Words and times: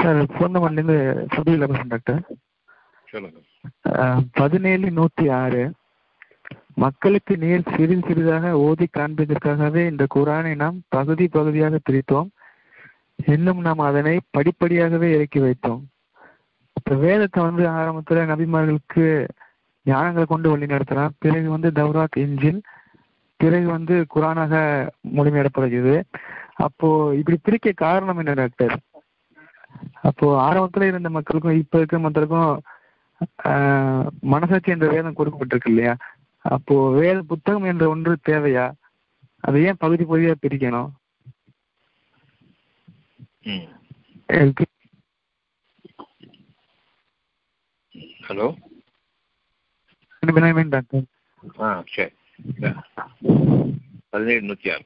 Sir 0.00 0.20
பூந்தமல்லிருந்து 0.36 0.96
சுபீல 1.34 1.66
பேசுகிறேன் 1.68 1.92
doctor 1.94 2.22
பதினேழு 4.40 4.86
நூற்றி 4.98 5.24
ஆறு. 5.42 5.62
மக்களுக்கு 6.82 7.32
நீர் 7.42 7.70
சிறிது 7.74 8.02
சிறிதாக 8.08 8.52
ஓதி 8.66 8.86
காண்பதற்காகவே 8.96 9.82
இந்த 9.92 10.04
குரானை 10.14 10.52
நாம் 10.62 10.76
பகுதி 10.96 11.26
பகுதியாக 11.36 11.78
பிரித்தோம். 11.88 12.28
இன்னும் 13.18 13.60
நாம் 13.66 13.82
அதனை 13.88 14.14
படிப்படியாகவே 14.36 15.08
இறக்கி 15.16 15.40
வைத்தோம். 15.46 15.82
இப்போ 16.76 16.94
வேதத்தை 17.04 17.40
வந்து 17.48 17.64
ஆரம்பத்தில் 17.78 18.30
நபிமார்களுக்கு 18.30 19.04
ஞானங்களை 19.86 20.24
கொண்டு 20.30 20.48
வழி 20.50 20.66
நடத்தலாம் 20.72 21.16
பிறகு 21.24 21.48
வந்து 21.54 21.70
தௌராத் 21.78 22.18
இன்ஜில் 22.24 22.60
பிறகு 23.40 23.68
வந்து 23.76 23.94
குரானாக 24.14 24.54
மொழிபெயர்ப்படுகிறது 25.16 25.96
அப்போ 26.56 26.88
இப்படி 27.18 27.38
பிரிக்க 27.42 27.72
காரணம் 27.72 28.18
என்ன 28.18 28.34
டாக்டர் 28.34 28.74
அப்போ 30.00 30.26
ஆரம்பத்துல 30.48 30.86
இருந்த 30.86 31.10
மக்களுக்கும் 31.10 31.58
இப்ப 31.58 31.76
இருக்கிற 31.76 32.00
மக்களுக்கும் 32.00 32.62
மனசாட்சி 34.20 34.70
என்ற 34.70 34.86
வேதம் 34.88 35.16
கொடுக்கப்பட்டிருக்கு 35.16 35.66
இல்லையா? 35.66 35.94
அப்போ 36.44 36.90
வேத 36.90 37.22
புத்தகம் 37.22 37.64
என்ற 37.64 37.88
ஒன்று 37.88 38.16
தேவையா? 38.28 38.64
அதை 39.44 39.64
ஏன் 39.64 39.76
பகுதி 39.76 40.04
பகுதியா 40.04 40.34
பிரிக்கணும்? 40.42 40.90
ஹலோ? 48.26 48.48
டாக்டர் 50.74 51.04
ஆ 51.60 51.68
சரி. 51.94 52.12
பதினேழு 54.10 54.42
நூற்றி 54.42 54.70
ஆறு. 54.70 54.84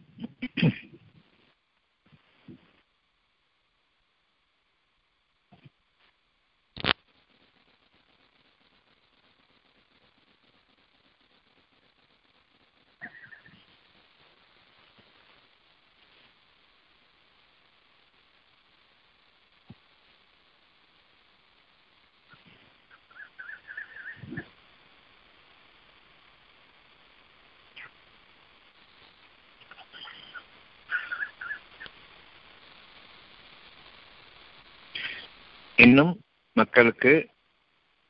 இன்னும் 35.87 36.13
மக்களுக்கு 36.53 37.13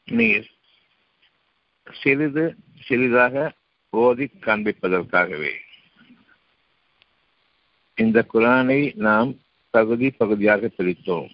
நீர் 0.09 0.47
சிறிது 2.01 2.45
சிறிதாக 2.87 3.53
ஓதி 3.91 4.27
காண்பிப்பதற்காகவே. 4.41 5.53
இந்த 7.95 8.27
குரானை 8.35 8.81
நாம் 9.07 9.31
பகுதி 9.71 10.11
பகுதியாக 10.11 10.71
பிரித்தோம். 10.79 11.29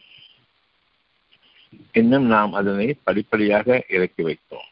இன்னும் 1.93 2.27
நாம் 2.27 2.53
அதனை 2.53 2.89
படிப்படியாக 3.03 3.85
இறக்கி 3.89 4.23
வைத்தோம். 4.23 4.69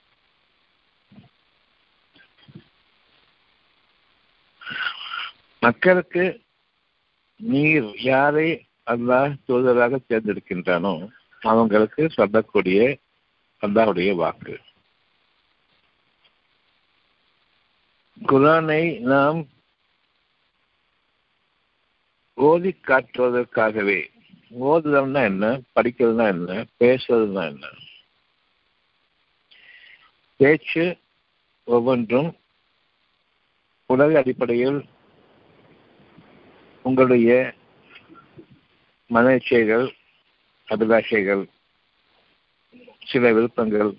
மக்களுக்கு 5.61 6.25
நீர் 7.37 7.89
யாரை 8.11 8.51
அல்லாஹ் 8.87 9.33
தூதராக 9.49 9.99
தேர்ந்தெடுக்கின்றானோ 10.09 10.95
அவங்களுக்கு 11.43 12.11
சொல்லக்கூடிய 12.11 12.99
அல்லாஹுடைய 13.63 14.17
வாக்கு. 14.17 14.55
குரானை 18.23 19.01
நாம் 19.03 19.41
ஓதி 22.39 22.73
காட்டுவதற்காகவே 22.83 24.01
ஓதுதல்னா 24.53 25.23
என்ன 25.23 25.61
படிக்கிறதுனா 25.77 26.29
என்ன 26.29 26.67
பேசுறதுனா 26.81 27.45
என்ன? 27.47 27.67
பேச்சு 30.37 30.85
ஒவ்வொன்றும் 31.65 32.31
உலக 33.87 34.19
அடிப்படையில் 34.19 34.89
உங்களுடைய 36.85 37.55
மன 39.11 39.35
இச்சைகள் 39.35 39.87
அபிலாஷைகள் 40.71 41.43
சில 43.07 43.33
விருப்பங்கள் 43.33 43.91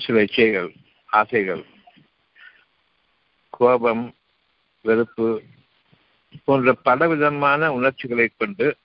சில 0.00 0.22
இச்சைகள் 0.22 0.74
ஆசைகள் 1.10 1.62
கோபம் 3.50 4.14
வெறுப்பு 4.84 5.42
போன்ற 6.44 6.72
பலவிதமான 6.72 7.72
உணர்ச்சிகளை 7.72 8.26
கொண்டு 8.36 8.76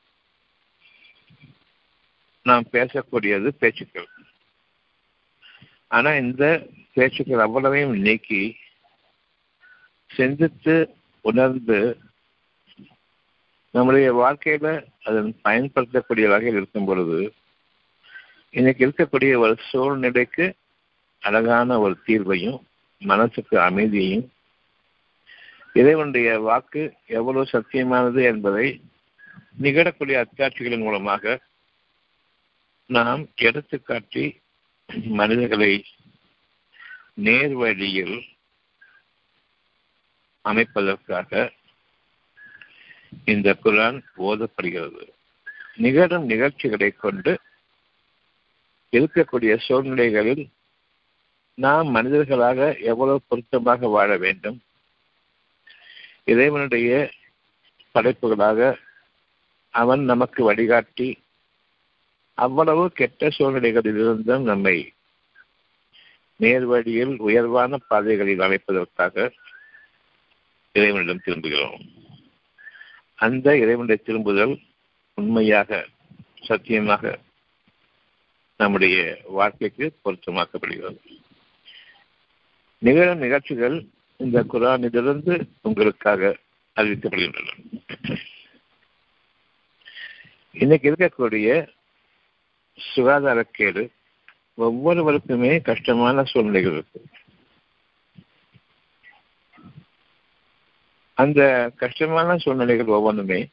நாம் 2.41 2.65
பேசக்கூடியது 2.71 3.47
பேச்சுக்கள். 3.47 4.07
ஆனா 5.87 6.13
இந்த 6.15 6.67
பேச்சுக்கள் 6.93 7.39
அவ்வளவையும் 7.39 7.95
நீக்கி 7.99 8.57
சிந்தித்து 10.09 10.75
உணர்ந்து 11.21 11.79
நம்முடைய 13.75 14.07
வாழ்க்கையில 14.13 14.67
அதன் 15.03 15.31
பயன்படுத்தக்கூடிய 15.41 16.25
வகையில் 16.27 16.57
இருக்கும் 16.57 16.85
பொழுது 16.85 17.19
இன்னைக்கு 18.53 18.81
இருக்கக்கூடிய 18.85 19.33
ஒரு 19.37 19.55
சூழ்நிலைக்கு 19.69 20.45
அழகான 21.21 21.77
ஒரு 21.79 21.95
தீர்வையும் 22.07 22.59
மனசுக்கு 23.01 23.55
அமைதியையும் 23.61 24.25
இறைவனுடைய 25.75 26.29
வாக்கு 26.39 26.83
எவ்வளவு 27.09 27.45
சத்தியமானது 27.51 28.21
என்பதை 28.23 28.67
நிகழக்கூடிய 29.61 30.15
அத்தாட்சிகளின் 30.21 30.85
மூலமாக 30.85 31.33
நாம் 32.89 33.23
எடுத்துக்காட்டி 33.41 34.25
மனிதர்களை 35.13 35.73
நேர் 37.17 37.55
வழியில் 37.55 38.17
அமைப்பதற்காக 40.45 41.31
இந்த 43.23 43.57
குரான் 43.63 44.03
ஓதப்படுகிறது. 44.17 45.09
நிகழும் 45.75 46.25
நிகழ்ச்சிகளை 46.25 46.91
கொண்டு 46.91 47.39
இருக்கக்கூடிய 48.91 49.57
சூழ்நிலைகளில் 49.57 50.49
நாம் 51.53 51.87
மனிதர்களாக 51.87 52.77
எவ்வளவு 52.77 53.21
பொருத்தமாக 53.27 53.87
வாழ 53.87 54.17
வேண்டும்? 54.17 54.61
இறைவனுடைய 56.23 57.11
படைப்புகளாக 57.93 58.75
அவன் 59.69 60.03
நமக்கு 60.03 60.43
வழிகாட்டி 60.43 61.19
அவ்வளவு 62.33 62.91
கெட்ட 62.91 63.29
சூழ்நிலைகளில் 63.29 63.97
இருந்தும் 63.97 64.43
நம்மை 64.43 64.93
நேர்வழியில் 66.39 67.17
உயர்வான 67.17 67.77
பாதைகளில் 67.77 68.39
அமைப்பதற்காக 68.39 69.31
இறைவனிடம் 70.71 71.21
திரும்புகிறோம். 71.25 72.03
அந்த 73.15 73.57
இறைவனுடைய 73.57 74.01
திரும்புதல் 74.05 74.59
உண்மையாக 75.13 75.85
சத்தியமாக 76.41 77.19
நம்முடைய 78.57 79.21
வாழ்க்கைக்கு 79.25 79.95
பொருத்தமாக்கப்படுகிறது. 80.03 80.97
நிகழும் 82.77 83.17
நிகழ்ச்சிகள் 83.17 83.85
இந்த 84.17 84.43
குரானிலிருந்து 84.43 85.47
உங்களுக்காக 85.61 86.35
அறிவிக்கப்படுகின்றன. 86.75 87.47
இன்னைக்கு 90.51 90.91
இருக்கக்கூடிய 90.91 91.67
சுகாதாரக்கேடு 92.95 93.89
ஒவ்வொருவருக்குமே 94.57 95.61
கஷ்டமான 95.61 96.23
சூழ்நிலைகள் 96.23 96.71
இருக்கு. 96.71 97.05
அந்த 101.17 101.71
கஷ்டமான 101.77 102.37
சூழ்நிலைகள் 102.37 102.87
ஒவ்வொன்றுமே 102.87 103.49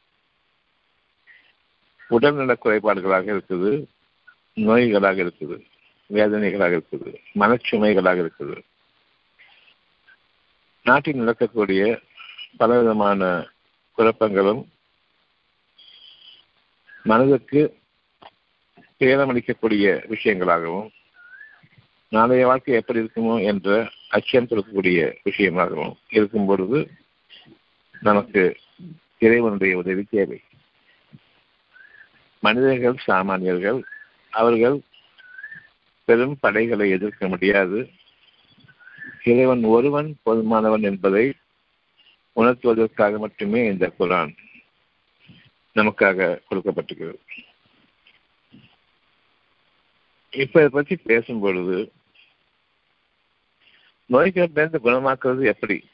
உடல்நல 2.09 2.53
குறைபாடுகளாக 2.55 3.25
இருக்குது 3.25 3.87
நோய்களாக 4.53 5.17
இருக்குது 5.17 5.55
வேதனைகளாக 6.09 6.71
இருக்குது 6.71 7.19
மனச்சுமைகளாக 7.39 8.17
இருக்குது. 8.17 8.63
நாட்டில் 10.81 11.15
நடக்கக்கூடிய 11.15 12.01
பலவிதமான 12.57 13.47
குழப்பங்களும் 13.97 14.61
மனதுக்கு 17.05 17.61
பேரமளிக்கக்கூடிய 19.01 20.03
விஷயங்களாகவும் 20.09 20.89
நாளைய 22.09 22.45
வாழ்க்கை 22.47 22.75
எப்படி 22.75 22.99
இருக்குமோ 22.99 23.43
என்ற 23.43 23.69
அச்சம் 24.09 24.47
கொடுக்கக்கூடிய 24.47 24.99
விஷயமாகவும் 25.23 25.93
இருக்கும் 26.09 26.45
பொழுது 26.45 26.79
நமக்கு 28.03 28.57
இறைவனுடைய 29.19 29.77
உதவி 29.77 30.03
தேவை. 30.03 30.41
மனிதர்கள் 32.39 33.03
சாமானியர்கள் 33.07 33.83
அவர்கள் 34.29 34.81
பெரும் 36.05 36.37
படைகளை 36.39 36.89
எதிர்க்க 36.89 37.27
முடியாது. 37.27 37.89
இறைவன் 39.23 39.63
ஒருவன் 39.63 40.17
போதுமானவன் 40.25 40.81
என்பதை 40.81 41.33
உணர்த்துவதற்காக 42.35 43.17
மட்டுமே 43.17 43.65
இந்த 43.65 43.93
குரான் 43.99 44.37
நமக்காக 45.75 46.39
கொடுக்கப்பட்டிருக்கிறது. 46.49 47.19
இப்ப 50.29 50.59
இதை 50.59 50.69
பற்றி 50.69 50.95
பேசும் 50.95 51.39
பொழுது 51.39 51.91
நோய்களிலிருந்து 54.09 54.79
குணமாக்குறது 54.83 55.45
எப்படி? 55.45 55.87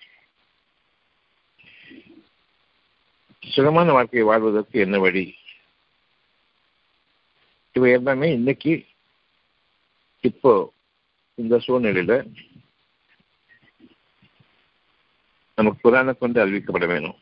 சுகமான 3.50 3.92
வாழ்க்கையை 3.92 4.28
வாழ்வதற்கு 4.28 4.80
என்ன 4.80 5.00
வழி? 5.00 5.36
இவை 7.74 7.92
எல்லாமே 7.92 8.32
இன்னைக்கு 8.32 8.86
இப்போ 10.22 10.74
இந்த 11.36 11.62
சூழ்நிலையில 11.68 12.34
நமக்கு 15.56 15.80
புராண 15.82 16.14
கொண்டு 16.14 16.46
அறிவிக்கப்பட 16.46 16.88
வேணும். 16.88 17.16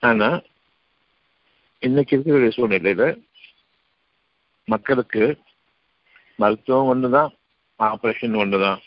ஆனா 0.00 0.40
இன்னைக்கு 1.78 2.16
இருக்கக்கூடிய 2.16 2.58
சூழ்நிலையில 2.58 3.22
மக்களுக்கு 4.64 5.40
மருத்துவம் 6.36 6.90
ஒண்ணுதான் 6.90 7.36
ஆபரேஷன் 7.78 8.38
ஒண்ணுதான். 8.42 8.78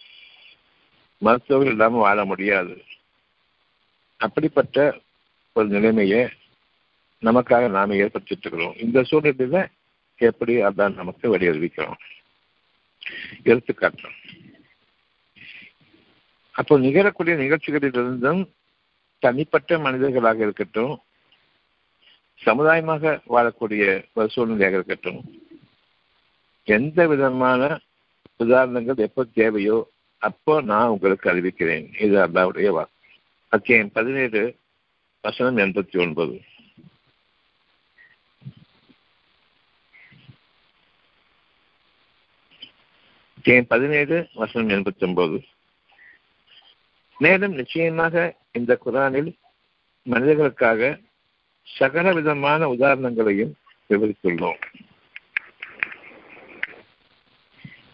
மருத்துவர்கள் 1.18 1.72
இல்லாமல் 1.72 2.00
வாழ 2.00 2.26
முடியாது. 2.26 2.84
அப்படிப்பட்ட 4.18 5.04
ஒரு 5.56 5.68
நிலைமையை 5.68 6.22
நமக்காக 7.24 7.70
நாம 7.70 7.94
ஏற்படுத்திட்டு 7.94 8.42
இருக்கிறோம் 8.42 8.74
இந்த 8.78 9.02
சூழ்நிலையில 9.02 9.60
எப்படி 10.20 10.54
அதான் 10.64 10.94
நமக்கு 10.94 11.38
வெளியறிவிக்கிறோம் 11.38 12.02
எடுத்துக்காட்டுறோம் 13.44 14.18
அப்போ 16.56 16.80
நிகழக்கூடிய 16.80 17.36
நிகழ்ச்சிகளிலிருந்தும் 17.44 18.42
தனிப்பட்ட 19.20 19.78
மனிதர்களாக 19.80 20.42
இருக்கட்டும் 20.42 20.94
சமுதாயமாக 22.42 23.16
வாழக்கூடிய 23.30 23.86
ஒரு 24.14 24.30
சூழ்நிலையாக 24.36 24.78
இருக்கட்டும் 24.80 25.22
எந்த 26.68 27.08
விதமான 27.08 27.80
உதாரணங்கள் 28.38 29.06
எப்போ 29.08 29.24
தேவையோ 29.34 29.80
அப்போ 30.18 30.62
நான் 30.62 30.88
உங்களுக்கு 30.88 31.32
அறிவிக்கிறேன். 31.32 32.02
இது 32.02 32.16
அல்லாவுடைய 32.18 32.70
வாக்கு. 32.70 32.94
அத்தியாயம் 33.48 33.92
பதினேழு 33.92 34.44
வசனம் 35.26 35.58
எண்பத்தி 35.58 36.00
ஒன்பது. 36.00 36.36
பதினேழு 43.68 44.28
வசனம் 44.34 44.70
எண்பத்தி 44.70 45.04
ஒன்பது 45.08 45.44
மேலும் 47.18 47.54
நிச்சயமாக 47.54 48.36
இந்த 48.52 48.78
குரானில் 48.86 49.32
மனிதர்களுக்காக 50.04 51.00
சகல 51.64 52.14
விதமான 52.14 52.68
உதாரணங்களையும் 52.68 53.54
விவரித்துள்ளோம். 53.90 54.62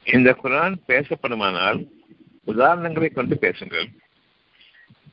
இந்த 0.03 0.37
குரான் 0.43 0.75
பேசப்படுமானால் 0.87 1.87
உதாரணங்களை 2.47 3.09
கொண்டு 3.13 3.37
பேசுங்கள். 3.37 3.89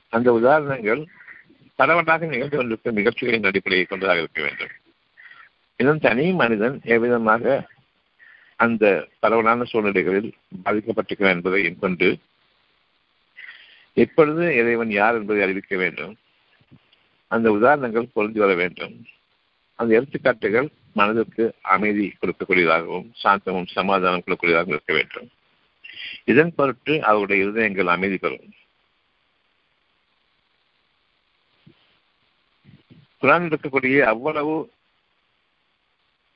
அந்த 0.08 0.32
உதாரணங்கள் 0.32 1.06
பரவலாக 1.78 2.26
நிகழ்ந்து 2.26 2.56
கொண்டிருக்கும் 2.56 2.94
நிகழ்ச்சிகளின் 2.94 3.48
அடிப்படையை 3.50 3.86
கொண்டதாக 3.86 4.18
இருக்க 4.18 4.40
வேண்டும். 4.42 4.72
இதன் 5.76 6.04
தனி 6.06 6.24
மனிதன் 6.32 6.76
எவ்விதமாக 6.94 7.44
அந்த 8.56 8.84
பரவலான 9.20 9.64
சூழ்நிலைகளில் 9.64 10.30
பாதிக்கப்பட்டிருக்கிறான் 10.64 11.36
என்பதையும் 11.36 11.78
கொண்டு 11.78 12.08
எப்பொழுது 13.92 14.44
இறைவன் 14.54 14.90
யார் 14.90 15.14
என்பதை 15.14 15.42
அறிவிக்க 15.42 15.76
வேண்டும். 15.76 16.14
அந்த 17.26 17.46
உதாரணங்கள் 17.52 18.12
பொருந்தி 18.12 18.38
வர 18.38 18.54
வேண்டும். 18.54 18.94
அந்த 19.74 19.90
எடுத்துக்காட்டுகள் 19.98 20.68
மனதிற்கு 20.92 21.44
அமைதி 21.74 22.04
கொடுக்கக்கூடியதாகவும் 22.20 23.08
சாந்தமும் 23.22 23.68
சமாதானம் 23.68 24.22
கொடுக்கக்கூடியதாகவும் 24.26 24.76
இருக்க 24.76 24.94
வேண்டும். 24.94 25.28
இதன் 26.24 26.52
பொருட்டு 26.56 26.94
அவருடைய 27.04 27.44
இருதயங்கள் 27.44 27.94
அமைதி 27.96 28.16
பெறும். 28.16 28.48
குரான் 33.22 33.46
இருக்கக்கூடிய 33.48 33.98
அவ்வளவு 34.02 34.54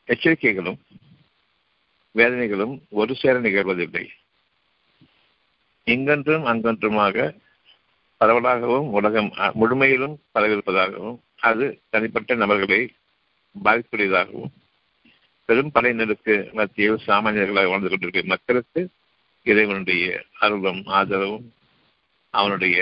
எச்சரிக்கைகளும் 0.08 0.80
வேதனைகளும் 2.14 2.74
ஒரு 2.90 3.14
சேர 3.14 3.34
நிகழ்வதில்லை. 3.40 4.04
இங்கன்றும் 5.86 6.44
அங்கன்றுமாக 6.46 7.16
பரவலாகவும் 8.20 8.88
உலகம் 8.90 9.30
முழுமையிலும் 9.54 10.16
பரவிருப்பதாகவும் 10.34 11.16
அது 11.40 11.66
தனிப்பட்ட 11.90 12.34
நபர்களை 12.34 12.80
பாதிக்கூடியதாகவும் 13.56 14.52
பெரும் 15.48 15.72
படையினருக்கு 15.74 16.34
மத்தியில் 16.52 17.04
சாமானியர்களாக 17.06 17.70
வாழ்ந்து 17.70 17.88
கொண்டிருக்கிற 17.88 18.26
மக்களுக்கு 18.26 18.82
இறைவனுடைய 19.46 20.04
அருளும் 20.38 20.82
ஆதரவும் 20.90 21.46
அவனுடைய 22.34 22.78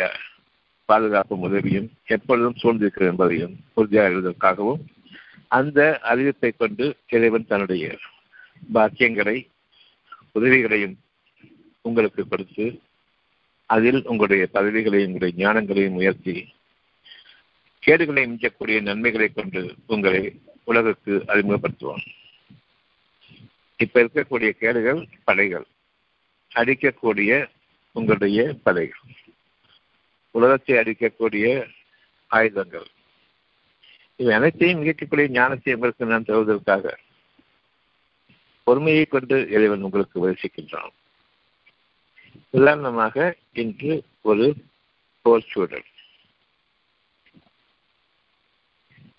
பாதுகாப்பும் 0.91 1.41
உதவியும் 1.41 1.89
எப்பொழுதும் 2.07 2.59
சூழ்ந்திருக்கிறது 2.63 3.11
என்பதையும் 3.11 3.55
உறுதியாக 3.75 4.77
அந்த 5.49 6.01
அறிவிப்பை 6.03 6.51
கொண்டு 6.57 6.85
இறைவன் 7.09 7.47
தன்னுடைய 7.47 7.85
பாக்கியங்களை 8.75 9.37
உதவிகளையும் 10.33 10.97
உங்களுக்கு 11.83 12.23
கொடுத்து 12.29 12.67
அதில் 13.71 14.03
உங்களுடைய 14.05 14.49
பதவிகளையும் 14.53 15.13
உங்களுடைய 15.13 15.33
ஞானங்களையும் 15.37 15.99
உயர்த்தி 16.01 16.35
கேடுகளை 17.83 18.23
மிஞ்சக்கூடிய 18.25 18.81
நன்மைகளை 18.83 19.29
கொண்டு 19.29 19.63
உங்களை 19.87 20.23
உலகுக்கு 20.65 21.13
அறிமுகப்படுத்துவான் 21.29 22.05
இப்ப 23.77 24.03
இருக்கக்கூடிய 24.03 24.51
கேடுகள் 24.51 25.07
படைகள் 25.25 25.67
அடிக்கக்கூடிய 26.55 27.33
உங்களுடைய 27.97 28.41
படைகள். 28.63 29.05
உலகத்தை 30.31 30.77
அடிக்கக்கூடிய 30.77 31.47
ஆயுதங்கள். 32.31 32.89
இவை 34.17 34.33
அனைத்தையும் 34.35 34.83
இயக்கக்கூடிய 34.83 35.29
ஞானத்தை 35.29 35.75
உங்களுக்கு 35.75 36.05
நான் 36.05 36.29
தருவதற்காக 36.29 36.95
பொறுமையை 38.67 39.05
கொண்டு 39.05 39.37
இறைவன் 39.51 39.83
உங்களுக்கு 39.83 40.17
உபதேசிக்கின்றான். 40.21 40.93
உதாரணமாக 42.51 43.37
இன்று 43.53 44.05
ஒரு 44.23 44.47
போர் 45.23 45.49
சூழல் 45.51 45.87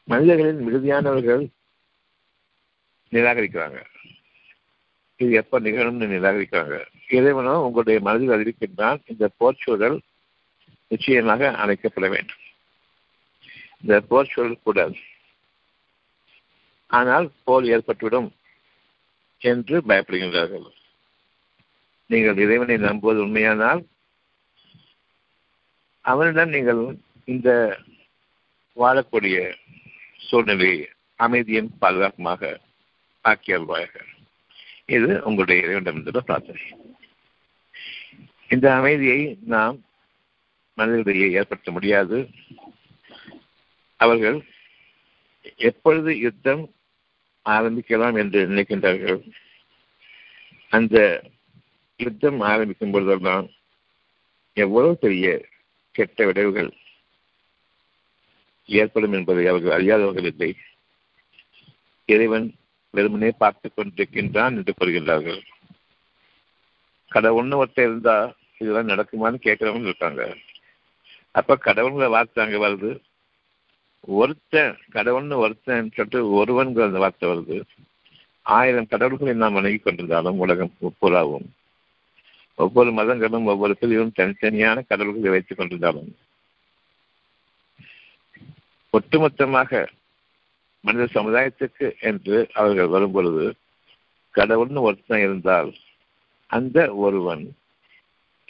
மனிதர்களின் 0.03 0.61
மிகுதியானவர்கள் 0.67 1.43
நிராகரிக்கிறாங்க. 3.11 3.79
இது 5.15 5.31
எப்ப 5.31 5.59
நிகழும்னு 5.59 6.07
நிராகரிக்கிறாங்க. 6.15 6.77
இறைவனோ 7.09 7.53
உங்களுடைய 7.65 7.99
மனதில் 7.99 8.35
அறிவிக்கின்றான் 8.35 8.99
இந்த 9.05 9.25
போர் 9.37 9.61
சூழல் 9.63 9.97
நிச்சயமாக 10.91 11.51
அழைக்கப்பட 11.63 12.07
வேண்டும். 12.13 12.41
இந்த 13.81 13.95
போர் 14.09 14.31
சூழல் 14.31 14.97
ஆனால் 16.87 17.25
போர் 17.43 17.65
ஏற்பட்டுவிடும் 17.75 18.29
என்று 19.41 19.75
பயப்படுகின்றார்கள். 19.89 20.67
நீங்கள் 22.09 22.41
இறைவனை 22.45 22.77
நம்புவது 22.77 23.19
உண்மையானால் 23.25 23.81
அவனிடம் 26.05 26.53
நீங்கள் 26.55 26.81
இந்த 27.33 27.49
வாழக்கூடிய 28.77 29.37
சூழ்நிலையை 30.27 30.79
அமைதியும் 31.25 31.69
பாதுகாப்புமாக 31.81 32.51
ஆக்கியல்வாயாக 33.25 33.95
இது 34.95 35.09
உங்களுடைய 35.23 35.57
இறைவனிடமிருந்த 35.65 36.21
பிரார்த்தனை. 36.29 36.63
இந்த 38.53 38.67
அமைதியை 38.79 39.21
நாம் 39.53 39.77
மனிதர்களிடையே 40.81 41.31
ஏற்படுத்த 41.31 41.71
முடியாது. 41.71 42.29
அவர்கள் 43.95 44.37
எப்பொழுது 45.55 46.17
யுத்தம் 46.17 46.63
ஆரம்பிக்கலாம் 47.45 48.17
என்று 48.17 48.39
நினைக்கின்றார்கள் 48.47 49.33
அந்த 50.69 50.97
யுத்தம் 51.97 52.39
ஆரம்பிக்கும் 52.39 52.91
பொழுதெல்லாம் 52.91 53.47
எவ்வளவு 54.53 54.97
பெரிய 54.97 55.45
கெட்ட 55.91 56.25
விளைவுகள் 56.25 56.71
ஏற்படும் 58.65 59.13
என்பதை 59.13 59.47
அவர்கள் 59.47 59.77
அறியாதவர்கள் 59.77 60.25
இல்லை. 60.25 60.55
இறைவன் 62.05 62.47
வெறுமனே 62.89 63.29
பார்த்து 63.31 63.71
கொண்டிருக்கின்றான் 63.71 64.55
என்று 64.55 64.73
கூறுகின்றார்கள். 64.79 65.41
கடவுள்னு 67.11 67.59
ஒருத்தர் 67.63 67.87
இருந்தா 67.89 68.33
இதெல்லாம் 68.57 68.87
நடக்குமான்னு 68.87 69.45
கேட்கிறவங்க 69.45 69.83
இருக்காங்க. 69.83 70.23
அப்ப 71.31 71.55
கடவுள்கிற 71.55 72.09
வார்த்தை 72.09 72.45
அங்க 72.45 72.57
வருது. 72.67 72.91
ஒருத்தன் 74.07 74.77
கடவுள்னு 74.91 75.35
ஒருத்தன் 75.37 75.91
சொல்லிட்டு 75.93 76.19
ஒருவன்கிற 76.39 76.83
அந்த 76.83 76.99
வார்த்தை 76.99 77.29
வருது. 77.29 77.57
ஆயிரம் 78.41 78.87
கடவுள்களை 78.87 79.33
நாம் 79.33 79.53
வணங்கி 79.53 79.79
கொண்டிருந்தாலும் 79.79 80.37
உலகம் 80.37 80.73
புறாவும் 81.01 81.47
ஒவ்வொரு 82.55 82.91
மதங்களும் 82.91 83.45
ஒவ்வொரு 83.45 83.77
பிரிவும் 83.79 84.15
தனித்தனியான 84.15 84.81
கடவுள்களை 84.81 85.29
வைத்துக் 85.29 85.59
கொண்டிருந்தாலும். 85.59 86.11
ஒட்டுமொத்தமாக 88.93 89.87
மனித 90.83 91.05
சமுதாயத்துக்கு 91.13 91.87
என்று 91.99 92.49
அவர்கள் 92.53 92.87
வரும்பொழுது 92.87 93.45
கடவுள்னு 94.35 94.81
ஒருத்தன் 94.81 95.19
இருந்தால் 95.19 95.69
அந்த 96.47 96.93
ஒருவன் 96.95 97.43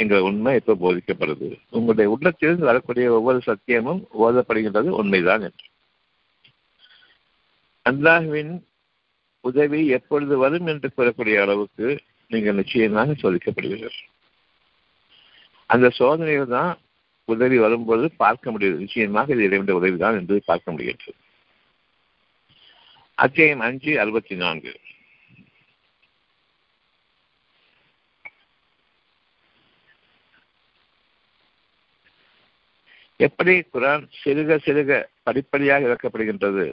என்ற 0.02 0.16
உண்மை 0.24 0.54
இப்ப 0.56 0.78
போதிக்கப்படுது? 0.84 1.48
உங்களுடைய 1.70 2.08
உள்ளத்திலிருந்து 2.14 2.70
வரக்கூடிய 2.70 3.08
ஒவ்வொரு 3.18 3.40
சத்தியமும் 3.46 4.02
ஓதப்படுகின்றது 4.26 4.90
உண்மைதான் 5.00 5.44
என்று. 5.48 5.66
அல்லாஹுவின் 7.86 8.54
உதவி 9.44 9.82
எப்பொழுது 9.98 10.34
வரும் 10.38 10.68
என்று 10.68 10.88
கூறக்கூடிய 10.98 11.38
அளவுக்கு 11.42 11.88
நீங்கள் 12.32 12.60
நிச்சயமாக 12.62 13.16
சோதிக்கப்படுவீர்கள். 13.22 13.98
அந்த 15.70 15.88
சோதனையில் 16.00 16.54
தான் 16.58 16.72
உதவி 17.30 17.58
வரும்போது 17.58 18.06
பார்க்க 18.24 18.52
முடியுது. 18.52 18.78
நிச்சயமாக 18.84 19.34
இது 19.34 19.44
இறைவனுடைய 19.48 19.80
உதவிதான் 19.80 20.18
என்று 20.20 20.36
பார்க்க 20.46 20.72
முடிகிறது 20.72 21.14
அத்தியாயம் 23.24 23.66
அஞ்சு 23.68 23.92
அறுபத்தி 24.00 24.36
நான்கு. 24.36 24.72
எப்படி 33.26 33.54
குரான் 33.74 34.04
சிறுக 34.22 34.58
சிறுக 34.66 34.92
படிப்படியாக 35.24 35.88
இறக்கப்படுகின்றது? 35.88 36.66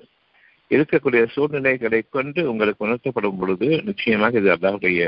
இருக்கக்கூடிய 0.71 1.23
சூழ்நிலைகளை 1.35 2.00
கொண்டு 2.11 2.40
உங்களுக்கு 2.50 2.87
உணர்த்தப்படும் 2.87 3.38
பொழுது 3.40 3.69
நிச்சயமாக 3.85 4.38
இது 4.38 4.50
அல்லாவுடைய 4.55 5.02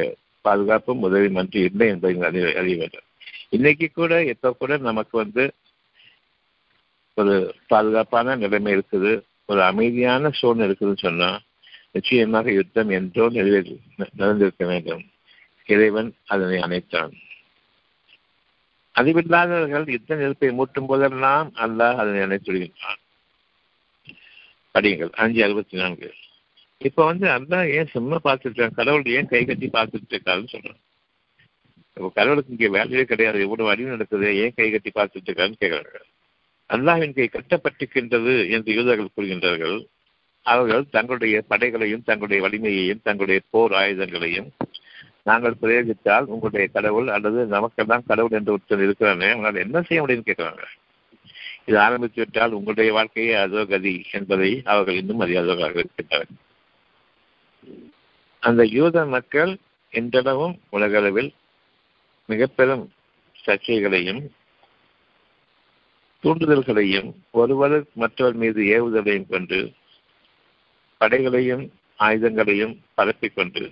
பாதுகாப்பும் 0.45 1.03
உதவி 1.07 1.29
மன்றி 1.29 1.61
இல்லை 1.61 1.87
என்பதை 1.89 2.23
அறிய 2.29 2.45
அறிய 2.61 2.77
வேண்டும். 2.77 3.07
இன்னைக்கு 3.49 3.87
கூட 3.95 4.13
எப்ப 4.25 4.53
கூட 4.53 4.77
நமக்கு 4.89 5.15
வந்து 5.19 5.45
ஒரு 7.19 7.35
பாதுகாப்பான 7.67 8.37
நிலைமை 8.37 8.73
இருக்குது 8.77 9.13
ஒரு 9.47 9.63
அமைதியான 9.63 10.31
சூழ்நிலை 10.41 10.69
இருக்குதுன்னு 10.71 11.05
சொன்னா 11.07 11.31
நிச்சயமாக 11.97 12.53
யுத்தம் 12.53 12.91
என்றோ 12.99 13.25
நிறைவேறி 13.37 13.75
நடந்திருக்க 14.17 14.65
வேண்டும். 14.67 15.03
இறைவன் 15.69 16.11
அதனை 16.27 16.59
அணைத்தான். 16.67 17.13
அறிவில்லாதவர்கள் 18.95 19.87
யுத்த 19.95 20.17
நெருப்பை 20.17 20.51
மூட்டும் 20.59 20.89
போதெல்லாம் 20.91 21.49
அல்லாஹ் 21.65 22.01
அதனை 22.03 22.21
அணைத்துடுகின்றான் 22.27 23.01
படியுங்கள். 24.75 25.13
அஞ்சு 25.23 25.41
அறுபத்தி 25.45 25.77
நான்கு. 25.77 26.09
இப்ப 26.81 27.05
வந்து 27.05 27.27
அல்லாஹ் 27.29 27.71
ஏன் 27.77 27.93
சும்மா 27.95 28.17
பார்த்துட்டு 28.25 28.57
இருக்கான்? 28.57 28.79
கடவுள் 28.81 29.13
ஏன் 29.17 29.31
கை 29.33 29.43
கட்டி 29.45 29.69
பார்த்துட்டு 29.73 30.15
இருக்காருன்னு 30.15 30.53
சொல்றான். 30.53 30.81
இப்போ 31.97 32.11
கடவுளுக்கு 32.15 32.53
இங்கே 32.53 32.69
வேலையே 32.69 33.05
கிடையாது. 33.05 33.39
எவ்வளவு 33.41 33.71
அடி 33.71 33.85
நடக்குது. 33.85 34.29
ஏன் 34.43 34.57
கை 34.57 34.69
கட்டி 34.71 34.91
பார்த்துட்டு 34.95 35.29
இருக்காருன்னு 35.31 35.63
கேட்கிறார்கள் 35.63 36.07
அல்லாஹின் 36.71 37.17
கை 37.17 37.27
கட்டப்பட்டிருக்கின்றது 37.31 38.35
என்று 38.51 38.71
யூதர்கள் 38.75 39.15
கூறுகின்றார்கள். 39.17 39.79
அவர்கள் 40.47 40.85
தங்களுடைய 40.91 41.37
படைகளையும் 41.49 42.05
தங்களுடைய 42.05 42.41
வலிமையையும் 42.47 43.03
தங்களுடைய 43.03 43.41
போர் 43.51 43.73
ஆயுதங்களையும் 43.73 44.49
நாங்கள் 45.31 45.61
பிரயோகித்தால் 45.63 46.29
உங்களுடைய 46.35 46.67
கடவுள் 46.69 47.09
அல்லது 47.09 47.41
நமக்கெல்லாம் 47.47 48.07
கடவுள் 48.07 48.37
என்று 48.39 48.55
ஒருத்தர் 48.55 48.85
இருக்கிறானே 48.87 49.29
உங்களால் 49.35 49.65
என்ன 49.65 49.83
செய்ய 49.83 50.03
முடியும்னு 50.03 50.29
கேட்கிறாங்க. 50.29 50.63
இது 51.69 51.77
ஆரம்பித்து 51.79 52.21
விட்டால் 52.21 52.57
உங்களுடைய 52.59 52.91
வாழ்க்கையே 52.93 53.35
அதோ 53.35 53.63
கதி 53.65 53.95
என்பதை 54.11 54.51
அவர்கள் 54.65 55.01
இன்னும் 55.01 55.23
அறியாதவர்களாக 55.25 55.79
இருக்கின்றனர் 55.83 56.33
அந்த 58.43 58.63
யூத 58.77 59.05
மக்கள் 59.07 59.53
இன்றளவும் 59.93 60.55
உலகளவில் 60.71 61.31
மிக 62.29 62.47
பெரும் 62.59 62.85
சர்ச்சைகளையும் 63.39 64.23
தூண்டுதல்களையும் 66.25 67.11
ஒருவர் 67.41 67.77
மற்றவர் 67.95 68.39
மீது 68.43 68.63
ஏவுதலையும் 68.77 69.29
கொண்டு 69.29 69.59
படைகளையும் 71.01 71.65
ஆயுதங்களையும் 71.99 72.75
பரப்பிக்கொண்டு 72.99 73.63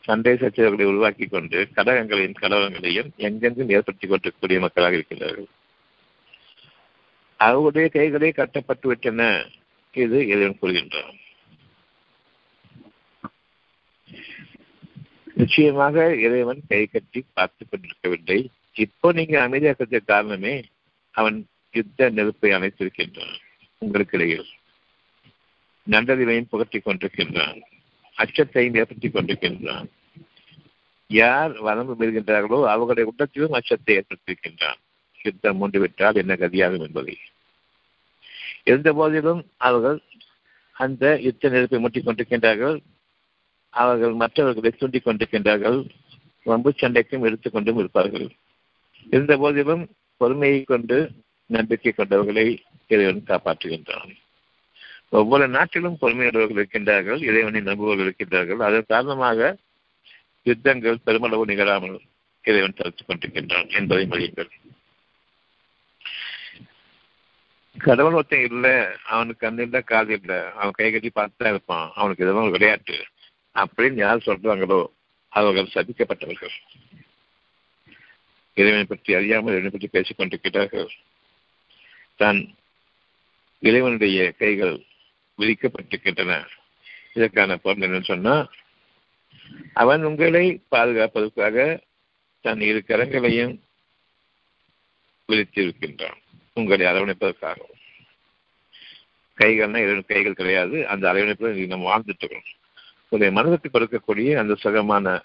சண்டை 0.00 0.32
சச்சரவுகளை 0.32 0.84
உருவாக்கி 0.84 1.26
கொண்டு 1.26 1.68
கழகங்களையும் 1.76 2.34
கலவரங்களையும் 2.40 3.16
எங்கெங்கும் 3.16 3.68
ஏற்படுத்திக் 3.68 4.10
கொண்டிருக்கக்கூடிய 4.10 4.60
மக்களாக 4.60 4.94
இருக்கிறார்கள் 4.94 5.46
அவருடைய 7.36 7.90
கைகளே 7.92 8.32
கட்டப்பட்டு 8.32 8.88
விட்டன. 8.88 9.46
இது 9.92 10.26
இறைவன் 10.26 10.56
கூறுகின்றான். 10.62 11.18
நிச்சயமாக 15.34 16.14
இறைவன் 16.14 16.60
கை 16.68 16.86
கட்டி 16.86 17.24
பார்த்துக் 17.32 17.68
கொண்டிருக்கவில்லை. 17.70 18.50
இப்போ 18.72 19.12
நீங்க 19.12 19.48
அமைதியாக்கிறதுக்கு 19.48 20.04
காரணமே 20.04 20.64
அவன் 21.10 21.46
யுத்த 21.72 22.10
நெருப்பை 22.10 22.50
அணைத்திருக்கின்றான். 22.50 23.36
உங்களுக்கு 23.78 24.18
இடையில் 24.18 24.46
நல்லறிவையும் 25.90 26.48
புகட்டிக் 26.52 26.86
கொண்டிருக்கின்றான். 26.86 27.60
அச்சத்தையும் 28.22 28.74
ஏற்படுத்திக் 28.74 29.14
கொண்டிருக்கின்றான். 29.14 29.88
யார் 31.10 31.52
வரம்பு 31.58 31.94
பெறுகின்றார்களோ 32.00 32.58
அவர்களுடைய 32.66 33.04
உள்ளத்திலும் 33.10 33.52
அச்சத்தை 33.52 33.92
ஏற்படுத்தியிருக்கின்றான் 33.96 34.80
யுத்தம் 35.22 35.58
மூண்டுவிட்டால் 35.60 36.20
என்ன 36.22 36.34
கதியாகும் 36.34 36.86
என்பதை. 36.86 37.16
இருந்த 38.64 38.90
போதிலும் 38.92 39.42
அவர்கள் 39.56 39.98
அந்த 40.72 41.04
யுத்த 41.20 41.48
நெருப்பை 41.48 41.78
முட்டிக் 41.80 42.06
கொண்டிருக்கின்றார்கள். 42.06 42.76
அவர்கள் 43.74 44.12
மற்றவர்களை 44.12 44.70
தூண்டிக் 44.70 45.06
கொண்டிருக்கின்றார்கள். 45.06 45.78
வம்பு 46.46 46.70
சண்டைக்கும் 46.76 47.24
எடுத்துக்கொண்டும் 47.24 47.78
இருப்பார்கள். 47.78 48.28
இருந்த 49.10 49.34
போதிலும் 49.36 49.84
பொறுமையை 50.16 50.62
கொண்டு 50.62 50.96
நம்பிக்கை 51.46 51.92
கொண்டவர்களை 51.92 52.46
இறைவன் 52.88 53.22
காப்பாற்றுகின்றான். 53.26 54.12
ஒவ்வொரு 55.10 55.48
நாட்டிலும் 55.48 55.98
பொறுமையுடையவர்கள் 56.00 56.60
இருக்கின்றார்கள் 56.60 57.22
இறைவனை 57.22 57.60
நம்புவர்கள் 57.60 58.08
இருக்கின்றார்கள். 58.08 58.58
அதன் 58.58 58.84
காரணமாக 58.88 59.56
யுத்தங்கள் 60.44 61.02
பெருமளவு 61.04 61.44
நிகழாமல் 61.46 62.00
இறைவன் 62.42 62.76
தடுத்துக் 62.76 63.08
கொண்டிருக்கின்றான் 63.08 63.72
என்பதை 63.72 64.06
மொழியுங்கள் 64.06 64.50
கடவுள் 67.78 68.12
ஒருத்தன் 68.12 68.44
இல்லை 68.44 68.84
அவனுக்கு 69.04 69.50
கண்ணு 69.50 69.60
இல்லை 69.60 69.82
காது 69.82 70.12
இல்லை. 70.12 70.52
அவன் 70.52 70.70
கை 70.70 70.92
கட்டி 70.92 71.10
பார்த்துதான் 71.14 71.48
இருப்பான். 71.48 71.92
அவனுக்கு 71.94 72.24
எதுவும் 72.24 72.42
ஒரு 72.42 72.50
விளையாட்டு. 72.50 73.06
அப்படின்னு 73.54 73.94
யார் 73.94 74.26
சொல்றாங்களோ 74.26 74.86
அவர்கள் 75.28 75.74
சபிக்கப்பட்டவர்கள். 75.74 76.54
இறைவனை 78.54 78.84
பற்றி 78.84 79.14
அறியாமல் 79.14 79.52
இறைவனை 79.52 79.70
பற்றி 79.70 79.86
பேசிக் 79.86 80.16
கொண்டிருக்கிறார்கள். 80.16 80.90
தான் 82.16 82.54
இறைவனுடைய 83.58 84.32
கைகள் 84.32 84.84
விதிக்கப்பட்டிருக்கின்றன. 85.40 86.32
இதற்கான 87.14 87.56
பொருள் 87.56 87.84
என்னன்னு 87.84 88.10
சொன்னா 88.12 88.34
அவன் 89.74 90.02
உங்களை 90.04 90.44
பாதுகாப்பதற்காக 90.70 91.80
தன் 92.44 92.60
இரு 92.60 92.82
கரங்களையும் 92.86 93.54
விரித்திருக்கின்றான். 95.28 96.18
உங்களை 96.54 96.86
அரவணைப்பதற்காக 96.86 97.58
கைகள்னா 99.38 99.80
இரண்டு 99.82 100.04
கைகள் 100.06 100.38
கிடையாது. 100.40 100.76
அந்த 100.88 101.04
அரவணைப்பில் 101.12 101.66
நம்ம 101.66 101.86
வாழ்ந்துட்டு 101.90 102.24
இருக்கோம் 102.24 102.48
உங்களுடைய 103.08 103.30
மனதுக்கு 103.36 103.68
கொடுக்கக்கூடிய 103.68 104.36
அந்த 104.36 104.54
சுகமான 104.54 105.22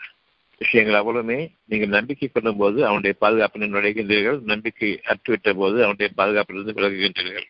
விஷயங்கள் 0.57 0.99
அவ்வளவுமே 1.01 1.37
நீங்கள் 1.65 1.95
நம்பிக்கை 1.97 2.27
கொள்ளும் 2.27 2.57
போது 2.57 2.85
அவனுடைய 2.89 3.13
பாதுகாப்பினை 3.21 3.67
நுழைகின்றீர்கள். 3.69 4.39
நம்பிக்கை 4.41 5.01
அற்றுவிட்ட 5.05 5.53
போது 5.53 5.77
அவனுடைய 5.85 6.09
பாதுகாப்பிலிருந்து 6.17 6.75
விலகுகின்றீர்கள். 6.77 7.47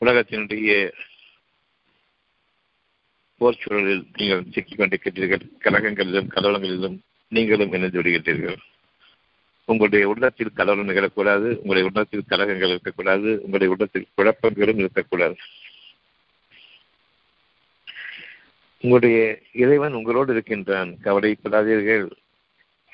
உலகத்தினுடைய 0.00 0.70
போர் 3.42 3.56
சூழலில் 3.60 4.04
நீங்கள் 4.16 4.44
சிக்கிக் 4.52 4.80
கொண்டிருக்கின்றீர்கள் 4.80 5.44
கலகங்களிலும் 5.62 6.28
கலவரங்களிலும் 6.34 6.98
நீங்களும் 7.28 7.72
இணைந்து 7.72 8.02
விடுகிறீர்கள் 8.02 8.56
உங்களுடைய 9.64 10.08
உள்ளத்தில் 10.08 10.52
கலவரம் 10.52 10.88
நிகழக்கூடாது 10.88 11.48
உங்களுடைய 11.56 11.84
உள்ளத்தில் 11.84 12.24
கலகங்கள் 12.28 12.68
இருக்கக்கூடாது 12.68 13.28
உங்களுடைய 13.42 13.72
உள்ளத்தில் 13.72 14.06
குழப்பங்களும் 14.16 14.78
இருக்கக்கூடாது. 14.78 15.36
உங்களுடைய 18.80 19.38
இறைவன் 19.52 19.92
உங்களோடு 19.92 20.32
இருக்கின்றான். 20.32 20.96
கவலைப்படாதீர்கள். 21.04 22.10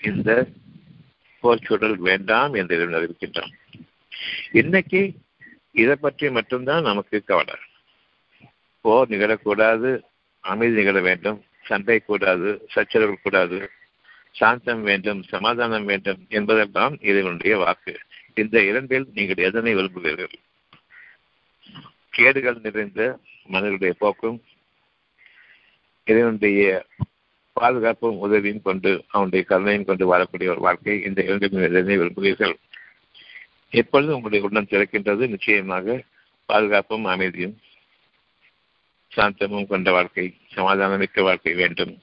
இந்த 0.02 0.46
போர்ச்சூழல் 1.42 1.96
வேண்டாம் 1.96 2.54
என்று 2.54 2.76
இறைவன் 2.76 3.00
அறிவிக்கின்றான். 3.00 3.52
இன்னைக்கு 4.52 5.12
இதை 5.72 5.94
பற்றி 5.94 6.30
மட்டும்தான் 6.30 6.82
நமக்கு 6.82 7.24
கவலை. 7.24 7.54
போர் 8.80 9.08
நிகழக்கூடாது. 9.08 10.02
அமைதி 10.52 10.74
நிகழ 10.74 10.98
வேண்டும் 11.00 11.38
சண்டை 11.64 11.96
கூடாது 11.98 12.48
சச்சரவுகள் 12.74 13.22
கூடாது 13.22 13.58
சாந்தம் 14.38 14.82
வேண்டும் 14.82 15.20
சமாதானம் 15.22 15.84
வேண்டும் 15.84 16.20
என்பதெல்லாம் 16.28 16.94
இறைவனுடைய 17.00 17.54
வாக்கு. 17.62 17.94
இந்த 18.34 18.56
இரண்டில் 18.70 19.06
நீங்கள் 19.14 19.44
எதனை 19.48 19.72
விரும்புகிறீர்கள்? 19.74 20.34
கேடுகள் 22.10 22.62
நிறைந்த 22.62 23.00
மனிதனுடைய 23.46 23.92
போக்கும் 23.98 24.38
இறைவனுடைய 26.04 26.62
பாதுகாப்பும் 27.52 28.18
உதவியும் 28.18 28.62
கொண்டு 28.62 28.90
அவனுடைய 29.08 29.42
கருணையும் 29.48 29.88
கொண்டு 29.88 30.04
வாழக்கூடிய 30.12 30.48
ஒரு 30.54 30.62
வாழ்க்கை. 30.66 30.94
இந்த 31.08 31.20
இரண்டு 31.22 31.48
விரும்புகிறீர்கள்? 32.00 32.54
எப்பொழுது 33.70 34.10
உங்களுடைய 34.16 34.44
உள்ளம் 34.46 34.70
திறக்கின்றது? 34.70 35.24
நிச்சயமாக 35.28 35.96
பாதுகாப்பும் 36.46 37.08
அமைதியும் 37.14 37.56
சாந்தமும் 39.18 39.66
கொண்ட 39.66 39.92
வாழ்க்கை 39.92 40.36
சமாதானமிக்க 40.54 41.22
வாழ்க்கை 41.22 41.54
வேண்டும். 41.54 42.02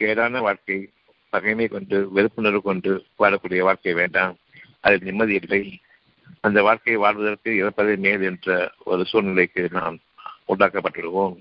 கேடான 0.00 0.38
வாழ்க்கை 0.38 0.90
பகைமை 1.28 1.68
கொண்டு 1.68 2.10
வெறுப்புணர்வு 2.14 2.60
கொண்டு 2.60 3.04
வாழக்கூடிய 3.18 3.58
வாழ்க்கை 3.58 3.94
வேண்டாம். 3.94 4.36
அதில் 4.80 5.02
நிம்மதி 5.02 5.34
இல்லை. 5.34 5.78
அந்த 6.40 6.62
வாழ்க்கையை 6.62 7.02
வாழ்வதற்கு 7.02 7.50
இறப்பதே 7.50 7.96
மேல் 7.96 8.22
என்ற 8.22 8.72
ஒரு 8.84 9.04
சூழ்நிலைக்கு 9.04 9.68
நாம் 9.72 9.98
உண்டாக்கப்பட்டுள்ளோம் 10.48 11.36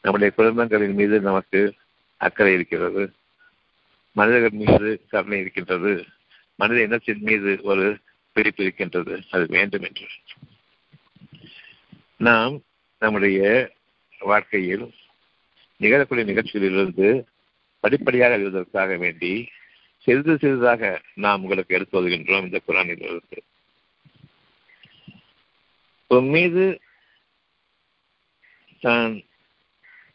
நம்முடைய 0.00 0.32
குடும்பங்களின் 0.36 0.94
மீது 0.94 1.20
நமக்கு 1.20 1.74
அக்கறை 2.16 2.52
இருக்கிறது. 2.52 3.12
மனிதர்கள் 4.12 4.50
மீது 4.50 5.04
கருணை 5.08 5.40
இருக்கின்றது. 5.40 6.06
மனித 6.54 6.82
இனத்தின் 6.82 7.18
மீது 7.20 7.58
ஒரு 7.62 7.98
பிடிப்பு 8.32 8.64
இருக்கின்றது. 8.64 9.22
அது 9.30 9.46
வேண்டும் 9.46 9.82
என்று. 9.82 10.06
நாம் 12.20 12.54
நம்முடைய 12.98 13.40
வாழ்க்கையில் 14.18 14.82
நிகழக்கூடிய 15.80 16.24
நிகழ்ச்சிகளிலிருந்து 16.30 17.26
படிப்படியாக 17.80 18.36
எழுதுவதற்காக 18.36 18.96
வேண்டி 18.98 19.48
சிறிது 19.98 20.38
சிறிதாக 20.38 21.02
நாம் 21.14 21.42
உங்களுக்கு 21.42 21.74
எடுத்து 21.74 21.94
வருகின்றோம் 21.96 22.42
இந்த 22.42 22.60
குரானிலிருந்து. 22.68 23.38
உன் 26.06 26.28
மீது 26.28 26.80
தான் 28.80 29.22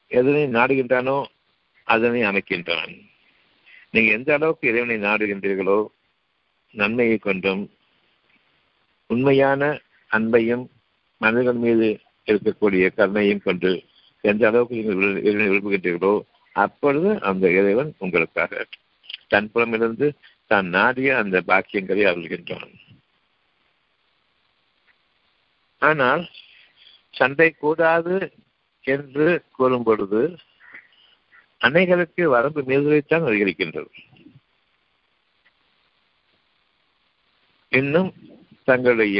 எதனை 0.08 0.44
நாடுகின்றானோ 0.44 1.26
அதனை 1.84 2.22
அமைக்கின்றான். 2.22 2.94
நீங்க 3.92 4.12
எந்த 4.12 4.34
அளவுக்கு 4.34 4.68
இறைவனை 4.68 4.98
நாடுகின்றீர்களோ 5.10 5.80
நன்மையை 6.72 7.18
கொண்டும் 7.18 7.72
உண்மையான 9.08 9.82
அன்பையும் 10.12 10.66
மனிதர்கள் 11.26 11.64
மீது 11.66 11.88
இருக்கக்கூடிய 12.28 12.86
கருணையும் 12.98 13.46
கொண்டு 13.48 13.72
எந்த 14.24 14.44
அளவுக்கு 14.50 14.78
நீங்கள் 14.78 15.20
இறைவனை 15.28 15.48
விரும்புகின்றீர்களோ 15.50 16.14
அப்பொழுது 16.56 17.10
அந்த 17.30 17.46
இறைவன் 17.60 17.92
உங்களுக்காக 18.04 18.66
தன் 19.34 19.50
புறமிருந்து 19.54 20.08
தான் 20.52 20.68
நாடிய 20.76 21.10
அந்த 21.22 21.38
பாக்கியங்களை 21.50 22.04
அருள்கின்றான். 22.10 22.74
ஆனால் 25.82 26.24
சண்டை 27.14 27.50
கூடாது 27.54 28.16
என்று 28.86 29.28
கூறும் 29.58 29.86
பொழுது 29.88 30.22
அன்னைகளுக்கு 31.62 32.24
வரம்பு 32.36 32.62
மீறுதலைத்தான் 32.70 33.28
அதிகரிக்கின்றது. 33.28 33.92
இன்னும் 37.72 38.12
தங்களுடைய 38.68 39.20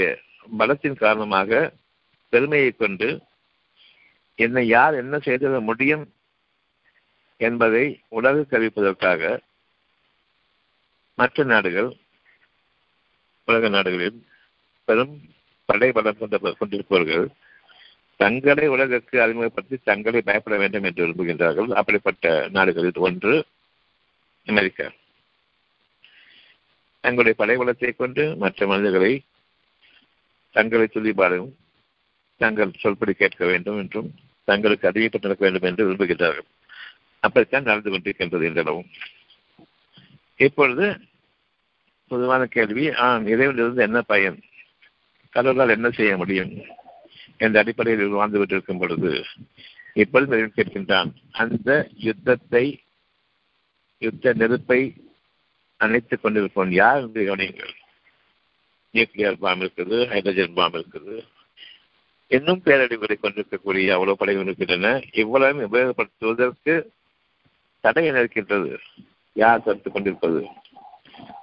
பலத்தின் 0.60 1.02
காரணமாக 1.04 1.52
பெருமையை 2.36 2.72
கொண்டு 2.72 3.10
என்னை 4.40 4.64
யார் 4.68 4.94
என்ன 4.94 5.16
செய்திட 5.18 5.60
முடியும் 5.62 6.06
என்பதை 7.42 7.86
உலக 8.10 8.46
கவிப்பதற்காக 8.52 9.22
மற்ற 11.18 11.44
நாடுகள் 11.44 11.90
உலக 13.48 13.70
நாடுகளில் 13.70 14.20
பெரும் 14.88 15.14
படை 15.70 15.90
பலம் 15.92 16.18
கொண்ட 16.18 16.38
கொண்டிருப்பவர்கள் 16.60 17.26
தங்களை 18.20 18.66
உலகிற்கு 18.68 19.16
அறிமுகப்படுத்தி 19.22 19.78
தங்களை 19.84 20.20
பயப்பட 20.22 20.56
வேண்டும் 20.58 20.84
என்று 20.84 21.02
விரும்புகின்றார்கள். 21.04 21.70
அப்படிப்பட்ட 21.74 22.26
நாடுகளில் 22.52 23.04
ஒன்று 23.08 23.34
அமெரிக்கா. 24.48 24.88
தங்களுடைய 27.04 27.36
படைபலத்தை 27.40 27.92
கொண்டு 27.96 28.24
மற்ற 28.36 28.68
மனிதர்களை 28.68 29.14
தங்களை 30.56 30.88
துதிபாடும் 30.90 31.50
தங்கள் 32.42 32.80
சொல்படி 32.84 33.12
கேட்க 33.12 33.42
வேண்டும் 33.46 33.78
என்றும் 33.78 34.10
தங்களுக்கு 34.48 34.90
அறிவிப்பட்டு 34.90 35.28
நடக்க 35.28 35.44
வேண்டும் 35.46 35.68
என்று 35.70 35.86
விரும்புகின்றார்கள். 35.88 36.48
அப்படித்தான் 37.20 37.68
நடந்து 37.70 37.92
கொண்டிருக்கின்றது 37.92 38.48
என்றளவும் 38.50 38.90
இப்பொழுது 40.40 40.86
பொதுவான 42.12 42.42
கேள்வி 42.46 42.86
ஆம் 43.06 43.28
இறைவனிலிருந்து 43.28 43.82
என்ன 43.88 44.00
பயன்? 44.02 44.38
கடவுளால் 45.30 45.76
என்ன 45.78 45.88
செய்ய 45.90 46.12
முடியும்? 46.18 46.52
என்ற 47.38 47.56
அடிப்படையில் 47.62 48.18
வாழ்ந்து 48.18 48.40
விட்டிருக்கும் 48.42 48.80
பொழுது 48.80 49.12
இப்பொழுது 49.94 50.38
கேட்கின்றான் 50.58 51.10
அந்த 51.42 51.70
யுத்தத்தை 51.98 52.66
யுத்த 54.02 54.34
நெருப்பை 54.34 54.80
அணைத்துக் 55.80 56.24
கொண்டிருப்போம் 56.24 56.72
யார் 56.82 57.02
என்று 57.02 57.22
கவனியுங்கள். 57.28 57.74
நியூக்ளியர் 58.94 59.42
பாம் 59.44 59.62
இருக்குது 59.62 59.98
ஹைட்ரஜன் 60.12 60.58
பாம் 60.60 60.74
இருக்குது 60.74 61.16
இன்னும் 62.28 62.62
பேரழிவுகளை 62.66 63.20
கொண்டிருக்கக்கூடிய 63.20 63.94
அவ்வளவு 63.94 64.18
படைகள் 64.18 64.44
இருக்கின்றன. 64.44 65.02
இவ்வளவு 65.12 65.68
உபயோகப்படுத்துவதற்கு 65.68 66.84
தடை 67.80 68.06
என 68.06 68.18
இருக்கின்றது? 68.18 68.80
யார் 69.34 69.64
தடுத்துக் 69.64 69.94
கொண்டிருப்பது? 69.94 70.48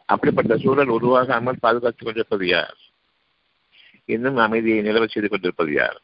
அப்படிப்பட்ட 0.07 0.57
சூழல் 0.57 0.89
உருவாகாமல் 0.89 1.57
பாதுகாத்துக் 1.61 2.05
கொண்டிருப்பது 2.05 2.47
யார்? 2.47 2.77
இன்னும் 4.05 4.37
அமைதியை 4.37 4.81
நிலவ 4.83 5.07
செய்து 5.07 5.29
கொண்டிருப்பது 5.29 5.73
யார்? 5.73 6.01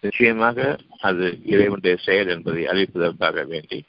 நிச்சயமாக 0.00 0.78
அது 1.00 1.38
இறைவனுடைய 1.44 1.96
செயல் 1.96 2.28
என்பதை 2.28 2.66
அறிவிப்பதற்காக 2.66 3.46
வேண்டி. 3.46 3.84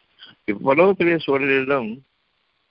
இவ்வளவு 0.46 0.96
பெரிய 0.96 1.18
சூழலிலும் 1.28 2.00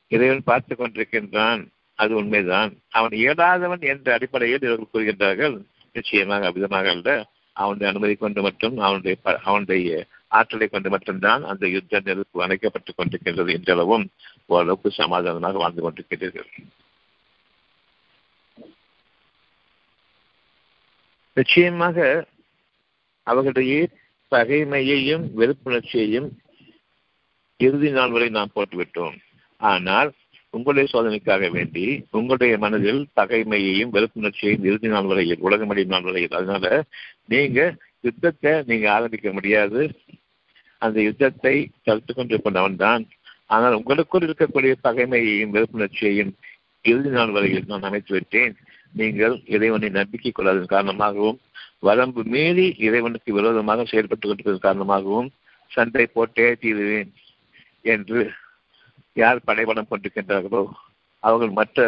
இறைவன் 0.09 0.44
பார்த்து 0.44 0.74
கொண்டிருக்கின்றான். 0.74 1.66
அது 1.94 2.14
உண்மைதான். 2.14 2.79
அவன் 2.88 3.11
இயலாதவன் 3.11 3.81
என்ற 3.81 4.12
அடிப்படையில் 4.12 4.62
இவர்கள் 4.62 4.87
கூறுகின்றார்கள். 4.92 5.62
நிச்சயமாக 5.92 6.50
அவ்விதமாக 6.50 6.88
அல்ல 6.88 7.29
அவனுடைய 7.53 7.92
அனுமதி 7.92 8.14
கொண்டு 8.14 8.42
மட்டும் 8.42 8.79
அவனுடைய 8.79 9.16
அவனுடைய 9.42 10.07
ஆற்றலை 10.29 10.68
கொண்டு 10.68 10.90
மட்டும்தான் 10.90 11.44
அந்த 11.44 11.68
யுத்த 11.68 12.00
நெருப்பு 12.05 12.46
அணைக்கப்பட்டுக் 12.46 12.98
கொண்டிருக்கின்றது 12.98 13.53
என்றளவும் 13.57 14.05
ஓரளவுக்கு 14.46 14.90
சமாதானமாக 14.90 15.59
வாழ்ந்து 15.59 15.83
கொண்டிருக்கிறீர்கள் 15.83 16.50
நிச்சயமாக 21.37 22.26
அவர்களுடைய 23.22 23.88
பகைமையையும் 24.33 25.24
வெறுப்புணர்ச்சியையும் 25.37 26.29
இறுதி 27.57 27.90
நாள் 27.90 28.11
வரை 28.11 28.29
நாம் 28.29 28.50
போட்டுவிட்டோம். 28.55 29.16
ஆனால் 29.57 30.12
உங்களுடைய 30.54 30.86
சோதனைக்காக 30.92 31.48
வேண்டி 31.56 31.84
உங்களுடைய 32.18 32.54
மனதில் 32.58 33.02
பகைமையையும் 33.20 33.92
வெறுப்புணர்ச்சியையும் 33.96 34.64
இறுதி 34.68 34.88
நாள் 34.88 35.08
வரையில் 35.10 35.44
உலகமடி 35.46 35.82
நாள் 35.84 36.08
வரையில். 36.08 36.36
அதனால 36.38 36.66
நீங்க 37.26 37.60
யுத்தத்தை 38.06 38.52
நீங்க 38.70 38.86
ஆரம்பிக்க 38.96 39.28
முடியாது. 39.32 39.80
அந்த 40.82 40.98
யுத்தத்தை 41.08 41.54
தடுத்து 41.86 42.12
கொண்டிருப்பவன் 42.12 42.80
தான். 42.86 43.04
ஆனால் 43.46 43.76
உங்களுக்குள் 43.80 44.26
இருக்கக்கூடிய 44.28 44.72
பகைமையையும் 44.86 45.54
வெறுப்புணர்ச்சியையும் 45.56 46.32
இறுதி 46.84 47.10
நாள் 47.10 47.34
வரையில் 47.36 47.70
நான் 47.72 47.88
அமைத்து 47.88 48.12
விட்டேன். 48.16 48.54
நீங்கள் 49.00 49.34
இறைவனை 49.54 49.88
நம்பிக்கை 49.98 50.30
கொள்ளாதன் 50.32 50.74
காரணமாகவும் 50.74 51.38
வரம்பு 51.88 52.22
மீறி 52.32 52.66
இறைவனுக்கு 52.86 53.30
விரோதமாக 53.36 53.84
செயல்பட்டுக் 53.90 54.30
கொண்டிருப்பதன் 54.30 54.66
காரணமாகவும் 54.68 55.28
சண்டை 55.70 56.04
போட்டே 56.14 56.46
தீருவேன் 56.62 57.10
என்று 57.84 58.20
யார் 59.16 59.46
படைபலம் 59.49 59.90
கொண்டிருக்கின்றார்களோ 59.90 60.62
அவர்கள் 61.23 61.53
மற்ற 61.59 61.79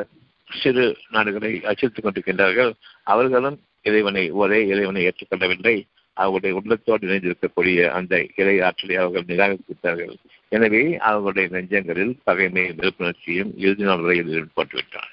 சிறு 0.49 0.85
நாடுகளை 1.15 1.51
அச்சுறுத்திக் 1.71 2.07
கொண்டிருக்கின்றார்கள். 2.07 2.73
அவர்களும் 3.13 3.59
இறைவனை 3.89 4.25
ஒரே 4.43 4.59
இறைவனை 4.73 5.03
ஏற்றுக்கொள்ளவில்லை. 5.09 5.77
அவர்களுடைய 6.17 6.55
உள்ளத்தோடு 6.59 7.07
இணைந்திருக்கக்கூடிய 7.09 7.79
அந்த 7.99 8.15
இறை 8.41 8.57
ஆற்றலை 8.67 8.97
அவர்கள் 9.03 9.29
நிராகரித்தார்கள் 9.31 10.15
எனவே 10.53 10.83
அவர்களுடைய 11.09 11.47
நெஞ்சங்களில் 11.55 12.13
பகைமை 12.25 12.65
விழிப்புணர்ச்சியும் 12.79 13.53
இறுதி 13.65 13.85
நாள் 13.89 14.05
வரையில் 14.07 14.55
போட்டுவிட்டார் 14.57 15.13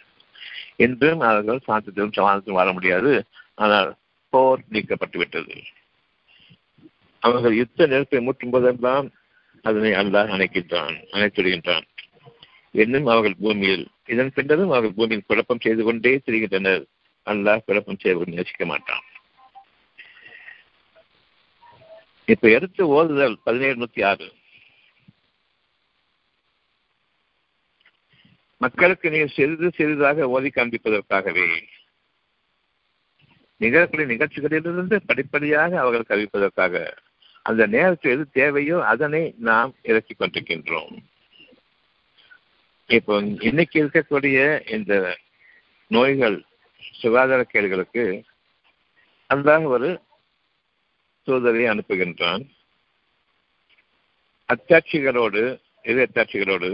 இன்றும் 0.85 1.21
அவர்கள் 1.29 1.65
சாந்தத்திலும் 1.67 2.15
சமாதத்திலும் 2.17 2.59
வாழ 2.59 2.69
முடியாது. 2.73 3.11
ஆனால் 3.55 3.89
போர் 4.33 4.61
நீக்கப்பட்டுவிட்டது. 4.73 5.55
அவர்கள் 7.23 7.55
யுத்த 7.61 7.87
நெருப்பை 7.93 8.19
மூட்டும் 8.25 8.53
போதெல்லாம் 8.55 9.07
அதனை 9.65 9.91
அல்லாஹ் 10.01 10.33
அணைக்கின்றான் 10.35 10.97
அணைத்துடுகின்றான் 11.15 11.87
என்னும் 12.71 13.05
அவர்கள் 13.05 13.35
பூமியில் 13.39 13.87
இதன் 14.05 14.31
பின்னரும் 14.33 14.69
அவர்கள் 14.69 14.93
பூமியில் 14.93 15.27
குழப்பம் 15.27 15.59
செய்து 15.59 15.83
கொண்டே 15.83 16.21
திரிகின்றனர். 16.25 16.83
அல்லாஹ் 17.25 17.65
குழப்பம் 17.65 17.97
செய்வதை 17.99 18.33
நேசிக்க 18.33 18.65
மாட்டான். 18.65 19.03
இப்ப 22.25 22.49
எடுத்து 22.49 22.81
ஓதுதல் 22.87 23.35
பதினேழு 23.43 23.75
நூத்தி 23.75 24.05
ஆறு 24.05 24.37
மக்களுக்கு 28.57 29.09
நீர் 29.09 29.33
சிறிது 29.33 29.71
சிறிதாக 29.75 30.29
ஓதி 30.29 30.49
காண்பிப்பதற்காகவே 30.49 31.63
நிகழ்களை 33.57 34.17
நிகழ்ச்சிகளிலிருந்து 34.17 34.99
படிப்படியாக 35.05 35.79
அவர்களுக்கு 35.79 36.15
அறிவிப்பதற்காக 36.15 36.93
அந்த 37.41 37.65
நேரத்தில் 37.65 38.11
எது 38.11 38.29
தேவையோ 38.29 38.85
அதனை 38.85 39.33
நாம் 39.37 39.75
இறக்கிக் 39.81 40.19
கொண்டிருக்கின்றோம். 40.19 40.97
இப்போ 42.95 43.15
இன்னைக்கு 43.39 43.75
இருக்கக்கூடிய 43.83 44.37
இந்த 44.75 44.93
நோய்கள் 45.87 46.37
சுகாதார 47.01 47.41
கேடுகளுக்கு 47.43 48.03
அல்லாஹ் 49.33 49.65
ஒரு 49.73 49.89
தூதரை 51.25 51.65
அனுப்புகின்றான். 51.71 52.43
அத்தாட்சிகளோடு 54.53 55.41
இறை 55.81 56.05
அத்தாட்சிகளோடு 56.05 56.69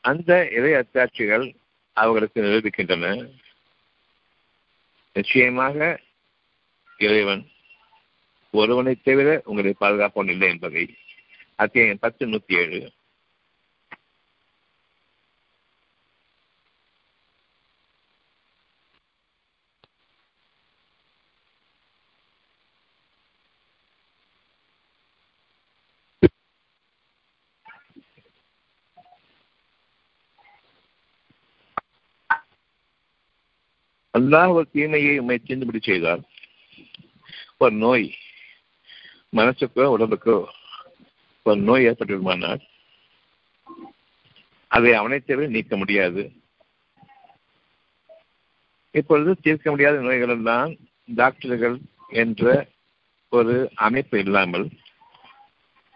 அந்த 0.00 0.30
இறை 0.50 0.72
அத்தாட்சிகள் 0.72 1.46
அவர்களுக்கு 1.92 2.42
நிரூபிக்கின்றன. 2.42 3.32
நிச்சயமாக 5.12 6.00
இறைவன் 6.98 7.44
ஒருவனை 8.50 8.94
தவிர 8.94 9.40
உங்களை 9.44 9.74
பாதுகாப்பவன் 9.80 10.28
இல்லை 10.28 10.48
என்பதை 10.48 10.84
அத்தியாயம் 11.54 12.02
பத்து 12.04 12.26
நூத்தி 12.26 12.54
ஏழு. 12.62 12.82
அல்லாஹ் 34.14 34.52
ஒரு 34.52 34.68
தீமையை 34.72 35.18
உண்மை 35.18 35.40
தீர்ந்துபடி 35.46 35.80
செய்தால் 35.82 36.22
ஒரு 37.56 37.74
நோய் 37.74 38.14
மனசுக்கோ 39.36 39.84
உடம்புக்கோ 39.98 40.48
ஒரு 41.42 41.60
நோய் 41.60 41.86
ஏற்பட்டுமானால் 41.88 42.62
அதை 44.68 44.94
அவனை 44.94 45.20
தவிர 45.20 45.46
நீக்க 45.46 45.76
முடியாது. 45.76 46.32
இப்பொழுது 48.90 49.36
தீர்க்க 49.40 49.70
முடியாத 49.70 50.00
நோய்கள் 50.00 50.28
எல்லாம் 50.28 50.76
டாக்டர்கள் 51.14 51.80
என்ற 52.08 52.66
ஒரு 53.28 53.70
அமைப்பு 53.74 54.18
இல்லாமல் 54.18 54.70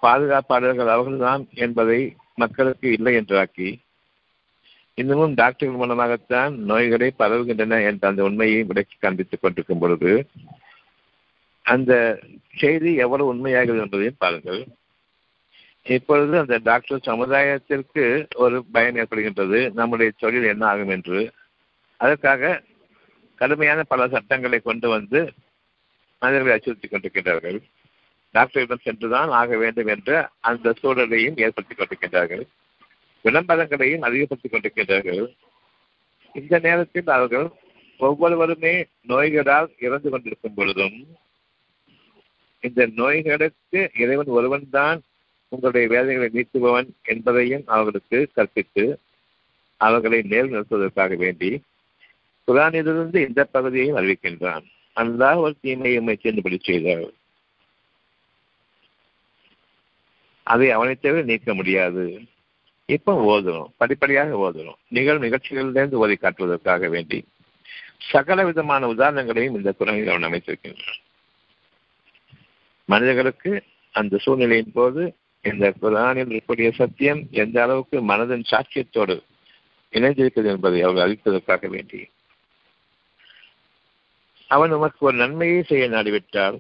பாதுகாப்பாளர்கள் 0.03 0.91
அவர்கள்தான் 0.91 1.49
என்பதை 1.55 2.17
மக்களுக்கு 2.35 2.93
இல்லை 2.93 3.15
என்றாக்கி 3.15 3.69
இன்னமும் 4.99 5.35
டாக்டர்கள் 5.35 5.77
மூலமாகத்தான் 5.77 6.55
நோய்களை 6.59 7.15
பரவுகின்றன 7.19 7.85
என்ற 7.85 8.09
அந்த 8.09 8.23
உண்மையை 8.23 8.63
விளக்கி 8.63 8.95
காண்பித்துக் 9.01 9.41
கொண்டிருக்கும் 9.41 9.79
பொழுது 9.79 10.27
அந்த 11.63 12.21
செய்தி 12.57 12.95
எவ்வளவு 12.95 13.35
உண்மையாகிறது 13.35 13.81
என்பதையும் 13.81 14.15
பாருங்கள். 14.19 14.67
இப்பொழுது 15.83 16.39
அந்த 16.39 16.59
டாக்டர் 16.59 17.05
சமுதாயத்திற்கு 17.07 18.27
ஒரு 18.35 18.65
பயம் 18.73 18.97
ஏற்படுகின்றது. 18.97 19.73
நம்முடைய 19.73 20.13
தொழில் 20.19 20.45
என்ன 20.45 20.67
ஆகும் 20.67 20.89
என்று. 20.89 21.33
அதற்காக 21.97 22.63
கடுமையான 23.35 23.83
பல 23.83 24.09
சட்டங்களை 24.09 24.59
கொண்டு 24.59 24.89
வந்து 24.89 25.33
மனிதர்களை 26.21 26.59
அச்சுறுத்திக் 26.59 26.93
கொண்டிருக்கின்றார்கள். 26.93 27.59
டாக்டரிடம் 28.31 28.79
சென்றுதான் 28.83 29.29
ஆக 29.29 29.57
வேண்டும் 29.57 29.87
என்ற 29.87 30.31
அந்த 30.41 30.75
சூழலையும் 30.83 31.41
ஏற்படுத்திக் 31.41 31.79
கொண்டிருக்கின்றார்கள். 31.79 32.47
விளம்பரங்களையும் 33.25 34.07
அதிகப்படுத்திக் 34.09 34.53
கொண்டிருக்கிறார்கள் 34.53 35.23
இந்த 36.35 36.59
நேரத்தில் 36.59 37.09
அவர்கள் 37.09 37.47
ஒவ்வொருவருமே 38.01 38.75
நோய்களால் 39.07 39.69
இறந்து 39.79 40.09
கொண்டிருக்கும் 40.11 40.55
பொழுதும் 40.55 40.99
இந்த 42.65 42.87
நோய்களுக்கு 43.01 43.81
இறைவன் 44.03 44.31
ஒருவன் 44.39 44.67
தான் 44.71 45.01
உங்களுடைய 45.53 45.85
வேதனைகளை 45.89 46.29
நீக்குபவன் 46.35 46.89
என்பதையும் 47.03 47.65
அவர்களுக்கு 47.67 48.19
கற்பித்து 48.35 48.85
அவர்களை 49.81 50.19
நேர் 50.23 50.51
நிறுத்துவதற்காக 50.53 51.17
வேண்டி 51.17 51.51
குரானிலிருந்து 52.49 53.19
இந்த 53.29 53.41
பகுதியையும் 53.45 53.99
அறிவிக்கின்றான். 53.99 54.67
அல்லாஹ் 54.97 55.41
ஒரு 55.45 55.55
தீமையை 55.61 56.01
சேர்ந்துபடி 56.23 56.59
செய்தார் 56.61 57.07
அதை 60.47 60.69
அவனை 60.71 60.95
தவிர 60.95 61.23
நீக்க 61.23 61.55
முடியாது. 61.55 62.05
இப்ப 62.91 63.15
ஓதணும் 63.33 63.71
படிப்படியாக 63.77 64.37
ஓதணும் 64.45 64.79
நிகழ் 64.89 65.23
நிகழ்ச்சிகளிலிருந்து 65.25 65.95
ஓதி 65.95 66.15
காட்டுவதற்காக 66.15 66.89
வேண்டி 66.89 67.19
சகல 67.99 68.45
விதமான 68.45 68.87
உதாரணங்களையும் 68.87 69.57
இந்த 69.57 69.73
குரலில் 69.73 70.09
அவன் 70.09 70.27
அமைத்திருக்கின்றான். 70.29 71.01
மனிதர்களுக்கு 72.85 73.63
அந்த 73.93 74.19
சூழ்நிலையின் 74.19 74.73
போது 74.73 75.03
இந்த 75.43 75.75
குரானில் 75.83 76.31
இருக்கக்கூடிய 76.31 76.71
சத்தியம் 76.73 77.27
எந்த 77.31 77.63
அளவுக்கு 77.63 78.01
மனதின் 78.09 78.45
சாட்சியத்தோடு 78.51 79.17
இணைந்திருக்கிறது 79.93 80.49
என்பதை 80.55 80.83
அவர்கள் 80.83 81.05
அறிவிப்பதற்காக 81.05 81.69
வேண்டி. 81.69 82.01
அவன் 84.47 84.71
உமக்கு 84.71 85.07
ஒரு 85.07 85.17
நன்மையை 85.17 85.63
செய்ய 85.63 85.89
நாடிவிட்டால் 85.89 86.59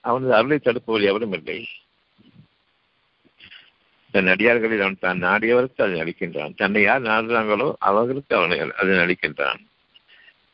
அவனது 0.00 0.34
அருளை 0.34 0.58
தடுப்பவர் 0.58 1.08
எவரும் 1.10 1.32
இல்லை. 1.32 1.66
தன் 4.10 4.26
அடியார்களில் 4.26 4.80
அவன் 4.80 4.96
தான் 5.00 5.22
நாடியவருக்கு 5.22 5.82
அதை 5.82 6.00
அளிக்கின்றான். 6.00 6.56
தன்னை 6.56 6.82
யார் 6.82 7.02
நாடுறாங்களோ 7.02 7.72
அவர்களுக்கு 7.78 8.36
அவனை 8.36 8.58
அதை 8.58 8.94
அளிக்கின்றான். 8.94 9.60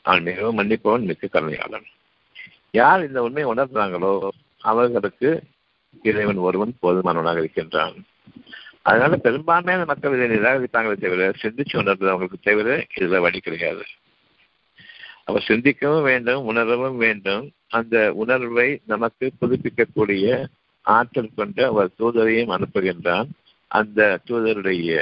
அவன் 0.02 0.22
மிகவும் 0.22 0.58
மன்னிப்பவன் 0.58 1.04
மிக்க 1.04 1.26
கருணையாளன். 1.26 1.86
யார் 2.70 3.06
இந்த 3.06 3.22
உண்மையை 3.22 3.54
உணர்றாங்களோ 3.54 4.28
அவர்களுக்கு 4.58 5.42
இறைவன் 6.02 6.36
ஒருவன் 6.36 6.76
போதுமானவனாக 6.82 7.38
இருக்கின்றான். 7.38 7.94
அதனால 8.82 9.16
பெரும்பான்மையான 9.16 9.86
மக்கள் 9.86 10.14
இதை 10.14 10.36
நிராகரித்தாங்களே 10.36 10.96
தவிர 11.00 11.32
சிந்திச்சு 11.42 11.72
உணர்றது 11.72 12.08
அவங்களுக்கு 12.08 12.38
தவிர 12.42 12.86
இதுல 12.96 13.20
வழி 13.20 13.40
கிடையாது. 13.40 13.84
அவர் 15.24 15.44
சிந்திக்கவும் 15.48 16.02
வேண்டும் 16.02 16.44
உணரவும் 16.44 16.96
வேண்டும். 16.96 17.52
அந்த 17.68 18.12
உணர்வை 18.12 18.80
நமக்கு 18.86 19.32
புதுப்பிக்கக்கூடிய 19.40 20.46
ஆற்றல் 20.80 21.30
கொண்ட 21.36 21.66
அவர் 21.66 21.88
தூதரையும் 21.98 22.52
அனுப்புகின்றான். 22.56 23.28
அந்த 23.74 24.20
தூதருடைய 24.26 24.92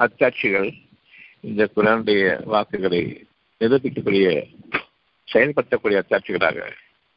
அத்தாட்சிகள் 0.00 0.68
இந்த 1.40 1.70
குரானுடைய 1.76 2.22
வாக்குகளை 2.44 3.02
நிரூபிக்கக்கூடிய 3.60 4.26
செயல்படுத்தக்கூடிய 5.28 6.00
அத்தாட்சிகளாக 6.02 6.58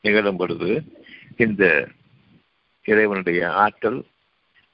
நிகழும் 0.04 0.36
பொழுது 0.36 0.70
இந்த 1.38 1.64
இறைவனுடைய 2.86 3.52
ஆற்றல் 3.56 4.00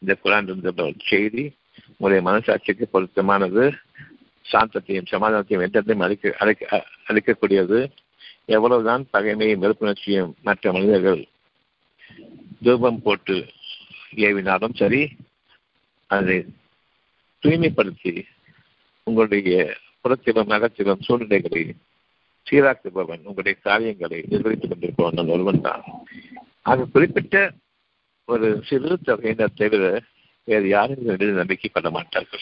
இந்த 0.02 0.18
குரான் 0.24 0.48
இருந்த 0.48 0.92
செய்தி 1.06 1.44
உங்களுடைய 1.92 2.22
மனசாட்சிக்கு 2.30 2.86
பொருத்தமானது 2.86 3.64
சாந்தத்தையும் 4.46 5.10
சமாதானத்தையும் 5.12 5.64
எந்தத்தையும் 5.66 6.04
அளிக்க 6.04 6.36
அழைக்க 6.40 6.86
அளிக்கக்கூடியது. 7.06 7.80
எவ்வளவுதான் 8.46 9.04
பகைமையும் 9.14 9.62
வெறுப்புணர்ச்சியும் 9.64 10.32
மற்ற 10.42 10.72
மனிதர்கள் 10.72 11.22
தூபம் 12.62 13.02
போட்டு 13.02 13.36
ஏவினாலும் 14.16 14.76
சரி 14.76 15.18
அதை 16.08 16.46
தூய்மைப்படுத்தி 17.44 18.26
உங்களுடைய 19.04 19.78
புறத்திலும் 20.02 20.50
அகத்திலும் 20.50 21.02
சூழ்நிலைகளை 21.02 21.76
சீராக்குபவன் 22.52 23.24
உங்களுடைய 23.24 23.58
காரியங்களை 23.62 24.24
நிர்வகித்துக் 24.30 24.70
கொண்டிருப்பவன் 24.70 25.30
ஒருவன் 25.30 25.62
தான். 25.62 25.84
ஆக 26.62 26.86
குறிப்பிட்ட 26.86 27.54
ஒரு 28.26 28.62
சிறு 28.66 29.00
தொகையினர் 29.06 29.54
தவிர 29.56 30.04
வேறு 30.44 30.68
யாரும் 30.68 31.02
மீது 31.02 31.26
நம்பிக்கை 31.26 31.70
பண்ண 31.74 31.90
மாட்டார்கள். 31.90 32.42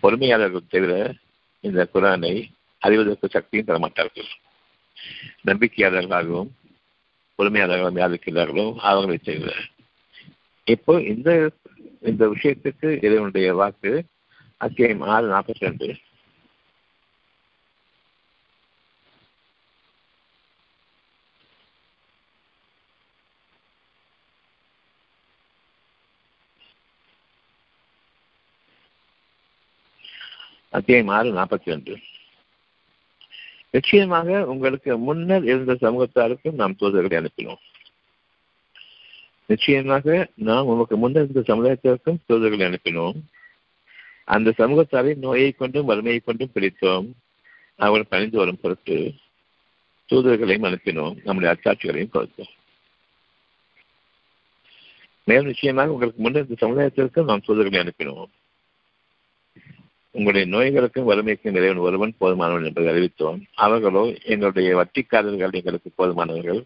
பொறுமையாளர்கள் 0.00 0.68
தவிர 0.68 1.14
இந்த 1.60 1.88
குரானை 1.94 2.50
அறிவதற்கு 2.78 3.28
சக்தியும் 3.28 3.66
தர 3.66 3.78
மாட்டார்கள். 3.78 4.26
நம்பிக்கையாளர்களாகவும் 5.46 6.50
பொறுமையாளர்களும் 7.38 7.98
யார் 7.98 8.12
இருக்கிறார்களோ 8.12 8.74
அவர்களை 8.76 9.18
தவிர 9.18 9.52
இப்போ 10.72 10.94
இந்த 11.12 11.30
இந்த 12.00 12.22
விஷயத்துக்கு 12.28 12.88
இறைவனுடைய 13.04 13.54
வாக்கு 13.54 13.92
அத்தியாயம் 14.56 15.00
ஆறு 15.00 15.26
நாற்பத்தி 15.32 15.64
ரெண்டு. 15.66 15.86
அத்தியாயம் 30.70 31.08
ஆறு 31.08 31.32
நாற்பத்தி 31.32 31.70
ரெண்டு. 31.72 31.96
நிச்சயமாக 33.70 34.46
உங்களுக்கு 34.46 34.98
முன்னர் 34.98 35.44
இருந்த 35.44 35.72
சமூகத்தாருக்கும் 35.80 36.58
நாம் 36.60 36.78
தூதர்களை 36.80 37.16
அனுப்பினோம். 37.22 37.62
நிச்சயமாக 39.48 40.28
நாம் 40.34 40.66
உமக்கு 40.66 40.96
முன்னர் 40.96 41.26
இருந்த 41.28 41.54
சமுதாயத்திற்கும் 41.54 42.18
தூதர்களை 42.28 42.64
அனுப்பினோம். 42.68 43.18
அந்த 44.24 44.52
சமூகத்தாரை 44.58 45.16
நோயை 45.16 45.50
கொண்டும் 45.52 45.84
வறுமையை 45.84 46.20
கொண்டும் 46.24 46.50
பிடித்தோம். 46.54 47.06
அவர் 47.76 48.08
பணிந்து 48.08 48.38
வரும் 48.38 48.58
பொருட்டு 48.62 49.14
தூதர்களையும் 50.08 50.66
அனுப்பினோம். 50.70 51.16
நம்முடைய 51.24 51.50
அச்சாட்சிகளையும் 51.54 52.14
கொடுத்தோம். 52.14 52.52
மேலும் 55.24 55.46
நிச்சயமாக 55.46 55.92
உங்களுக்கு 55.92 56.22
முன்னர் 56.22 56.46
இந்த 56.48 57.22
நாம் 57.22 57.46
தூதர்களை 57.46 57.80
அனுப்பினோம். 57.80 58.28
உங்களுடைய 60.10 60.46
நோய்களுக்கும் 60.56 61.04
வறுமைக்கும் 61.04 61.54
இறைவன் 61.54 61.76
ஒருவன் 61.76 62.14
போதுமானவன் 62.20 62.64
என்பதை 62.64 62.92
அறிவித்தோம். 62.92 63.40
அவர்களோ 63.54 64.14
எங்களுடைய 64.22 64.70
வட்டிக்காரர்கள் 64.76 65.52
எங்களுக்கு 65.52 65.90
போதுமானவர்கள். 65.98 66.62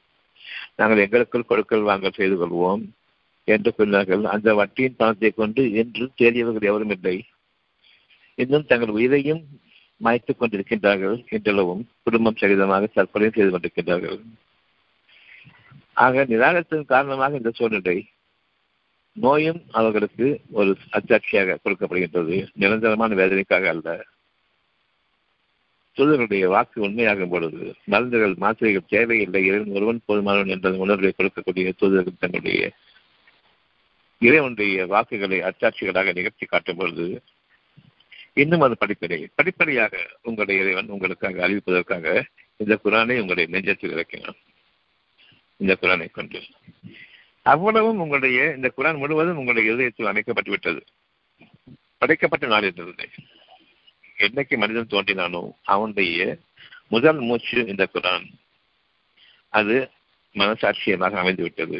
நாங்கள் 0.77 0.99
எங்களுக்குள் 0.99 1.45
கொடுக்கல் 1.45 1.89
வாங்கல் 1.91 2.19
செய்து 2.21 2.37
கொள்வோம் 2.37 2.83
என்று 3.45 3.75
சொன்னார்கள். 3.79 4.23
அந்த 4.25 4.55
வட்டியின் 4.55 4.97
பணத்தை 4.97 5.31
கொண்டு 5.31 5.73
என்று 5.73 6.11
தேடியவர்கள் 6.15 6.71
எவரும் 6.71 6.91
இல்லை. 6.91 7.17
இன்னும் 8.35 8.67
தங்கள் 8.67 8.89
உயிரையும் 8.89 9.43
மாய்த்துக் 9.97 10.41
கொண்டிருக்கின்றார்கள். 10.41 11.19
என்றளவும் 11.31 11.83
குடும்பம் 12.03 12.41
சகிதமாக 12.41 12.89
தற்கொலையும் 12.95 13.37
செய்து 13.37 13.51
கொண்டிருக்கின்றார்கள். 13.51 14.21
ஆக 15.95 16.25
நிராகரத்தின் 16.25 16.85
காரணமாக 16.85 17.37
இந்த 17.37 17.51
சூழ்நிலை 17.55 18.09
நோயும் 19.13 19.63
அவர்களுக்கு 19.71 20.41
ஒரு 20.51 20.77
அச்சாட்சியாக 20.93 21.57
கொடுக்கப்படுகின்றது. 21.65 22.37
நிரந்தரமான 22.55 23.15
வேதனைக்காக 23.15 23.69
அல்ல. 23.69 24.07
சூழலுடைய 25.99 26.47
வாக்கு 26.47 26.89
உண்மையாகும் 26.89 27.29
பொழுது 27.29 27.75
மருந்துகள் 27.85 28.35
மாத்திரைகள் 28.35 28.89
தேவையில்லை 28.89 29.47
இறைவன் 29.47 29.75
ஒருவன் 29.75 30.01
போதுமானவன் 30.09 30.47
என்ற 30.47 30.71
உணர்வை 30.71 31.13
கொடுக்கக்கூடிய 31.13 31.73
தூதர்கள் 31.79 32.21
தங்களுடைய 32.21 32.73
இறைவனுடைய 34.19 34.87
வாக்குகளை 34.87 35.41
அச்சாட்சிகளாக 35.41 36.13
நிகழ்த்தி 36.13 36.47
காட்டும் 36.47 36.77
பொழுது 36.77 37.23
இன்னும் 38.35 38.61
அது 38.61 38.77
படிப்படை 38.81 39.27
படிப்படியாக 39.35 39.97
உங்களுடைய 40.23 40.63
இறைவன் 40.63 40.89
உங்களுக்காக 40.89 41.49
அறிவிப்பதற்காக 41.49 42.25
இந்த 42.57 42.79
குரானை 42.85 43.17
உங்களுடைய 43.21 43.47
நெஞ்சத்தில் 43.51 43.91
இறக்கினான். 43.91 44.39
இந்த 45.57 45.77
குரானை 45.81 46.11
கொண்டு. 46.11 46.41
அவ்வளவும் 47.43 47.99
உங்களுடைய 47.99 48.55
இந்த 48.57 48.73
குரான் 48.77 48.99
முழுவதும் 48.99 49.37
உங்களுடைய 49.37 49.73
இதயத்தில் 49.73 50.07
அமைக்கப்பட்டு 50.07 50.51
விட்டது 50.51 50.83
படைக்கப்பட்ட 51.99 52.47
நாள் 52.47 52.63
இருந்தது 52.63 53.09
என்னைக்கு 54.19 54.57
மனிதன் 54.57 54.93
தோன்றினானோ 54.95 55.43
அவனுடைய 55.63 56.39
முதல் 56.89 57.21
மூச்சு 57.29 57.59
இந்த 57.67 57.89
குரான். 57.95 58.27
அது 59.49 59.77
மனசாட்சியமாக 60.35 61.19
அமைந்து 61.23 61.43
விட்டது 61.43 61.79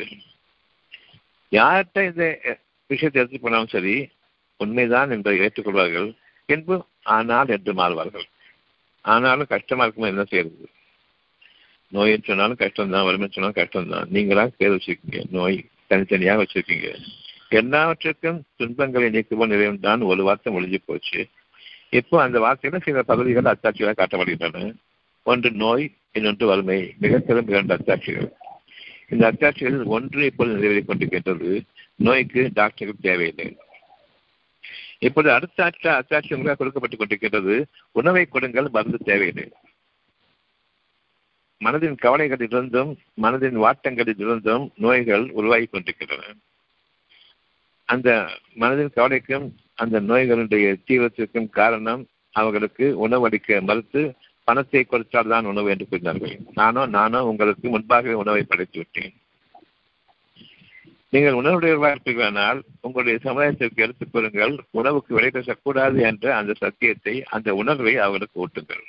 யார்கிட்ட 1.53 2.05
இந்த 2.11 2.25
விஷயத்தை 2.91 3.21
எடுத்து 3.23 3.39
போனாலும் 3.39 3.73
சரி 3.75 3.95
உண்மைதான் 4.57 5.11
என்று 5.11 5.33
ஏற்றுக்கொள்வார்கள். 5.45 6.09
பின்பு 6.47 6.77
ஆனால் 7.17 7.49
என்று 7.49 7.73
மாறுவார்கள். 7.75 8.27
ஆனாலும் 9.05 9.53
கஷ்டமா 9.55 9.85
இருக்குமோ 9.85 10.11
என்ன 10.13 10.25
செய்யறது? 10.25 10.67
நோய் 11.89 12.17
சொன்னாலும் 12.25 12.61
கஷ்டம்தான் 12.63 13.07
வறுமை 13.07 13.29
சொன்னாலும் 13.29 13.61
கஷ்டம்தான். 13.61 14.07
நீங்களா 14.09 14.45
பேர் 14.57 14.75
வச்சிருக்கீங்க. 14.75 15.21
நோய் 15.31 15.59
தனித்தனியாக 15.87 16.43
வச்சிருக்கீங்க. 16.43 16.91
எல்லாவற்றுக்கும் 17.61 18.45
துன்பங்களை 18.57 19.09
நீக்குவோம் 19.17 19.53
நிறைவன் 19.53 19.81
தான். 19.81 20.03
ஒரு 20.03 20.23
வார்த்தை 20.25 20.55
ஒழிஞ்சு 20.55 20.79
போச்சு. 20.87 21.21
இப்போ 21.93 22.23
அந்த 22.23 22.41
வார்த்தையில 22.41 22.83
சில 22.83 23.03
பகுதிகள் 23.03 23.55
அத்தாட்சிகளாக 23.55 24.03
காட்டப்படுகின்றன. 24.03 24.75
ஒன்று 25.23 25.51
நோய் 25.51 25.93
இன்னொன்று 26.13 26.47
வறுமை 26.47 26.95
மிக 26.99 27.23
இரண்டு 27.27 27.61
அத்தாட்சிகள் 27.61 28.31
இந்த 29.09 29.33
அத்தாட்சிகளில் 29.33 29.85
ஒன்று 29.85 30.25
இப்போது 30.25 30.53
நிறைவேறிக் 30.53 30.91
கொண்டிருக்கின்றது. 30.91 31.61
நோய்க்கு 31.95 32.51
டாக்டர்கள் 32.55 32.97
தேவையில்லை. 33.01 33.57
இப்போது 34.99 35.33
அடுத்த 35.33 35.65
அச்ச 35.65 35.85
அத்தாட்சி 35.85 36.35
உங்களாக 36.35 36.65
கொடுக்கப்பட்டுக் 36.65 37.01
கொண்டிருக்கின்றது. 37.01 37.65
உணவை 37.91 38.27
கொடுங்கள் 38.27 38.69
மருந்து 38.69 38.99
தேவையில்லை. 38.99 39.53
மனதின் 41.65 41.97
கவலைகளிலிருந்தும் 42.03 42.97
மனதின் 43.23 43.59
வாட்டங்களிலிருந்தும் 43.59 44.71
நோய்கள் 44.77 45.31
உருவாகி 45.31 45.65
கொண்டிருக்கின்றன. 45.65 46.35
அந்த 47.85 48.39
மனதின் 48.61 48.93
கவலைக்கும் 48.93 49.55
அந்த 49.83 49.97
நோய்களுடைய 50.11 50.67
தீவிரத்திற்கும் 50.89 51.49
காரணம் 51.61 52.03
அவர்களுக்கு 52.35 52.87
உணவளிக்க 53.05 53.61
மறுத்து 53.69 54.03
பணத்தை 54.49 54.83
கொடுத்தால் 54.85 55.33
தான் 55.33 55.49
உணவு 55.51 55.69
என்று 55.73 55.87
கூறினார்கள். 55.91 56.37
நானோ 56.61 56.83
நானோ 56.97 57.19
உங்களுக்கு 57.31 57.67
முன்பாகவே 57.75 58.15
உணவை 58.23 58.43
படைத்து 58.45 58.79
விட்டேன். 58.81 59.13
நீங்கள் 61.13 61.39
உணவுடையவர்களாக 61.41 61.95
இருப்பீர்களானால் 61.95 62.59
உங்களுடைய 62.87 63.17
சமுதாயத்திற்கு 63.27 63.85
எடுத்துக் 63.87 64.13
கொள்ளுங்கள் 64.13 64.55
உணவுக்கு 64.81 65.13
விலை 65.17 65.31
பேசக்கூடாது 65.37 65.99
என்ற 66.11 66.27
அந்த 66.39 66.53
சத்தியத்தை 66.63 67.15
அந்த 67.37 67.55
உணர்வை 67.61 67.95
அவர்களுக்கு 68.05 68.43
ஊட்டுங்கள். 68.45 68.85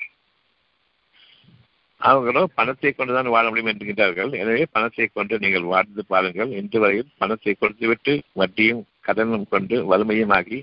அவர்களோ 2.02 2.44
பணத்தை 2.58 2.92
கொண்டுதான் 2.92 3.34
வாழ 3.34 3.46
முடியும் 3.50 3.72
என்கின்றார்கள். 3.72 4.32
எனவே 4.42 4.64
பணத்தை 4.76 5.06
கொண்டு 5.08 5.36
நீங்கள் 5.44 5.70
வாழ்ந்து 5.74 6.04
பாருங்கள். 6.14 6.50
இன்று 6.62 6.80
வரையில் 6.84 7.14
பணத்தை 7.22 7.54
கொடுத்துவிட்டு 7.54 8.14
வட்டியும் 8.42 8.82
கடனும் 9.08 9.48
கொண்டு 9.54 9.78
வறுமையும் 9.92 10.34
ஆகி 10.40 10.60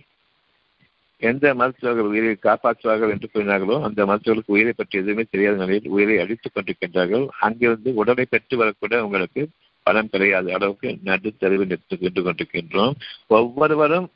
எந்த 1.21 1.55
மருத்துவர்கள் 1.55 2.11
உயிரை 2.13 2.37
காப்பாற்றுவார்கள் 2.43 3.13
என்று 3.15 3.29
கூறினார்களோ 3.33 3.77
அந்த 3.83 4.07
மருத்துவர்களுக்கு 4.07 4.55
உயிரை 4.57 4.73
பற்றி 4.77 4.99
எதுவுமே 4.99 5.25
தெரியாத 5.31 5.57
நிலையில் 5.57 5.89
உயிரை 5.89 6.17
அழித்துக் 6.19 6.55
கொண்டிருக்கின்றார்கள். 6.55 7.27
அங்கிருந்து 7.41 7.91
உடலை 7.95 8.25
பெற்று 8.25 8.57
வரக்கூட 8.63 8.99
உங்களுக்கு 8.99 9.43
பணம் 9.87 10.09
கிடையாத. 10.09 10.53
அளவுக்கு 10.53 10.89
நடுத்தருவில் 11.05 11.71
நின்று 11.73 12.23
கொண்டிருக்கின்றோம். 12.23 12.95
ஒவ்வொருவரும் 13.27 14.09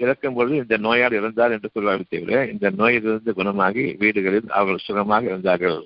இறக்கும் 0.00 0.34
பொழுது 0.34 0.56
இந்த 0.56 0.76
நோயால் 0.76 1.16
இறந்தார் 1.20 1.54
என்று 1.56 1.70
கூறுவார்கள் 1.74 2.10
தவிர 2.10 2.46
இந்த 2.52 2.66
நோயிலிருந்து 2.70 3.32
குணமாகி 3.32 3.84
வீடுகளில் 3.98 4.48
அவர்கள் 4.48 4.86
சுகமாக 4.88 5.26
இருந்தார்கள். 5.26 5.80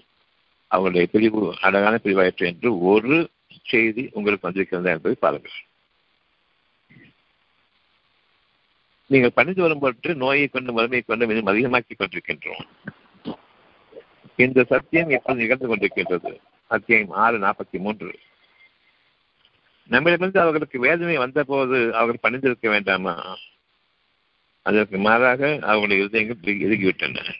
அவருடைய 0.71 1.07
பிரிவு 1.13 1.41
அழகான 1.61 1.95
பிரிவாயிற்று 2.05 2.45
என்று 2.47 2.71
ஒரு 2.93 3.17
செய்தி 3.63 4.05
உங்களுக்கு 4.13 4.47
வந்திருக்கிறதா 4.49 4.95
என்பதை 4.97 5.17
பாருங்கள். 5.21 5.57
நீங்கள் 9.15 9.35
பணிந்து 9.35 9.63
வரும் 9.63 9.79
பொருட்டு 9.79 10.15
நோயை 10.15 10.47
கொண்டு 10.49 10.73
வறுமையை 10.73 11.05
கொண்டு 11.07 11.27
இன்னும் 11.27 11.51
அதிகமாக்கி 11.55 11.95
கொண்டிருக்கின்றோம். 11.99 12.65
இந்த 14.37 14.65
சத்தியம் 14.65 15.09
எப்போது 15.09 15.41
நிகழ்ந்து 15.41 15.69
கொண்டிருக்கின்றது. 15.69 16.41
அத்தியாயம் 16.67 17.11
ஆறு 17.11 17.39
நாற்பத்தி 17.39 17.79
மூன்று. 17.79 18.19
நம்மிடமிருந்து 19.87 20.41
அவர்களுக்கு 20.41 20.79
வேதனை 20.79 21.17
வந்த 21.17 21.45
போது 21.45 21.95
அவர்கள் 21.95 22.23
பணிந்திருக்க 22.23 22.69
வேண்டாமா? 22.69 23.37
அதற்கு 24.63 24.99
மாறாக 24.99 25.59
அவர்களுடைய 25.61 26.05
இருதயங்கள் 26.05 26.59
இறுகிவிட்டன. 26.67 27.35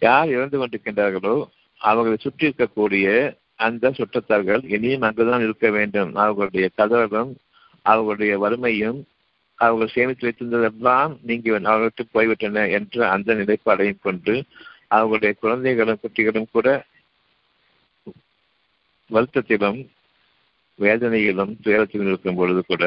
யார் 0.00 0.28
இறந்து 0.28 0.66
கொண்டிருக்கின்றார்களோ 0.66 1.48
அவர்களை 1.76 2.18
சுற்றி 2.20 2.48
இருக்கக்கூடிய 2.48 3.36
அந்த 3.54 3.90
சுற்றத்தார்கள் 3.90 4.62
இனியும் 4.64 5.00
அங்குதான் 5.00 5.40
இருக்க 5.40 5.70
வேண்டும். 5.70 6.14
அவர்களுடைய 6.14 6.70
கதவகம் 6.76 7.32
அவர்களுடைய 7.82 8.38
வறுமையும் 8.38 9.06
அவர்கள் 9.64 9.94
சேமித்து 9.94 10.26
வைத்திருந்ததெல்லாம் 10.26 11.12
நீங்கி 11.28 11.50
அவர்களுக்கு 11.54 12.04
போய்விட்டன 12.16 12.64
என்ற 12.78 13.08
அந்த 13.14 13.34
நிலைப்பாடையும் 13.40 14.04
கொண்டு 14.06 14.34
அவர்களுடைய 14.96 15.32
குழந்தைகளும் 15.42 16.00
குட்டிகளும் 16.02 16.52
கூட 16.54 16.68
வருத்தத்திலும் 19.10 19.80
வேதனையிலும் 20.78 21.52
துயரத்திலும் 21.64 22.10
இருக்கும் 22.10 22.38
பொழுது 22.40 22.60
கூட 22.70 22.84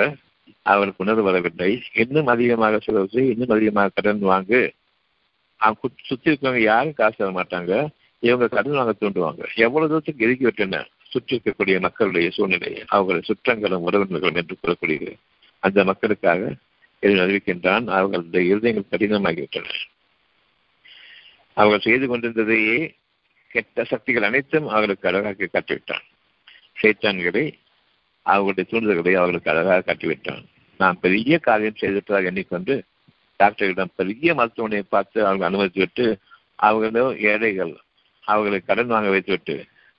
அவர்களுக்கு 0.72 1.04
உணர்வு 1.04 1.24
வரவில்லை. 1.28 1.70
இன்னும் 2.04 2.32
அதிகமாக 2.34 2.80
செலவு 2.86 3.22
இன்னும் 3.32 3.54
அதிகமாக 3.56 3.94
கடன் 3.96 4.24
வாங்கு. 4.32 4.62
அவங்க 5.62 5.90
சுற்றி 6.10 6.28
இருக்கவங்க 6.32 6.62
யாரும் 6.72 6.98
காசு 7.00 7.18
தர 7.18 7.30
மாட்டாங்க. 7.38 7.74
இவங்க 8.24 8.48
கடன் 8.56 8.78
வாங்க 8.80 8.94
தூண்டுவாங்க. 9.02 9.44
எவ்வளவு 9.66 9.90
தூரத்துக்கு 9.92 10.26
இறுக்கி 10.26 10.46
விட்டன? 10.48 10.82
சுற்றி 11.14 11.34
இருக்கக்கூடிய 11.36 11.76
மக்களுடைய 11.86 12.30
சூழ்நிலை 12.38 12.72
அவர்கள் 12.96 13.28
சுற்றங்களும் 13.30 13.86
உறவினர்களும் 13.88 14.40
என்று 14.42 14.56
கூறக்கூடியது. 14.62 15.12
அந்த 15.64 15.80
மக்களுக்காக 15.90 16.42
என்று 17.06 17.24
அறிவிக்கின்றான் 17.24 17.86
அவர்களுடைய 17.88 18.56
இருதயங்கள் 18.56 18.91
கடினமாகிவிட்டன. 18.91 19.68
அவர்கள் 21.58 21.86
செய்து 21.88 22.06
கொண்டிருந்ததையே 22.08 22.80
கெட்ட 23.56 23.84
சக்திகள் 23.84 24.24
அனைத்தும் 24.24 24.68
அவர்களுக்கு 24.68 25.08
அழகாக 25.08 25.48
காட்டிவிட்டான். 25.54 26.06
சைத்தான்களை 26.82 27.46
அவர்களுடைய 28.26 28.65
தூண்டுதல்களை 28.72 29.13
அவர்களுக்கு 29.13 29.52
அழகாக 29.52 29.84
காட்டிவிட்டான். 29.86 30.44
நான் 30.80 31.00
பெரிய 31.00 31.38
காரியம் 31.38 31.82
செய்திருப்பதாக 31.82 32.30
எண்ணிக்கொண்டு 32.32 32.74
டாக்டர்களிடம் 33.39 33.96
பெரிய 33.96 34.34
மருத்துவமனையை 34.34 34.86
பார்த்து 34.89 35.18
அவர்கள் 35.26 35.48
அனுமதித்து 35.48 35.80
விட்டு 35.80 36.06
அவர்களோ 36.56 37.08
ஏழைகள் 37.32 37.74
அவர்களை 38.28 38.60
கடன் 38.60 38.88
வாங்க 38.88 39.10
வைத்துவிட்டு 39.10 39.56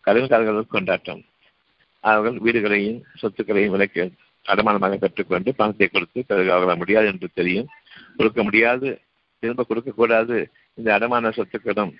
கடன்காரர்களுக்கு 0.07 0.75
கொண்டாட்டம். 0.75 1.23
அவர்கள் 2.05 2.37
வீடுகளையும் 2.37 3.01
சொத்துக்களையும் 3.23 3.75
விலக்கி 3.75 4.01
அடமானமாக 4.47 4.97
கற்றுக்கொண்டு 4.97 5.55
பணத்தை 5.55 5.87
கொடுத்து 5.87 6.25
பிறகு 6.27 6.77
முடியாது 6.77 7.07
என்று 7.07 7.29
தெரியும். 7.35 7.69
கொடுக்க 8.17 8.43
முடியாது. 8.43 9.01
திரும்ப 9.39 9.65
கொடுக்கக்கூடாது 9.65 10.51
இந்த 10.75 10.99
அடமான 10.99 11.31
சொத்துக்களும் 11.31 11.93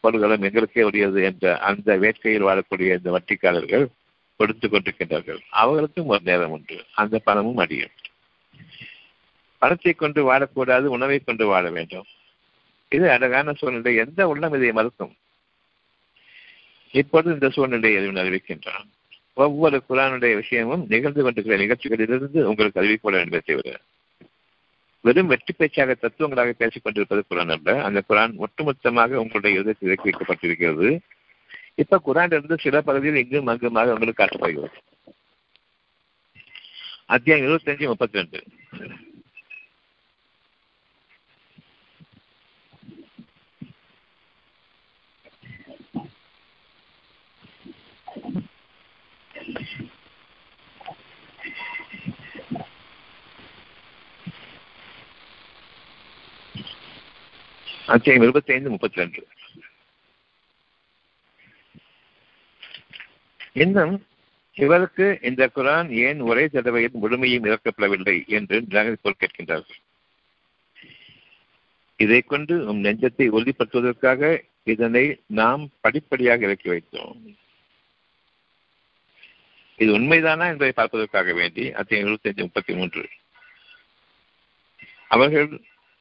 பொருள்களும் 0.00 0.42
எங்களுக்கே 0.42 0.82
உரியது 0.82 1.22
என்ற 1.22 1.58
அந்த 1.58 1.96
வேட்கையில் 1.98 2.44
வாழக்கூடிய 2.46 2.96
இந்த 2.96 3.10
வட்டிக்காரர்கள் 3.10 3.86
கொடுத்து 4.36 4.68
கொண்டிருக்கின்றார்கள். 4.68 5.38
அவர்களுக்கும் 5.50 6.06
ஒரு 6.06 6.20
நேரம் 6.24 6.50
உண்டு. 6.50 6.84
அந்த 6.94 7.18
பணமும் 7.18 7.56
அடியும். 7.56 7.90
பணத்தை 9.58 9.92
கொண்டு 9.92 10.32
வாழக்கூடாது 10.32 10.82
உணவை 10.82 11.18
கொண்டு 11.18 11.46
வாழ 11.46 11.70
வேண்டும். 11.70 12.04
இது 12.88 13.10
அழகான 13.10 13.52
சூழ்நிலை. 13.52 13.96
எந்த 13.96 14.28
உள்ளம் 14.28 14.52
இதை 14.52 14.72
மறுக்கும்? 14.72 15.16
இப்பொழுது 16.90 17.32
இந்த 17.32 17.50
சூழ்நிலையை 17.50 18.08
அறிவிக்கின்றான். 18.08 18.88
ஒவ்வொரு 19.34 19.82
குரானுடைய 19.88 20.34
விஷயமும் 20.34 20.86
நிகழ்ந்து 20.88 21.22
கொண்டிருக்கிற 21.22 21.62
நிகழ்ச்சிகளிலிருந்து 21.64 22.42
உங்களுக்கு 22.42 22.82
அறிவிக்கப்பட 22.82 23.16
வேண்டிய 23.16 23.42
தவிர 23.44 23.80
வெறும் 25.00 25.26
வெற்றி 25.26 25.54
பேச்சாக 25.56 25.94
தத்துவங்களாக 25.94 26.52
பேசிக் 26.52 26.82
கொண்டிருப்பது 26.82 27.24
குரான் 27.30 27.50
அல்ல. 27.50 27.84
அந்த 27.84 28.02
குரான் 28.08 28.44
ஒட்டுமொத்தமாக 28.44 29.14
உங்களுடைய 29.14 29.60
இதற்கு 29.60 29.86
இறக்கி 29.86 30.10
வைக்கப்பட்டிருக்கிறது. 30.10 30.98
இப்ப 31.74 32.00
குரான் 32.06 32.32
இருந்து 32.32 32.58
சில 32.58 32.80
பகுதியில் 32.80 33.22
இங்கும் 33.22 33.46
அங்குமாக 33.46 33.92
உங்களுக்கு 33.92 34.24
காட்டப்படுகிறது. 34.24 34.72
அத்தியாயம் 37.06 37.44
இருபத்தி 37.44 37.70
அஞ்சு 37.70 37.86
முப்பத்தி 37.86 38.18
ரெண்டு. 38.18 38.42
அத்தியாயம் 57.86 58.22
இருபத்தி 58.22 58.52
ஐந்து 58.52 58.70
முப்பத்தி 58.70 59.00
ரெண்டு 59.00 59.26
இன்னும் 63.52 64.06
இவருக்கு 64.54 65.18
இந்த 65.22 65.50
குரான் 65.54 65.88
ஏன் 65.88 66.20
ஒரே 66.20 66.48
தடவையில் 66.48 67.00
முழுமையும் 67.02 67.44
இறக்கப்படவில்லை 67.44 68.26
என்று 68.26 68.60
நிராகரிப்போர் 68.60 69.20
கேட்கின்றார்கள். 69.20 69.80
இதை 71.96 72.20
கொண்டு 72.22 72.66
உம் 72.66 72.84
நெஞ்சத்தை 72.84 73.26
உறுதிப்படுத்துவதற்காக 73.36 74.42
இதனை 74.64 75.22
நாம் 75.26 75.70
படிப்படியாக 75.80 76.44
இறக்கி 76.44 76.68
வைத்தோம். 76.68 77.36
இது 79.78 79.90
உண்மைதானா 79.98 80.46
என்பதை 80.48 80.72
பார்ப்பதற்காக 80.72 81.32
வேண்டி 81.32 81.64
அத்தியாயம் 81.72 82.06
இருபத்தி 82.06 82.28
அஞ்சு 82.28 82.42
முப்பத்தி 82.42 82.72
மூன்று 82.74 83.02
அவர்கள் 85.08 85.48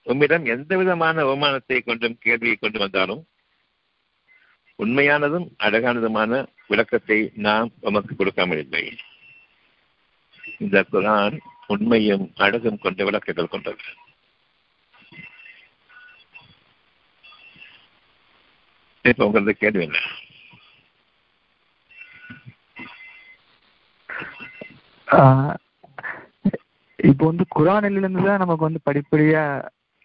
உம்மிடம் 0.07 0.45
எந்த 0.45 0.77
விதமான 0.77 1.23
அவமானத்தை 1.23 1.77
கொண்டும் 1.83 2.17
கேள்வியை 2.19 2.55
கொண்டு 2.55 2.79
வந்தாலும் 2.79 3.23
உண்மையானதும் 4.79 5.47
அழகானதுமான 5.57 6.31
விளக்கத்தை 6.67 7.17
நாம் 7.33 7.71
உமக்கு 7.79 8.13
கொடுக்காமல் 8.15 8.57
இல்லை. 8.57 8.83
இந்த 10.59 10.85
குரான் 10.91 11.35
உண்மையும் 11.67 12.25
அழகும் 12.35 12.79
கொண்ட 12.79 13.03
விளக்கங்கள் 13.03 13.53
கொண்டது. 13.53 13.85
இப்ப 19.05 19.25
உங்களது 19.25 19.53
கேள்வி 19.55 19.83
என்ன? 19.83 19.99
இப்போ 26.99 27.23
வந்து 27.29 27.45
குரானிலிருந்து 27.57 28.21
தான் 28.27 28.41
நமக்கு 28.43 28.67
வந்து 28.67 28.81
படிப்படியா 28.89 29.41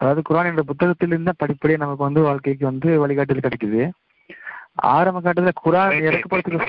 அதாவது 0.01 0.21
குரான் 0.29 0.49
என்ற 0.51 0.62
புத்தகத்திலிருந்து 0.71 1.31
தான் 1.31 1.42
படிப்படியா 1.42 1.79
நமக்கு 1.83 2.07
வந்து 2.07 2.21
வாழ்க்கைக்கு 2.27 2.64
வந்து 2.71 2.88
வழிகாட்டுதல் 3.03 3.47
கிடைக்குது. 3.47 3.83
ஆரம்ப 4.97 5.21
காட்டத்துல 5.21 5.53
குரான் 5.64 5.94
இறக்கப்படுறதுக்கு 6.09 6.66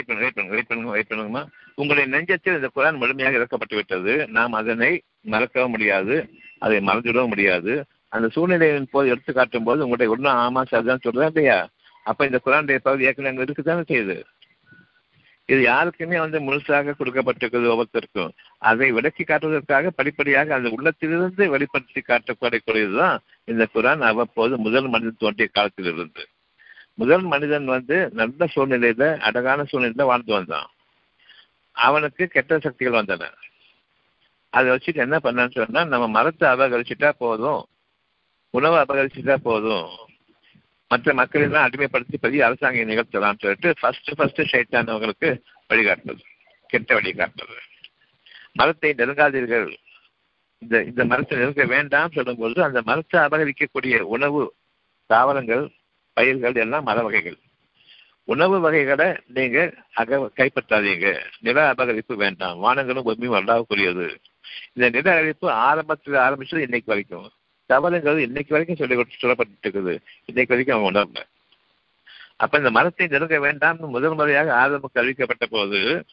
உங்களுடைய 1.82 2.06
நெஞ்சத்தில் 2.13 2.58
இந்த 2.60 2.69
குரான் 2.78 2.99
முழுமையாக 3.02 3.38
இறக்கப்பட்டு 3.39 3.75
விட்டது. 3.80 4.13
நாம் 4.38 4.58
அதனை 4.62 4.91
மறக்கவும் 5.34 5.73
முடியாது 5.75 6.15
அதை 6.65 6.78
மறந்துவிடவும் 6.89 7.34
முடியாது. 7.34 7.73
அந்த 8.15 8.28
சூழ்நிலையின் 8.36 8.91
போது 8.91 9.12
எடுத்து 9.13 9.32
காட்டும் 9.34 9.67
போது 9.67 9.84
உங்களுடைய 9.86 10.13
உள்ள 10.13 10.28
ஆமா 10.45 10.62
சார் 10.71 10.89
தான் 10.91 11.06
சொல்றேன் 11.06 11.32
இல்லையா? 11.32 11.58
அப்ப 12.06 12.25
இந்த 12.30 12.39
குரானுடைய 12.45 12.78
பகுதி 12.88 13.08
ஏற்கனவே 13.10 13.32
அங்க 13.32 13.45
இருக்குதானே 13.45 13.84
செய்யுது? 13.91 14.17
இது 15.49 15.62
யாருக்குமே 15.62 16.17
வந்து 16.19 16.39
முழுசாக 16.39 16.93
கொடுக்கப்பட்டிருக்கிறது 16.99 17.71
ஒவ்வொருத்தருக்கும். 17.73 18.31
அதை 18.69 18.88
விளக்கி 18.91 19.23
காட்டுவதற்காக 19.23 19.89
படிப்படியாக 19.89 20.53
அந்த 20.55 20.69
உள்ளத்திலிருந்து 20.69 21.43
வெளிப்படுத்தி 21.49 22.01
காட்டக்கூடியதுதான் 22.01 23.17
இந்த 23.51 23.63
குரான் 23.73 24.03
அவ்வப்போது 24.09 24.57
முதல் 24.57 24.89
மனிதன் 24.93 25.21
தோன்றிய 25.23 25.47
காலத்தில் 25.51 25.89
இருந்து 25.93 26.25
முதல் 26.95 27.25
மனிதன் 27.33 27.65
வந்து 27.65 27.97
நல்ல 28.12 28.47
சூழ்நிலையில 28.55 29.05
அழகான 29.27 29.65
சூழ்நிலையில 29.71 30.05
வாழ்ந்து 30.05 30.33
வந்தான். 30.33 30.69
அவனுக்கு 31.75 32.23
கெட்ட 32.27 32.59
சக்திகள் 32.59 32.99
வந்தன. 32.99 33.29
அதை 34.53 34.67
வச்சுட்டு 34.71 35.03
என்ன 35.05 35.17
பண்ணான்னு 35.23 35.55
சொன்னா 35.57 35.81
நம்ம 35.93 36.05
மரத்தை 36.07 36.45
அபகரிச்சுட்டா 36.49 37.09
போதும் 37.17 37.62
உணவை 38.53 38.77
அபகரிச்சுட்டா 38.83 39.35
போதும் 39.43 39.89
மற்ற 40.91 41.13
மக்களெல்லாம் 41.13 41.69
அடிமைப்படுத்தி 41.69 42.17
பெரிய 42.21 42.45
அரசாங்கம் 42.45 42.89
நிகழ்த்தலாம்னு 42.89 43.39
சொல்லிட்டு 43.39 43.73
ஃபர்ஸ்ட் 43.80 44.15
ஃபர்ஸ்ட் 44.15 44.41
சைத்தானவங்களுக்கு 44.52 45.30
வழிகாட்டுறது 45.69 46.23
கெட்ட 46.67 46.99
வழிகாட்டுறது. 46.99 47.58
மரத்தை 48.52 48.93
நெருங்காதீர்கள். 48.93 49.75
இந்த 50.58 50.84
இந்த 50.84 51.06
மரத்தை 51.06 51.38
நெருங்க 51.38 51.65
வேண்டாம் 51.65 52.12
சொல்லும்போது 52.12 52.63
அந்த 52.63 52.82
மரத்தை 52.86 53.19
அபகரிக்கக்கூடிய 53.19 53.99
உணவு 54.15 54.54
தாவரங்கள் 55.06 55.71
பயிர்கள் 56.13 56.54
எல்லாம் 56.54 56.84
மர 56.84 57.02
வகைகள். 57.02 57.38
உணவு 58.23 58.60
வகைகளை 58.60 59.08
நீங்க 59.28 59.73
அக 59.93 60.32
கைப்பற்றாதீங்க. 60.38 61.19
நில 61.39 61.73
அபகரிப்பு 61.73 62.15
வேண்டாம். 62.15 62.63
வானங்களும் 62.63 63.04
பூமியும் 63.04 63.36
வல்லாவுக்குரியது 63.36 64.08
இந்த 64.73 64.89
நில 64.89 65.12
அகரிப்பு 65.13 65.49
ஆரம்பத்தில் 65.49 66.13
ஆரம்பிச்சது 66.13 66.67
இன்னைக்கு 66.67 66.91
வரைக்கும். 66.93 67.30
தவறுங்கிறது 67.69 68.17
இன்னைக்கு 68.17 68.53
வரைக்கும் 68.55 68.77
சொல்லி 68.77 68.95
சொல்லப்பட்டு 68.95 69.60
இருக்குது 69.63 69.93
இன்னைக்கு 70.25 70.53
வரைக்கும் 70.53 70.77
அவன் 70.77 70.89
உணரல. 70.89 71.23
அப்ப 72.36 72.58
இந்த 72.58 72.71
மரத்தை 72.71 73.08
நெருங்க 73.08 73.38
வேண்டாம்னு 73.39 73.88
முதல் 73.95 74.13
முறையாக 74.13 74.55
ஆரம்பம் 74.55 74.91
அறிவிக்கப்பட்ட 74.95 75.45
போது 75.49 76.05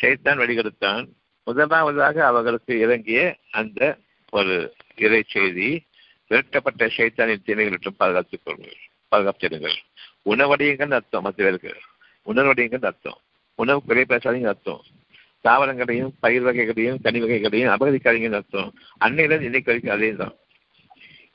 ஷைத்தான் 0.00 0.40
வழிகெடுத்தான். 0.42 1.08
முதலாவதாக 1.44 2.26
அவர்களுக்கு 2.26 2.78
இறங்கிய 2.78 3.36
அந்த 3.50 3.98
ஒரு 4.30 4.74
இறை 4.96 5.24
செய்தி 5.28 5.86
விரட்டப்பட்ட 6.30 6.88
ஷைத்தானின் 6.96 7.70
விட்டு 7.70 7.92
பாதுகாத்துக் 7.92 8.40
கொள்ளுங்கள். 8.44 8.80
பாதுகாத்திருங்கள் 9.10 9.76
உணவடையுங்கள் 10.24 10.90
அர்த்தம் 10.90 11.22
மற்ற 11.22 11.44
பேருக்கு. 11.44 11.74
அர்த்தம். 12.82 13.18
உணவு 13.54 13.82
குறை 13.82 14.04
பேசாதீங்க 14.08 14.46
அர்த்தம். 14.46 14.82
தாவரங்களையும் 15.44 16.12
பயிர் 16.20 16.42
வகைகளையும் 16.42 17.00
கனி 17.02 17.20
வகைகளையும் 17.20 17.72
அபகரிக்காதீங்கன்னு 17.74 18.40
அர்த்தம். 18.40 18.74
அன்னையிலிருந்து 18.98 19.44
இன்னைக்கு 19.44 19.70
வரைக்கும் 19.72 19.94
அதே 19.94 20.10
தான் 20.12 20.34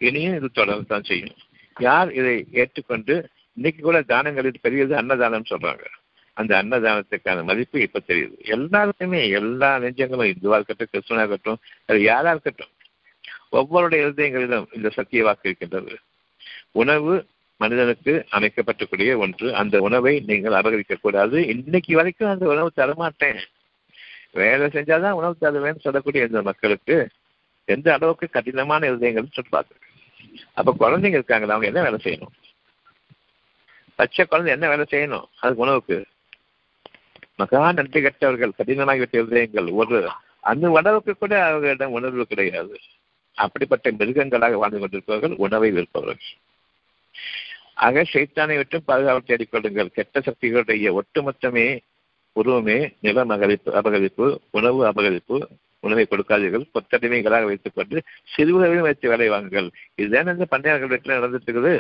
இனியும் 0.02 0.36
இது 0.36 0.50
தொடர்ந்து 0.50 0.86
தான் 0.86 1.04
செய்யும். 1.04 1.36
யார் 1.80 2.14
இதை 2.14 2.46
ஏற்றுக்கொண்டு 2.52 3.30
இன்னைக்கு 3.54 3.82
கூட 3.84 4.02
தானங்களில் 4.02 4.62
பெரியது 4.62 4.96
அன்னதானம் 4.96 5.50
சொல்றாங்க. 5.50 5.86
அந்த 6.34 6.64
அன்னதானத்துக்கான 6.64 7.44
மதிப்பு 7.44 7.82
இப்ப 7.82 8.00
தெரியுது. 8.08 8.38
எல்லாருக்குமே 8.40 9.30
எல்லா 9.30 9.78
நெஞ்சங்களும் 9.78 10.32
இந்துவா 10.34 10.58
இருக்கட்டும் 10.58 10.88
கிறிஸ்துவனா 10.94 11.18
இருக்கட்டும் 11.18 11.60
அது 11.86 12.02
யாரா 12.02 12.30
இருக்கட்டும் 12.32 12.74
ஒவ்வொருடைய 13.52 14.02
இருதயங்களிலும் 14.02 14.66
இந்த 14.74 14.90
சத்திய 14.90 15.24
வாக்கு 15.24 15.50
இருக்கின்றது. 15.50 15.98
உணவு 16.72 17.28
மனிதனுக்கு 17.58 18.26
அமைக்கப்பட்டக்கூடிய 18.32 19.18
ஒன்று. 19.18 19.56
அந்த 19.56 19.80
உணவை 19.80 20.20
நீங்கள் 20.20 20.54
அபகரிக்க 20.54 20.94
கூடாது. 21.02 21.48
இன்னைக்கு 21.48 21.96
வரைக்கும் 21.96 22.30
அந்த 22.30 22.46
உணவு 22.48 22.72
தரமாட்டேன். 22.76 23.42
வேலை 24.32 24.68
செஞ்சாதான் 24.68 25.12
உணவு 25.12 25.36
தருவேன்னு 25.42 25.80
சொல்லக்கூடிய 25.80 26.26
இந்த 26.26 26.42
மக்களுக்கு 26.42 27.08
எந்த 27.66 27.94
அளவுக்கு 27.94 28.30
கடினமான 28.30 28.88
இருதயங்கள் 28.88 29.32
சொல்லுவாங்க 29.32 29.80
அப்ப 30.54 30.76
குழந்தைங்க 30.80 31.18
இருக்காங்களா 31.18 31.56
அவங்க 31.56 31.80
என்ன 31.80 31.90
வேலை 31.90 32.00
செய்யணும்? 32.04 32.50
பச்சை 33.96 34.26
குழந்தை 34.26 34.54
என்ன 34.54 34.68
வேலை 34.68 34.86
செய்யணும்? 34.90 35.24
அதுக்கு 35.40 35.62
உணவுக்கு. 35.62 36.06
மகா 37.36 37.72
நன்றி 37.72 38.02
கட்டவர்கள் 38.02 38.52
கடினமாகிவிட்ட 38.58 39.12
இருதயங்கள். 39.12 39.72
ஒரு 39.72 40.10
அந்த 40.40 40.70
உணவுக்கு 40.70 41.18
கூட 41.18 41.46
அவர்களிடம் 41.46 41.92
உணர்வு 41.92 42.26
கிடையாது. 42.26 42.80
அப்படிப்பட்ட 43.34 43.92
மிருகங்களாக 43.92 44.54
வாழ்ந்து 44.54 44.80
கொண்டிருப்பவர்கள் 44.80 45.38
உணவை 45.38 45.72
விற்பவர்கள். 45.72 46.20
ஆக 47.74 48.02
சைத்தானை 48.02 48.56
விட்டு 48.56 48.82
பாதுகாப்பு 48.82 49.36
தேடிக்கொள்ளுங்கள். 49.36 49.86
கெட்ட 49.86 50.20
சக்திகளுடைய 50.20 51.00
ஒட்டுமொத்தமே 51.00 51.80
உருவமே 52.32 52.94
நிலம் 53.02 53.30
அபகரிப்பு 53.30 53.72
அபகரிப்பு 53.74 54.38
உணவு 54.52 54.86
அபகரிப்பு 54.86 55.48
உணவை 55.88 56.06
கொடுக்காதீர்கள் 56.12 56.66
கொத்தடிமைகளாக 56.76 57.48
வைத்துக் 57.52 57.78
கொண்டு 57.78 57.98
சிறுவர்களையும் 58.34 58.88
வைத்து 58.90 59.14
வேலை 59.14 59.30
வாங்குங்கள். 59.36 59.70
இதுதான் 60.02 60.36
இந்த 60.36 60.48
பண்டையாளர்கள் 60.56 60.94
வீட்டில் 60.96 61.18
நடந்துட்டு 61.20 61.50
இருக்குது 61.50 61.74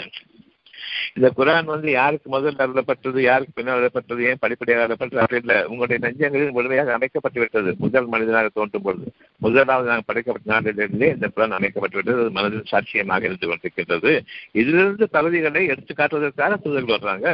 இந்த 1.18 1.28
குரான் 1.38 1.70
வந்து 1.74 1.89
யாருக்கு 1.91 2.28
முதல் 2.34 2.60
அருளப்பட்டது 2.64 3.20
யாருக்கு 3.28 3.54
பின்னால் 3.56 3.78
அருளப்பட்டது 3.78 4.22
ஏன் 4.30 4.41
படிப்படியாக 4.43 4.84
அருளப்பட்டது 4.86 5.22
அப்படி 5.24 5.39
இல்லை 5.41 5.58
உங்களுடைய 5.72 5.97
நெஞ்சங்களில் 6.06 6.54
முழுமையாக 6.58 6.93
அமைக்கப்பட்டு 6.97 7.39
விட்டது 7.39 7.72
முதல் 7.84 8.08
மனிதனாக 8.14 8.52
தோன்றும் 8.58 8.86
பொழுது 8.86 9.08
முதலாவது 9.45 9.89
நாங்கள் 9.91 10.08
படைக்கப்பட்ட 10.10 10.52
நாட்டிலிருந்தே 10.54 11.10
இந்த 11.16 11.30
குரான் 11.36 11.58
அமைக்கப்பட்டு 11.58 11.97
விட்டது 11.99 12.22
அது 12.24 12.36
மனதில் 12.38 12.70
சாட்சியமாக 12.72 13.28
இருந்து 13.30 13.49
கொண்டிருக்கின்றது. 13.49 14.14
இதிலிருந்து 14.62 15.08
பகுதிகளை 15.18 15.64
எடுத்து 15.74 15.95
காட்டுவதற்காக 15.95 16.60
தூதர்கள் 16.66 16.97
வர்றாங்க. 16.97 17.28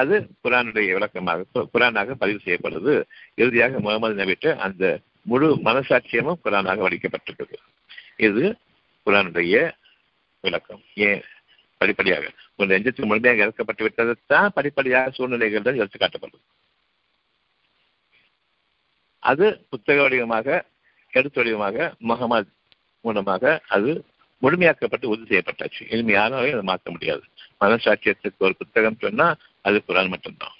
அது 0.00 0.16
குரானுடைய 0.44 0.92
விளக்கமாக 0.98 1.66
குரானாக 1.74 2.14
பதிவு 2.22 2.40
செய்யப்படுது. 2.44 2.94
இறுதியாக 3.34 3.80
முகமது 3.86 4.16
நபிட்டு 4.22 4.52
அந்த 4.66 4.84
முழு 5.22 5.54
மனசாட்சியமும் 5.54 6.40
குரானாக 6.44 6.80
வடிக்கப்பட்டுள்ளது 6.80 7.54
இது 8.16 8.56
குரானுடைய 9.06 9.72
விளக்கம். 10.40 10.82
ஏன்? 10.94 11.22
படிப்படியாக. 11.76 12.30
ஒரு 12.56 12.78
நெஞ்சத்துக்கு 12.78 13.06
முழுமையாக 13.06 13.52
இறக்கப்பட்டு 13.52 13.88
விட்டதைத்தான் 13.88 14.48
படிப்படியாக 14.48 15.10
சூழ்நிலைகள் 15.10 15.74
எடுத்து 15.74 15.98
காட்டப்படும் 15.98 16.42
அது 19.18 19.66
புத்தக 19.70 20.00
வடிவமாக 20.00 20.66
எடுத்து 21.10 21.40
வடிவமாக 21.40 21.94
முகமது 21.98 22.50
மூலமாக 23.00 23.60
அது 23.68 24.04
முழுமையாக்கப்பட்டு 24.42 25.04
உறுதி 25.04 25.36
செய்யப்பட்டாச்சு. 25.36 25.92
இனிமே 25.92 26.14
யாராலையும் 26.14 26.50
அதை 26.50 26.62
மாற்ற 26.62 26.90
முடியாது. 26.90 27.22
மனசாட்சியத்துக்கு 27.60 28.38
ஒரு 28.38 28.56
புத்தகம் 28.56 28.96
சொன்னா 29.00 29.36
அது 29.60 29.82
குரான் 29.88 30.08
மட்டும்தான். 30.08 30.54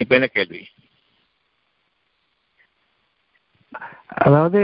இப்ப 0.00 0.14
என்ன 0.14 0.26
கேள்வி 0.26 0.60
அதாவது 4.22 4.60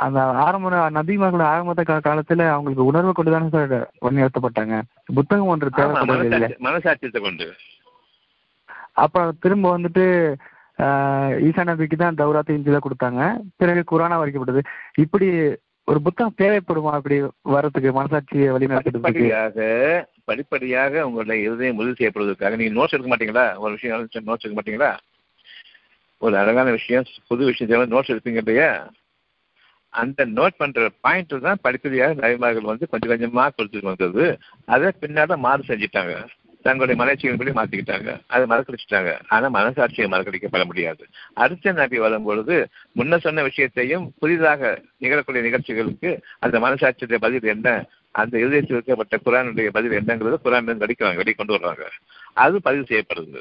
அந்த 0.00 0.20
ஆரம்ப 0.22 0.70
நபிமார்கள் 0.90 1.50
ஆரம்பத்த 1.50 1.82
காலத்துல 2.00 2.48
அவங்களுக்கு 2.48 2.84
உணர்வு 2.84 3.12
கொண்டுதானே 3.12 3.48
சார் 3.48 3.74
வழிநடத்தப்பட்டாங்க 4.00 4.76
புத்தகம் 5.14 5.46
ஒன்று 5.46 5.70
மனசாட்சி- 5.70 6.58
மனசாட்சியத்தை 6.58 7.20
கொண்டு. 7.20 7.46
அப்புறம் 8.92 9.36
திரும்ப 9.40 9.78
வந்துட்டு 9.78 10.04
ஈசா 11.42 11.62
நபிக்கு 11.64 11.96
தான் 11.96 12.14
தௌராத்து 12.14 12.56
இஞ்சில 12.56 12.78
கொடுத்தாங்க. 12.80 13.22
பிறகு 13.56 13.84
குரானா 13.90 14.16
வரைக்கப்பட்டது. 14.16 14.62
இப்படி 14.96 15.26
ஒரு 15.88 16.02
புத்தகம் 16.02 16.34
தேவைப்படுமா 16.38 16.90
அப்படி 16.90 17.16
வர்றதுக்கு 17.42 17.90
மனசாட்சியை 17.92 18.48
வழிநடத்துறதுக்கு 18.48 19.24
படிப்படியாக 20.30 21.06
உங்களுடைய 21.06 21.38
இருதயம் 21.46 21.78
உறுதி 21.80 21.96
செய்யப்படுவதற்காக. 21.98 22.56
நீங்க 22.56 22.74
நோட்ஸ் 22.78 22.96
எடுக்க 22.96 23.10
மாட்டீங்களா? 23.12 23.46
ஒரு 23.58 23.72
விஷயம் 23.72 24.08
நோட்ஸ் 24.26 24.46
எடுக்க 24.46 24.56
மாட்டீங்களா? 24.58 24.92
ஒரு 26.18 26.34
அழகான 26.36 26.70
விஷயம் 26.70 27.06
புது 27.28 27.44
விஷயம் 27.44 27.90
நோட்ஸ் 27.90 28.12
எடுப்பீங்க 28.14 28.40
இல்லையா 28.46 28.70
அந்த 30.00 30.26
நோட் 30.26 30.56
பண்ற 30.56 30.88
பாயிண்ட் 31.00 31.42
தான் 31.42 31.62
படிப்படியாக 31.62 32.14
நபிமார்கள் 32.14 32.70
வந்து 32.72 32.88
கொஞ்சம் 32.88 33.12
கொஞ்சமா 33.12 33.48
கொடுத்துட்டு 33.56 33.90
வந்தது. 33.92 34.26
அதை 34.64 34.90
பின்னால 35.00 35.36
மாறு 35.36 35.62
செஞ்சுட்டாங்க. 35.66 36.14
தங்களுடைய 36.62 36.98
மலைச்சிகளின்படி 37.02 37.52
மாத்திக்கிட்டாங்க. 37.58 38.10
அதை 38.26 38.44
மறக்கடிச்சிட்டாங்க. 38.50 39.10
ஆனா 39.28 39.46
மனசாட்சியை 39.50 40.08
மறக்கடிக்கப்பட 40.14 40.64
முடியாது. 40.64 41.02
அடுத்த 41.34 41.72
நபி 41.72 41.98
வரும் 41.98 42.26
பொழுது 42.28 42.56
முன்ன 42.96 43.18
சொன்ன 43.18 43.42
விஷயத்தையும் 43.42 44.04
புதிதாக 44.18 44.82
நிகழக்கூடிய 45.00 45.42
நிகழ்ச்சிகளுக்கு 45.42 46.10
அந்த 46.38 46.58
மனசாட்சியுடைய 46.58 47.20
பதில் 47.26 47.50
என்ன? 47.54 47.68
அந்த 48.14 48.34
இதயத்தில் 48.44 48.78
வைக்கப்பட்ட 48.78 49.16
குரானுடைய 49.26 49.70
பதிவு 49.78 49.98
என்னங்கிறது 50.00 50.44
குரான் 50.44 50.82
வெடிக்கிறாங்க 50.84 51.20
வெடி 51.22 51.32
கொண்டு 51.32 51.56
வர்றாங்க 51.56 51.86
அது 52.44 52.56
பதிவு 52.68 52.84
செய்யப்படுது. 52.90 53.40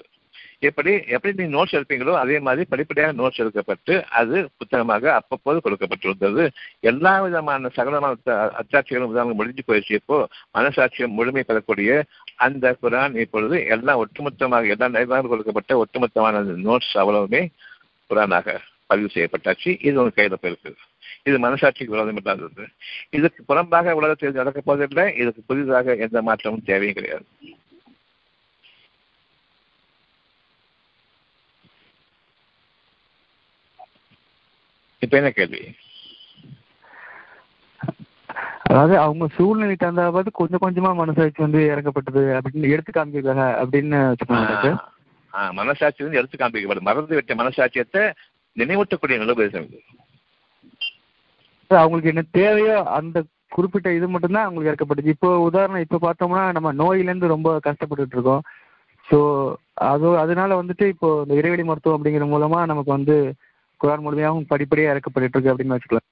எப்படி 0.67 0.91
எப்படி 1.15 1.31
நீங்க 1.35 1.53
நோட்ஸ் 1.57 1.75
எடுப்பீங்களோ 1.77 2.13
அதே 2.21 2.37
மாதிரி 2.45 2.63
படிப்படியாக 2.71 3.13
நோட்ஸ் 3.19 3.39
எடுக்கப்பட்டு 3.43 3.93
அது 4.19 4.37
புத்தகமாக 4.59 5.05
அப்பப்போது 5.19 5.59
கொடுக்கப்பட்டிருந்தது. 5.65 6.43
எல்லா 6.91 7.13
விதமான 7.25 7.69
சகலமான 7.77 8.17
அச்சாட்சிகளும் 8.61 9.11
உதாரணம் 9.13 9.39
முடிஞ்சு 9.41 9.63
போயிடுச்சு 9.67 9.99
இப்போ 10.01 10.17
மனசாட்சியம் 10.57 11.15
முழுமை 11.19 11.43
பெறக்கூடிய 11.51 12.01
அந்த 12.47 12.75
குரான் 12.81 13.15
இப்பொழுது 13.25 13.59
எல்லாம் 13.75 14.01
ஒட்டுமொத்தமாக 14.03 14.73
எல்லா 14.75 14.89
நைவாக 14.97 15.29
கொடுக்கப்பட்ட 15.33 15.77
ஒட்டுமொத்தமான 15.83 16.43
நோட்ஸ் 16.67 16.93
அவ்வளவுமே 17.03 17.43
குரானாக 18.09 18.57
பதிவு 18.91 19.09
செய்யப்பட்டாச்சு. 19.15 19.71
இது 19.87 19.95
உங்க 20.03 20.13
கையில 20.19 20.37
போயிருக்கு. 20.43 20.73
இது 21.29 21.37
மனசாட்சிக்கு 21.45 21.93
விரோதம் 21.95 22.19
இல்லாதது. 22.21 22.65
இதுக்கு 23.17 23.41
புறம்பாக 23.49 23.95
உலகத்தில் 23.99 24.39
நடக்க 24.41 24.61
போவதில்லை 24.67 25.05
இதுக்கு 25.23 25.41
புதிதாக 25.49 25.95
எந்த 26.05 26.21
மாற்றமும் 26.29 26.67
தேவையும் 26.71 26.97
கிடையாது. 26.99 27.25
இப்ப 35.01 35.17
என்ன 35.19 35.29
கேள்வி? 35.35 35.61
அதாவது 38.69 38.95
அவங்க 39.03 39.25
சூழ்நிலை 39.35 39.75
தந்தாவது 39.83 40.29
கொஞ்சம் 40.39 40.63
கொஞ்சமா 40.63 40.89
மனசாட்சி 40.99 41.39
வந்து 41.45 41.61
இறக்கப்பட்டது 41.69 42.23
அப்படின்னு 42.37 42.73
எடுத்து 42.73 42.91
காமிக்கிறாங்க 42.97 43.45
அப்படின்னு 43.61 43.99
மனசாட்சி 45.59 46.01
வந்து 46.03 46.19
எடுத்து 46.19 46.37
காண்பிக்கப்படும் 46.41 46.87
மறந்து 46.89 47.17
விட்ட 47.17 47.35
மனசாட்சியத்தை 47.41 48.03
நினைவூட்டக்கூடிய 48.57 49.17
நிலபேசம் 49.23 49.65
இது. 49.67 49.79
அவங்களுக்கு 51.71 52.11
என்ன 52.11 52.23
தேவையோ 52.31 52.77
அந்த 52.97 53.17
குறிப்பிட்ட 53.51 53.89
இது 53.93 54.07
மட்டும்தான் 54.07 54.45
அவங்களுக்கு 54.45 54.71
இறக்கப்பட்டுச்சு 54.71 55.15
இப்போ 55.15 55.29
உதாரணம் 55.39 55.83
இப்போ 55.85 55.97
பார்த்தோம்னா 56.05 56.43
நம்ம 56.51 56.73
நோயிலேருந்து 56.73 57.33
ரொம்ப 57.33 57.59
கஷ்டப்பட்டுட்டு 57.67 58.17
இருக்கோம் 58.17 58.43
ஸோ 59.07 59.19
அது 59.91 60.07
அதனால 60.17 60.55
வந்துட்டு 60.61 60.85
இப்போ 60.87 61.09
இந்த 61.23 61.35
இறைவெளி 61.35 61.63
மருத்துவம் 61.63 61.97
அப்படிங்கிற 61.97 62.25
மூலமா 62.33 62.59
நமக்கு 62.65 62.91
வந்து 62.91 63.15
குரான் 63.81 64.03
முழுமையாகவும் 64.05 64.49
படிப்படியாக 64.51 64.93
இறக்கப்பட்டு 64.93 65.35
இருக்கு 65.35 65.51
அப்படின்னு 65.51 65.75
வச்சுக்கலாம். 65.75 66.07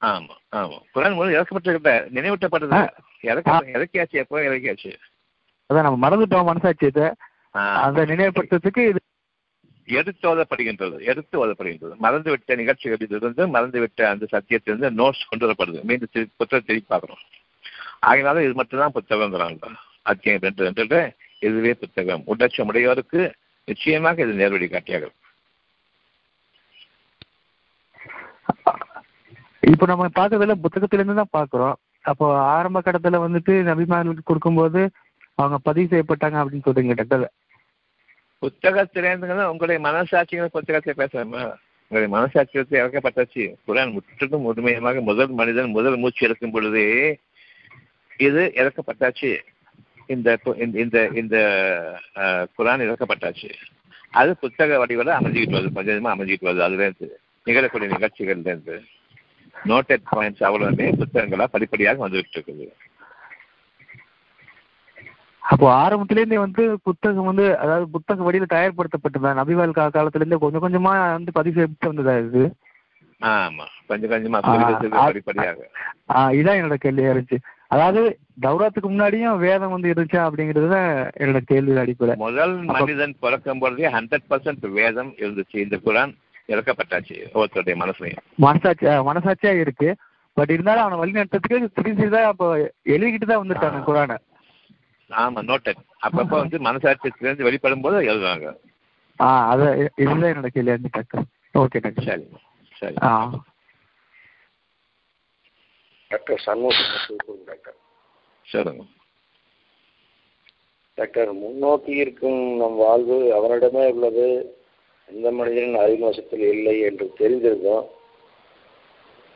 ஆமா 0.00 0.34
ஆமா. 0.52 0.76
குரான் 0.94 1.16
மூலம் 1.16 1.36
இறக்கப்பட்டிருக்கிட்ட 1.36 1.92
நினைவூட்டப்பட்டது 2.10 2.78
இறக்கியாச்சு 3.74 4.20
எப்போ 4.22 4.42
இறக்கியாச்சு? 4.48 4.90
அதான் 5.70 5.86
நம்ம 5.86 5.98
மறந்துட்டோம் 6.04 6.48
மனசாட்சியத்தை. 6.50 7.06
அந்த 7.84 8.00
நினைவுபடுத்துறதுக்கு 8.04 8.82
இது 8.90 9.00
எடுத்து 9.90 10.34
ஓதப்படுகின்றது 10.34 11.04
எடுத்து 11.04 11.46
ஓதப்படுகின்றது. 11.46 11.94
மறந்துவிட்ட 12.02 12.54
நிகழ்ச்சிகளிலிருந்து 12.54 13.46
மறந்துவிட்ட 13.46 14.02
அந்த 14.02 14.26
சத்தியத்திலிருந்து 14.32 14.90
நோட்ஸ் 14.90 15.28
கொண்டு 15.28 15.50
வரப்படுது. 15.50 15.82
மீண்டும் 15.82 16.08
திரு- 16.12 16.34
புத்தகம் 16.36 16.66
திருப்பி 16.66 16.94
பார்க்குறோம் 16.94 17.38
ஆகினாலும் 18.06 18.42
இது 18.42 18.54
மட்டும்தான் 18.54 18.92
புத்தகங்கிறாங்க 18.94 19.62
அத்தியம் 20.02 20.40
ரெண்டு 20.40 20.64
ரெண்டு 20.64 21.16
இதுவே 21.38 21.74
புத்தகம். 21.74 22.22
உடச்சம் 22.26 22.68
உடையோருக்கு 22.72 23.32
நிச்சயமாக 23.64 24.22
இது 24.22 24.32
நேர்வழி 24.32 24.68
காட்டியாக 24.68 25.04
இருக்கும். 25.04 25.18
இப்போ 29.60 29.86
நம்ம 29.86 30.06
பார்க்கறதுல 30.06 30.54
புத்தகத்திலேருந்து 30.62 31.22
தான் 31.22 31.46
பார்க்குறோம். 31.46 31.72
அப்போ 32.02 32.38
ஆரம்ப 32.38 32.80
கட்டத்தில் 32.80 33.20
வந்துட்டு 33.20 33.70
நபிமார்களுக்கு 33.70 34.22
கொடுக்கும்போது 34.24 34.90
அவங்க 35.34 35.58
பதிவு 35.58 35.96
செய்யப்பட்டாங்க 35.96 36.42
அப்படின்னு 36.42 36.60
சொல்றீங்க 36.66 36.94
டாக்டர் 36.94 37.32
புத்தகத்திலேருந்து 38.46 39.44
உங்களுடைய 39.44 39.86
மனசாட்சிகள் 39.88 40.46
புத்தகத்தை 40.46 40.94
பேசாம 40.96 41.54
உங்களுடைய 41.88 42.16
மனசாட்சியத்தை 42.16 42.86
இறக்கப்பட்டாச்சு. 42.86 43.54
குரான் 43.68 43.92
முற்றிலும் 43.92 44.40
முழுமையமாக 44.40 45.00
முதல் 45.00 45.28
மனிதன் 45.28 45.70
முதல் 45.70 45.96
மூச்சு 45.96 46.26
இறக்கும் 46.26 46.50
பொழுதே 46.50 47.18
இது 48.16 48.52
இறக்கப்பட்டாச்சு. 48.54 49.36
இந்த 50.06 50.38
இந்த- 50.44 50.76
இந்த 50.76 51.10
இந்த 51.14 51.38
குரான் 52.58 52.92
இறக்கப்பட்டாச்சு. 52.92 53.50
அது 54.10 54.36
புத்தக 54.36 54.78
வடிவில் 54.78 55.06
அமைஞ்சிக்கிட்டு 55.06 55.54
வருது 55.54 55.72
கொஞ்சமாக 55.72 56.24
அமைஞ்சிக்கிட்டு 56.24 56.28
வருது 56.28 56.68
அதுலேருந்து. 56.68 57.08
நிகழக்கூடிய 57.46 57.88
நிகழ்ச்சிகள்லேருந்து. 57.88 58.84
நோட்டட் 59.64 60.02
பாயிண்ட்ஸ் 60.12 60.44
அவ்வளவுமே 60.44 60.96
புத்தகங்களாக 60.96 61.46
படிப்படியாக 61.46 62.08
வந்துகிட்டு 62.08 62.22
இருக்குது. 62.34 62.68
அப்போ 65.42 65.66
ஆரம்பத்திலேருந்தே 65.76 66.38
வந்து 66.42 66.62
புத்தகம் 66.86 67.28
வந்து 67.28 67.44
அதாவது 67.62 67.86
புத்தக 67.94 68.24
வடியில 68.26 68.48
தயார்படுத்தப்பட்டதா 68.50 69.30
நபிவால் 69.38 69.76
கா 69.76 69.84
காலத்திலேருந்தே 69.90 70.40
கொஞ்சம் 70.42 70.64
கொஞ்சமா 70.64 70.92
வந்து 71.12 71.32
பதிவு 71.38 71.56
செய்யப்பட்டு 71.56 71.90
வந்ததா 71.92 72.16
இது 72.22 72.42
ஆமா. 73.20 73.64
கொஞ்சம் 73.88 74.12
கொஞ்சமா 74.12 74.38
இதான் 76.34 76.58
என்னோட 76.58 76.76
கேள்வியா 76.84 77.10
இருந்துச்சு 77.12 77.38
அதாவது 77.70 78.00
தௌராத்துக்கு 78.44 78.88
முன்னாடியும் 78.88 79.42
வேதம் 79.42 79.74
வந்து 79.74 79.90
இருந்துச்சா 79.90 80.20
அப்படிங்கிறது 80.26 80.68
தான் 80.72 80.88
என்னோட 81.20 81.40
கேள்வி 81.50 81.76
அடிப்படை. 81.82 82.14
முதல் 82.22 82.54
மனிதன் 82.70 83.14
பிறக்கும் 83.24 83.60
பொழுதே 83.62 83.90
ஹண்ட்ரட் 83.96 84.26
பர்சன்ட் 84.30 84.64
வேதம் 84.78 85.10
இருந்துச்சு. 85.20 85.56
இந்த 85.64 85.76
குரான் 85.84 86.14
இறக்கப்பட்டாச்சு 86.48 87.16
ஒவ்வொருத்தருடைய 87.26 87.76
மனசுலையும். 87.82 88.22
மனசாட்சி 88.44 88.86
மனசாட்சியா 89.10 89.52
இருக்கு. 89.62 89.90
பட் 90.36 90.52
இருந்தாலும் 90.54 90.84
அவனை 90.84 90.98
வழி 91.00 91.12
நடத்துறதுக்கு 91.14 91.74
சிறு 91.76 91.92
சிறிதா 91.92 92.22
அப்போ 92.30 92.46
எழுதிக்கிட்டு 92.94 93.26
தான் 93.26 93.42
வந்துட்டாங்க 93.42 93.80
குரானை. 93.88 94.16
ஆமா 95.10 95.40
நோட்டட் 95.40 95.80
அப்பப்ப 96.02 96.28
வந்து 96.28 96.58
மனசாட்சியத்திலிருந்து 96.58 97.42
வெளிப்படும் 97.42 97.80
போது 97.80 98.00
எழுதுறாங்க. 98.00 98.56
ஆ 99.20 99.48
அது 99.48 99.90
இதுதான் 99.96 100.22
என்னோட 100.22 100.46
கேள்வியா 100.54 100.76
இருந்துச்சு 100.76 100.90
டாக்டர் 100.90 101.24
ஓகே 101.54 101.80
டாக்டர் 101.80 102.04
சரி 102.04 102.26
சரி. 102.76 102.94
ஆ. 103.02 103.30
Doctor 106.08 106.40
Shanmugam 106.44 107.44
doctor. 107.46 107.76
சொல்லுங்க. 108.46 108.84
டாக்டர் 110.94 111.32
முன்னோக்கி 111.32 111.90
இருக்கும் 111.90 112.56
நம் 112.56 112.76
வாழ்வு 112.76 113.34
அவனிடமே 113.34 113.92
உள்ளது. 113.92 114.56
எந்த 115.06 115.30
மனிதனின் 115.30 115.76
அறிமுகத்தில் 115.76 116.40
இல்லை 116.40 116.80
என்று 116.80 117.14
தெரிந்திருந்தோம். 117.18 117.86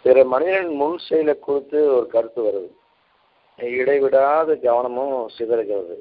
பிற 0.02 0.24
மனிதனின் 0.24 0.76
முன் 0.76 0.98
செயலை 0.98 1.38
குறித்து 1.38 1.96
ஒரு 1.96 2.06
கருத்து 2.06 2.42
வருது. 2.42 2.70
இடைவிடாத 3.58 4.56
கவனமும் 4.62 5.16
சிதறுகிறது. 5.36 5.96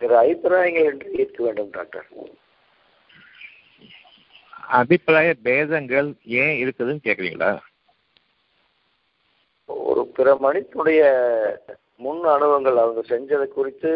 பிற 0.00 0.10
அபிப்பிராயங்கள் 0.20 0.88
என்று 0.90 1.08
ஏற்க 1.22 1.38
வேண்டும் 1.44 1.70
டாக்டர். 1.70 2.08
அபிப்பிராய 4.78 5.28
பேதங்கள் 5.42 6.08
ஏன் 6.40 6.56
இருக்குதுன்னு 6.62 7.04
கேக்குறீங்களா 7.04 7.50
ஒரு 9.68 10.02
பிற 10.16 10.28
மனிதனுடைய 10.36 11.00
முன் 11.96 12.22
அனுபவங்கள் 12.34 12.82
அவங்க 12.82 13.00
செஞ்சதை 13.08 13.46
குறித்து 13.48 13.92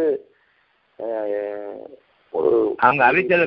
ஒரு 2.33 2.51
அவங்க 2.79 3.03
அறிஞ்சதை 3.11 3.47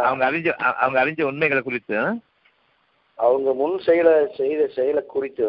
அவங்க 0.00 0.24
அறிஞ்ச 0.30 0.48
அவங்க 0.82 0.98
அறிஞ்ச 1.04 1.22
உண்மைகளை 1.22 1.62
குறித்து? 1.62 1.98
அவங்க 3.18 3.52
முன் 3.54 3.76
செயலை 3.78 4.14
செய்த 4.36 4.62
செயலை 4.76 5.02
குறித்து 5.06 5.46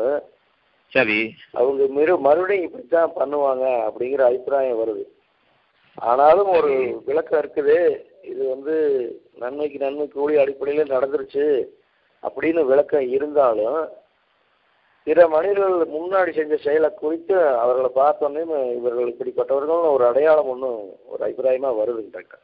சரி. 0.91 1.19
அவங்க 1.51 1.83
மிரு 1.97 2.13
மறுபடியும் 2.17 2.67
இப்படித்தான் 2.67 3.15
பண்ணுவாங்க 3.19 3.65
அப்படிங்கிற 3.87 4.23
அபிப்பிராயம் 4.27 4.79
வருது. 4.81 5.03
ஆனாலும் 5.97 6.49
ஒரு 6.49 6.71
விளக்கம் 7.05 7.41
இருக்குது. 7.41 7.77
இது 8.23 8.41
வந்து 8.49 8.75
நன்மைக்கு 9.37 9.77
நன்மை 9.77 10.07
கூலி 10.07 10.35
அடிப்படையில் 10.37 10.93
நடந்துருச்சு 10.95 11.45
அப்படின்னு 12.23 12.61
விளக்கம் 12.65 13.07
இருந்தாலும் 13.15 13.79
பிற 15.07 15.27
மனிதர்கள் 15.27 15.93
முன்னாடி 15.93 16.31
செஞ்ச 16.33 16.55
செயலை 16.57 16.89
குறித்து 16.89 17.35
அவர்களை 17.61 17.89
பார்த்தோன்னே 17.95 18.41
இவர்கள் 18.75 19.11
இப்படிப்பட்டவர்கள் 19.11 19.93
ஒரு 19.95 20.03
அடையாளம் 20.05 20.51
ஒன்றும் 20.53 20.81
ஒரு 21.05 21.21
அபிப்பிராயமா 21.25 21.71
வருதுங்க 21.79 22.11
டாக்டர் 22.17 22.43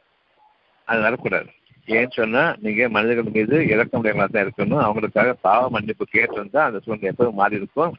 அது 0.88 1.00
வரக்கூடாது. 1.00 1.48
ஏன்னு 1.88 2.16
சொன்னா 2.20 2.42
நீங்க 2.64 2.88
மனிதர்கள் 2.88 3.34
மீது 3.36 3.56
இறக்க 3.74 3.92
முடியாமலா 3.98 4.28
தான் 4.28 4.46
இருக்கணும். 4.46 4.82
அவங்களுக்காக 4.86 5.34
பாவ 5.40 5.68
மன்னிப்பு 5.68 6.04
கேட்டிருந்தா 6.14 6.62
அந்த 6.68 6.78
சூழ்நிலை 6.84 7.10
எப்போதும் 7.12 7.40
மாறி 7.40 7.56
இருக்கும். 7.56 7.92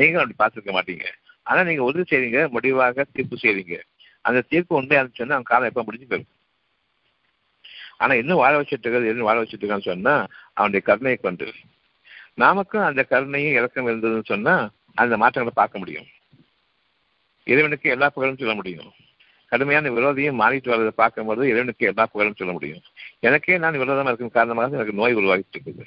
நீங்களும் 0.00 0.22
அப்படி 0.22 0.38
பார்த்துருக்க 0.42 0.72
மாட்டீங்க. 0.76 1.06
ஆனா 1.46 1.60
நீங்க 1.68 1.82
உறுதி 1.88 2.04
செய்வீங்க 2.10 2.40
முடிவாக 2.56 3.06
தீர்ப்பு 3.14 3.36
செய்வீங்க 3.44 3.76
அந்த 4.28 4.44
தீர்ப்பு 4.50 4.78
உண்மையா 4.78 5.02
இருந்துச்சுன்னா 5.02 5.36
அவங்க 5.36 5.50
காலம் 5.52 5.70
எப்போ 5.70 5.82
முடிஞ்சு 5.86 6.08
போயிடும். 6.10 6.32
ஆனா 8.02 8.12
இன்னும் 8.20 8.40
வாழ 8.42 8.52
வச்சுட்டு 8.60 8.84
இருக்கிறது 8.84 9.10
இன்னும் 9.12 9.28
வாழ 9.28 9.38
வச்சுட்டு 9.40 9.64
இருக்கான்னு 9.64 9.90
சொன்னா 9.92 10.14
அவனுடைய 10.58 10.82
கருணையை 10.86 11.18
கொண்டு. 11.22 11.46
நமக்கும் 12.44 12.86
அந்த 12.88 13.02
கருணையும் 13.10 13.56
இறக்கம் 13.58 13.88
இருந்ததுன்னு 13.90 14.30
சொன்னா 14.32 14.54
அந்த 15.02 15.14
மாற்றங்களை 15.22 15.54
பார்க்க 15.54 15.82
முடியும். 15.82 16.08
இறைவனுக்கு 17.46 17.88
எல்லா 17.94 18.06
புகழும் 18.14 18.40
சொல்ல 18.40 18.54
முடியும். 18.54 18.90
கடுமையான 19.52 19.90
விரோதியும் 19.90 20.40
மாறிட்டு 20.42 20.72
வர்றதை 20.72 20.92
பார்க்கும்போது 21.02 21.42
இறைவனுக்கு 21.48 21.84
எல்லா 21.90 22.04
புகழும் 22.06 22.38
சொல்ல 22.40 22.52
முடியும். 22.52 22.82
எனக்கே 23.26 23.58
நான் 23.64 23.80
விரோதமா 23.82 24.10
இருக்கும் 24.10 24.36
காரணமாக 24.38 24.78
எனக்கு 24.78 24.98
நோய் 25.00 25.18
உருவாகிட்டு 25.20 25.56
இருக்குது. 25.56 25.84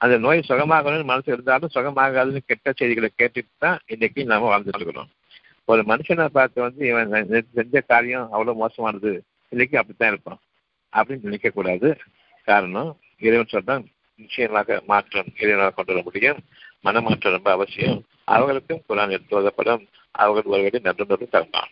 அந்த 0.00 0.18
நோய் 0.18 0.44
சுகமாகணும்னு 0.48 1.04
மனசு 1.04 1.32
இருந்தாலும் 1.32 1.70
சுகமாகாதுன்னு 1.74 2.38
கெட்ட 2.46 2.72
செய்திகளை 2.72 3.10
கேட்டுட்டு 3.18 3.50
தான் 3.58 3.78
இன்னைக்கு 3.86 4.24
நாம 4.24 4.46
வாழ்ந்துட்டு 4.50 4.74
இருக்கிறோம். 4.74 5.08
ஒரு 5.64 5.82
மனுஷனை 5.82 6.26
பார்த்து 6.26 6.60
வந்து 6.60 6.86
இவன் 6.86 7.44
செஞ்ச 7.54 7.80
காரியம் 7.80 8.28
அவ்வளவு 8.30 8.56
மோசமானது. 8.56 9.22
இன்னைக்கு 9.48 9.78
அப்படித்தான் 9.78 10.10
இருப்பான். 10.10 10.40
அப்படின்னு 10.92 11.22
நினைக்க 11.22 11.50
கூடாது. 11.50 11.96
காரணம் 12.44 12.98
இறைவன் 13.18 13.52
சொல்றான் 13.52 13.84
நிச்சயமாக 14.16 14.82
மாற்றம் 14.86 15.26
இறைவனாக 15.36 15.74
கொண்டு 15.74 15.92
வர 15.92 16.00
முடியும். 16.02 16.38
மனமாற்றம் 16.84 17.32
ரொம்ப 17.32 17.50
அவசியம். 17.50 18.04
அவர்களுக்கும் 18.24 18.82
குரான் 18.88 19.10
எடுத்து 19.10 19.40
ஓதப்படும் 19.40 19.86
அவர்கள் 20.10 20.52
ஒருவரை 20.52 20.80
நன்று 20.82 21.28
தரலாம் 21.30 21.70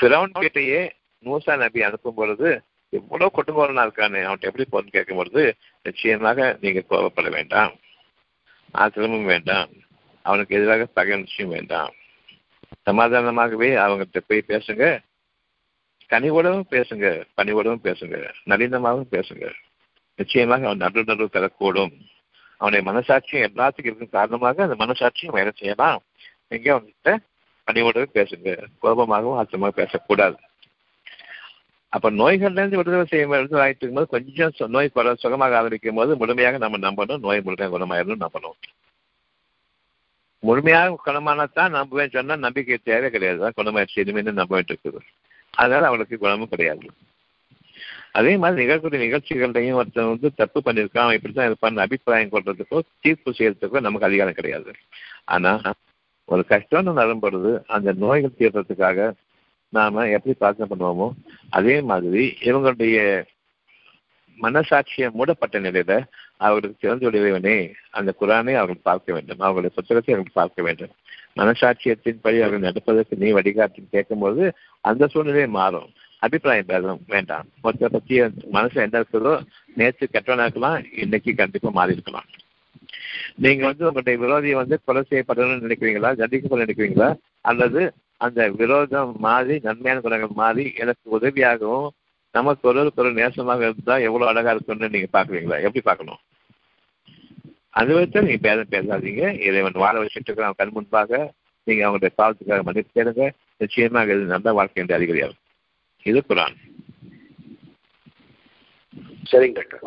ஃபிரௌன் 0.00 0.32
கிட்டேயே 0.40 0.90
மூசா 1.24 1.56
நபி 1.56 1.82
அனுப்பும் 1.82 2.14
பொழுது 2.14 2.62
எவ்வளவு 2.90 3.30
கொடுங்கோலனா 3.34 3.84
இருக்கானே 3.84 4.20
அவன்கிட்ட 4.26 4.50
எப்படி 4.50 4.66
போகணும்னு 4.72 4.96
கேட்கும் 4.96 5.16
பொழுது 5.16 5.56
நிச்சயமாக 5.82 6.58
நீங்க 6.60 6.82
கோபப்பட 6.90 7.30
வேண்டாம். 7.30 7.72
ஆத்திரமும் 8.70 9.24
வேண்டாம். 9.24 9.70
அவனுக்கு 10.22 10.56
எதிராக 10.56 10.84
பகை 10.84 11.16
நிச்சயம் 11.16 11.52
வேண்டாம். 11.52 11.92
சமாதானமாகவே 12.90 13.68
அவங்ககிட்ட 13.76 14.18
போய் 14.26 14.44
பேசுங்க. 14.48 14.84
கனிவோடவும் 16.08 16.66
பேசுங்க 16.70 17.24
பணிவோடவும் 17.36 17.84
பேசுங்க 17.84 18.32
நளினமாகவும் 18.46 19.10
பேசுங்க. 19.10 19.52
நிச்சயமாக 20.14 20.64
அவன் 20.64 20.76
நடு 20.76 21.04
நடு 21.04 21.24
தரக்கூடும் 21.24 21.92
அவனுடைய 22.56 22.82
மனசாட்சியம் 22.90 23.46
எல்லாத்துக்கும் 23.48 23.90
இருக்கும் 23.90 24.10
காரணமாக 24.10 24.62
அந்த 24.62 24.84
மனசாட்சியும் 24.84 25.36
வேலை 25.38 25.52
செய்யலாம். 25.54 26.02
நீங்க 26.48 26.68
அவன்கிட்ட 26.74 27.16
பணிவோடவே 27.66 28.06
பேசுங்க. 28.14 28.66
கோபமாகவும் 28.82 29.34
ஆத்திரமாக 29.34 29.74
பேசக்கூடாது. 29.74 30.36
அப்ப 31.92 32.10
நோய்கள்லேருந்து 32.18 32.78
விடுதலை 32.80 33.04
செய்ய 33.12 33.24
விடுதலை 33.30 33.62
ஆகிட்டு 33.62 33.82
இருக்கும்போது 33.82 34.12
கொஞ்சம் 34.14 34.72
நோய் 34.74 34.94
குற 34.96 35.14
சுகமாக 35.22 35.56
ஆரம்பிக்கும் 35.60 35.98
போது 36.00 36.16
முழுமையாக 36.20 36.58
நம்ம 36.64 36.78
நம்பணும். 36.86 37.22
நோய் 37.26 37.44
முழுமையாக 37.46 37.72
குணமாயிரும் 37.76 38.22
நம்பணும். 38.24 38.56
முழுமையாக 40.42 40.98
குணமானதான் 41.06 41.74
நம்புவேன் 41.78 42.14
சொன்னா 42.16 42.36
நம்பிக்கை 42.44 42.78
தேவை 42.90 43.08
கிடையாது. 43.14 43.38
தான் 43.44 43.56
குணமாயிடுச்சு. 43.58 44.02
இனிமேல் 44.02 44.40
நம்ப 44.40 44.52
வேண்டியிருக்குது 44.56 45.00
அதனால 45.54 45.88
அவளுக்கு 45.90 46.16
குணமும் 46.18 46.52
கிடையாது. 46.52 46.86
அதே 48.18 48.32
மாதிரி 48.42 48.60
நிகழ்க்கூடிய 48.60 49.00
நிகழ்ச்சிகள்லையும் 49.06 49.78
ஒருத்தன் 49.80 50.12
வந்து 50.12 50.28
தப்பு 50.40 50.58
பண்ணியிருக்கான். 50.66 51.06
அவன் 51.06 51.18
இப்படித்தான் 51.18 51.48
இருப்பான் 51.50 51.84
அபிப்பிராயம் 51.86 52.32
கொள்றதுக்கோ 52.34 52.78
தீர்ப்பு 53.04 53.34
செய்யறதுக்கோ 53.38 53.80
நமக்கு 53.86 54.08
அதிகாரம் 54.08 54.38
கிடையாது. 54.38 54.72
ஆனா 55.34 55.52
ஒரு 56.28 56.42
கஷ்டம்னு 56.48 56.92
வரும்பொழுது 57.00 57.50
அந்த 57.76 57.92
நோய்கள் 58.04 58.38
தீர்றதுக்காக 58.40 59.08
நாம 59.72 60.06
எப்படி 60.08 60.34
பிரார்த்தனை 60.38 60.68
பண்ணுவோமோ 60.70 61.10
அதே 61.50 61.80
மாதிரி 61.80 62.24
இவங்களுடைய 62.40 63.24
மனசாட்சியை 64.38 65.08
மூடப்பட்ட 65.12 65.60
நிலையில 65.60 65.94
அவர்களுக்கு 66.36 66.82
திறந்து 66.82 67.64
அந்த 67.90 68.14
குரானை 68.20 68.54
அவர்கள் 68.54 68.86
பார்க்க 68.90 69.12
வேண்டும். 69.12 69.38
அவர்களுடைய 69.38 69.72
புத்தகத்தை 69.74 70.14
அவர்கள் 70.14 70.38
பார்க்க 70.40 70.62
வேண்டும். 70.62 70.92
மனசாட்சியத்தின்படி 71.36 72.38
அவர்கள் 72.40 72.66
நடப்பதற்கு 72.68 73.16
நீ 73.16 73.30
வழிகாட்டி 73.30 73.86
கேட்கும்போது 73.90 74.44
அந்த 74.80 75.06
சூழ்நிலை 75.06 75.46
மாறும். 75.46 75.88
அபிப்பிராயம் 76.18 76.66
பேதம் 76.66 77.00
வேண்டாம். 77.06 77.46
மொத்த 77.62 77.88
பத்தி 77.88 78.14
மனசு 78.50 78.80
என்ன 78.80 79.00
இருக்குதோ 79.00 79.34
நேற்று 79.74 80.08
கெட்டவனா 80.12 80.46
இருக்கலாம் 80.46 80.84
இன்னைக்கு 80.96 81.34
கண்டிப்பா 81.34 81.70
மாறி 81.70 81.92
இருக்கலாம். 81.92 82.28
நீங்க 83.36 83.62
வந்து 83.66 83.86
உங்களுடைய 83.86 84.16
விரோதியை 84.24 84.56
வந்து 84.62 84.76
கொலை 84.84 85.02
செய்யப்படணும்னு 85.10 85.64
நினைக்கிறீங்களா 85.66 86.10
தண்டிக்கப்பட 86.20 86.64
நினைக்கிறீங்களா 86.66 87.08
அல்லது 87.40 87.82
அந்த 88.20 88.40
விரோதம் 88.60 89.12
மாறி 89.26 89.54
நன்மையான 89.66 90.00
குணங்கள் 90.04 90.40
மாறி 90.42 90.64
எனக்கு 90.82 91.04
உதவியாகவும் 91.18 91.88
நமக்கு 92.34 92.68
ஒருவருக்கு 92.68 93.02
ஒரு 93.02 93.12
நேசமாக 93.20 93.66
இருந்தா 93.68 93.94
எவ்வளவு 94.08 94.30
அழகா 94.30 94.50
இருக்கும்னு 94.54 94.92
நீங்க 94.94 95.08
பாக்குறீங்களா? 95.12 95.58
எப்படி 95.66 95.82
பார்க்கணும் 95.88 96.20
அது 97.80 97.90
வச்சு 97.94 98.24
நீங்க 98.26 98.40
பேதம் 98.46 98.72
பேசாதீங்க. 98.74 99.24
இறைவன் 99.46 99.82
வாழ 99.84 99.94
வச்சுட்டு 100.00 100.28
இருக்கிற 100.28 100.52
கண் 100.60 100.74
முன்பாக 100.76 101.20
நீங்க 101.66 101.82
அவங்களுடைய 101.86 102.12
பாவத்துக்காக 102.20 102.64
மன்னிப்பு 102.68 102.94
தேடுங்க 102.98 103.24
நிச்சயமாக 103.62 104.14
இது 104.16 104.32
நல்ல 104.34 104.52
வாழ்க்கை 104.58 104.82
என்று 104.82 104.98
அதிகாரியாகும் 104.98 105.40
இது 106.10 106.20
குரான். 106.28 106.56
சரிங்க 109.30 109.56
டாக்டர். 109.58 109.84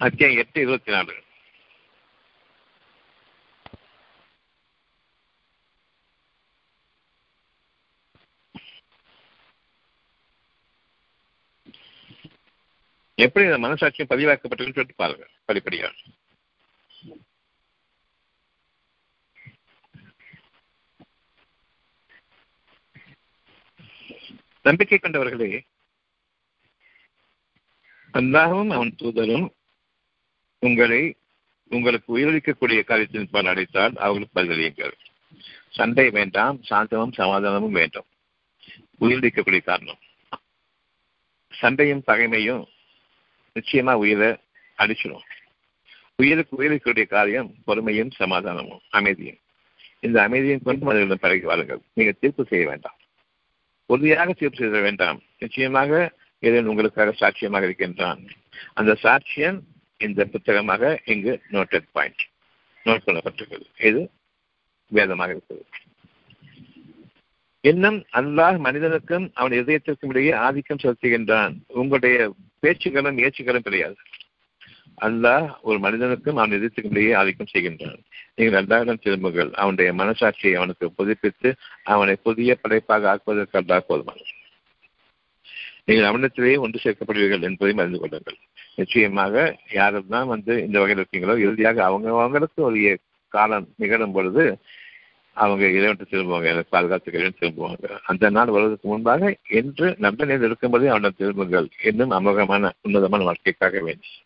அத்தியாயம் 0.00 0.40
எட்டு 0.42 0.58
இருபத்தி 0.64 0.90
நாலு 0.96 1.12
எப்படி 13.18 13.46
இந்த 13.46 13.58
மனசாட்சியம் 13.58 14.10
பதிவாக்கப்பட்டிருக்குன்னு 14.10 14.76
சொல்லிட்டு 14.78 14.94
பாருங்க 14.96 15.24
படிப்படியாக 15.44 15.94
நம்பிக்கை 24.62 24.98
கொண்டவர்களே 24.98 25.50
அல்லாஹும் 28.14 28.70
அவன் 28.70 28.96
தூதரும் 28.98 29.48
உங்களை 30.62 31.02
உங்களுக்கு 31.70 32.08
உயிரிழக்கக்கூடிய 32.18 32.80
காரியத்தின் 32.84 33.30
பால் 33.30 33.46
அடைத்தால் 33.46 33.94
அவர்களுக்கு 33.96 34.36
பதிலளியுங்கள் 34.40 34.94
சண்டை 35.68 36.10
வேண்டாம் 36.10 36.56
சாந்தமும் 36.70 37.12
சமாதானமும் 37.12 37.70
வேண்டும். 37.70 38.06
உயிரிழக்கக்கூடிய 39.00 39.62
காரணம். 39.62 40.00
சண்டையும் 41.52 42.02
பகைமையும் 42.06 42.64
நிச்சயமா 43.54 43.92
உயிரை 43.92 44.36
அடிச்சிடும் 44.78 45.26
உயிருக்கு 46.16 46.54
உயிருக்குடைய 46.58 47.06
காரியம் 47.06 47.54
பொறுமையும் 47.66 48.10
சமாதானமும் 48.10 48.80
அமைதியும். 48.90 49.38
இந்த 50.00 50.22
அமைதியும் 50.22 50.62
கொண்டு 50.62 50.84
மனிதர்களிடம் 50.84 51.20
பழகி 51.20 51.46
வாருங்கள். 51.46 51.80
நீங்க 51.92 52.12
தீர்ப்பு 52.12 52.44
செய்ய 52.44 52.66
வேண்டாம். 52.66 52.96
உறுதியாக 53.86 54.32
தீர்ப்பு 54.32 54.58
செய்ய 54.58 54.80
வேண்டாம். 54.80 55.22
நிச்சயமாக 55.38 56.12
இறைவன் 56.38 56.66
உங்களுக்காக 56.66 57.14
சாட்சியமாக 57.20 57.62
இருக்கின்றான். 57.62 58.20
அந்த 58.74 58.96
சாட்சியம் 59.02 59.60
இந்த 59.98 60.24
புத்தகமாக 60.24 61.00
இங்கு 61.04 61.42
நோட்டட் 61.52 61.86
பாயிண்ட் 61.92 62.20
நோட் 62.84 63.06
பண்ணப்பட்டிருக்கிறது. 63.06 63.86
இது 63.86 64.10
வேதமாக 64.86 65.30
இருக்கிறது. 65.30 65.66
இன்னும் 67.64 67.98
அல்லாஹ் 68.12 68.58
மனிதனுக்கும் 68.58 69.24
அவன் 69.34 69.52
இதயத்திற்கும் 69.52 70.12
இடையே 70.12 70.32
ஆதிக்கம் 70.46 70.82
செலுத்துகின்றான். 70.82 71.54
உங்களுடைய 71.80 72.16
பேச்சுகளும் 72.62 73.18
ஏச்சுகளும் 73.24 73.66
கிடையாது. 73.66 73.96
அல்லாஹ் 74.98 75.48
ஒரு 75.62 75.78
மனிதனுக்கும் 75.78 76.36
அவன் 76.36 76.56
இதயத்துக்கும் 76.58 76.94
இடையே 76.94 77.12
ஆதிக்கம் 77.12 77.52
செய்கின்றான். 77.52 78.00
நீங்கள் 78.34 78.60
அல்லாஹிடம் 78.62 79.02
திரும்புங்கள். 79.02 79.50
அவனுடைய 79.52 79.90
மனசாட்சியை 79.92 80.54
அவனுக்கு 80.54 80.86
புதுப்பித்து 80.92 81.50
அவனை 81.94 82.16
புதிய 82.22 82.56
படைப்பாக 82.62 83.10
ஆக்குவதற்கு 83.12 83.60
அல்லாஹ் 83.62 83.88
போதுமானது 83.88 84.34
நீங்கள் 85.84 86.08
அவனத்திலேயே 86.10 86.56
ஒன்று 86.64 86.78
சேர்க்கப்படுவீர்கள் 86.84 87.46
என்பதையும் 87.48 87.82
அறிந்து 87.82 88.00
கொள்ளுங்கள். 88.00 88.38
நிச்சயமாக 88.74 89.34
யாரெல்லாம் 89.72 90.26
வந்து 90.26 90.52
இந்த 90.66 90.76
வகையில் 90.80 91.00
இருக்கீங்களோ 91.02 91.34
இறுதியாக 91.44 91.78
அவங்க 91.84 92.08
அவங்களுக்கு 92.22 92.60
ஒரு 92.62 92.80
காலம் 93.32 93.66
நிகழும் 93.76 94.12
பொழுது 94.12 94.44
அவங்க 95.42 95.64
இறைவன் 95.76 96.10
திரும்புவாங்க 96.10 96.48
எனக்கு 96.52 96.72
பாதுகாத்துக்கிறேன் 96.76 97.38
திரும்புவாங்க. 97.40 97.98
அந்த 98.10 98.30
நாள் 98.36 98.54
வருவதற்கு 98.54 98.88
முன்பாக 98.88 99.22
என்று 99.58 99.86
நல்ல 99.98 100.18
நிலையில் 100.24 100.46
இருக்கும்போதே 100.46 100.88
அவனிடம் 100.94 101.18
திரும்புங்கள் 101.18 101.68
என்னும் 101.90 102.14
அமோகமான 102.18 102.72
உன்னதமான 102.82 103.24
வாழ்க்கைக்காக 103.30 103.80
வேண்டும் 103.82 104.16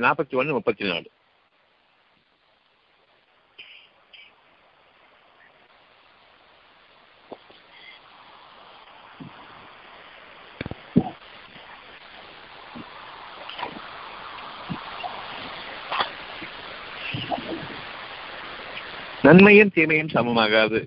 நாற்பத்தி 0.00 0.34
ஒன்னு 0.40 0.52
முப்பத்தி 0.52 0.84
நாலு. 0.84 1.08
நன்மையும் 19.26 19.70
தீமையும் 19.74 20.08
சமமாகாது. 20.08 20.80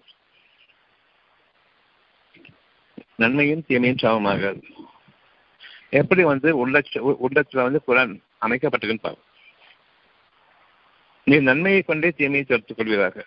நன்மையும் 3.15 3.63
தீமையும் 3.67 3.97
சமமாகாது. 3.97 4.61
எப்படி 5.89 6.23
வந்து 6.23 6.49
உள்ளட்ச 6.61 7.17
உள்ளத்துல 7.23 7.61
வந்து 7.61 7.81
குரான் 7.87 8.13
அமைக்கப்பட்டிருக்குன்னு 8.41 9.05
பாருங்க. 9.05 9.25
நீ 11.23 11.39
நன்மையை 11.39 11.81
கொண்டே 11.81 12.09
தீமையை 12.09 12.43
தடுத்துக் 12.43 12.79
கொள்வீராக. 12.79 13.23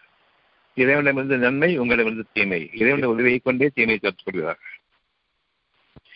இறைவனிடமிருந்து 0.75 1.39
நன்மை 1.39 1.79
உங்களிடமிருந்து 1.79 2.31
தீமை. 2.33 2.61
இறைவனுடைய 2.73 3.09
உதவியை 3.09 3.39
கொண்டே 3.39 3.69
தீமையை 3.75 3.99
தடுத்துக் 3.99 4.27
கொள்வீராக. 4.27 4.61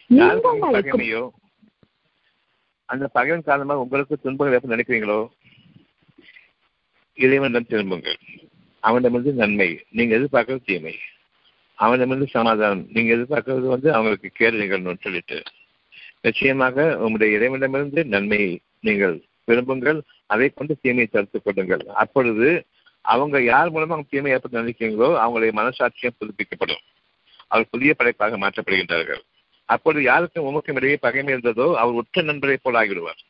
யாருக்கு 0.07 0.73
பகைமையோ 0.73 1.29
அந்த 2.85 3.07
பகைவன் 3.09 3.43
காரணமாக 3.43 3.81
உங்களுக்கு 3.81 4.19
துன்பங்கள் 4.19 4.61
எப்ப 4.61 4.77
நினைக்கிறீங்களோ 4.77 5.19
இறைவனிடம் 7.15 7.67
திரும்புங்கள். 7.67 8.19
அவனிடமிருந்து 8.87 9.33
நன்மை. 9.33 9.85
நீங்க 9.91 10.17
எதிர்பார்க்கறது 10.17 10.65
தீமை. 10.65 10.99
அவனிடமிருந்து 11.75 12.29
சமாதானம். 12.29 12.87
நீங்க 12.93 13.15
எதிர்பார்க்கறது 13.15 13.67
வந்து 13.67 13.93
அவங்களுக்கு 13.93 14.29
கேடு 14.29 14.59
நிகழணும்னு 14.59 15.01
சொல்லிட்டு. 15.01 15.43
நிச்சயமாக 16.21 16.97
உங்களுடைய 16.97 17.37
இறைவனிடமிருந்து 17.37 18.05
நன்மையை 18.05 18.61
நீங்கள் 18.81 19.23
விரும்புங்கள். 19.47 20.01
அதை 20.27 20.49
கொண்டு 20.49 20.79
தீமையை 20.81 21.07
தடுத்துக் 21.07 21.45
கொள்ளுங்கள். 21.45 21.87
அப்பொழுது 21.95 22.67
அவங்க 23.01 23.43
யார் 23.43 23.71
மூலமா 23.71 23.97
அவங்க 23.97 24.05
தீமை 24.11 24.33
ஏற்பட்டு 24.33 24.63
நினைக்கிறீங்களோ 24.63 25.09
அவங்களுடைய 25.19 25.53
மனசாட்சியம் 25.53 26.17
புதுப்பிக்கப்படும். 26.19 26.85
அவர் 27.47 27.71
புதிய 27.71 27.95
படைப்பாக 27.95 28.39
மாற்றப்படுகின்றார்கள். 28.39 29.21
அப்பொழுது 29.65 30.03
யாருக்கும் 30.05 30.45
உமக்கும் 30.45 30.75
இடையே 30.75 30.97
பகைமை 30.97 31.35
இருந்ததோ 31.35 31.75
அவர் 31.75 31.95
உற்ற 31.95 32.23
நண்பரை 32.23 32.57
போல் 32.63 32.75
ஆகிவிடுவார். 32.75 33.23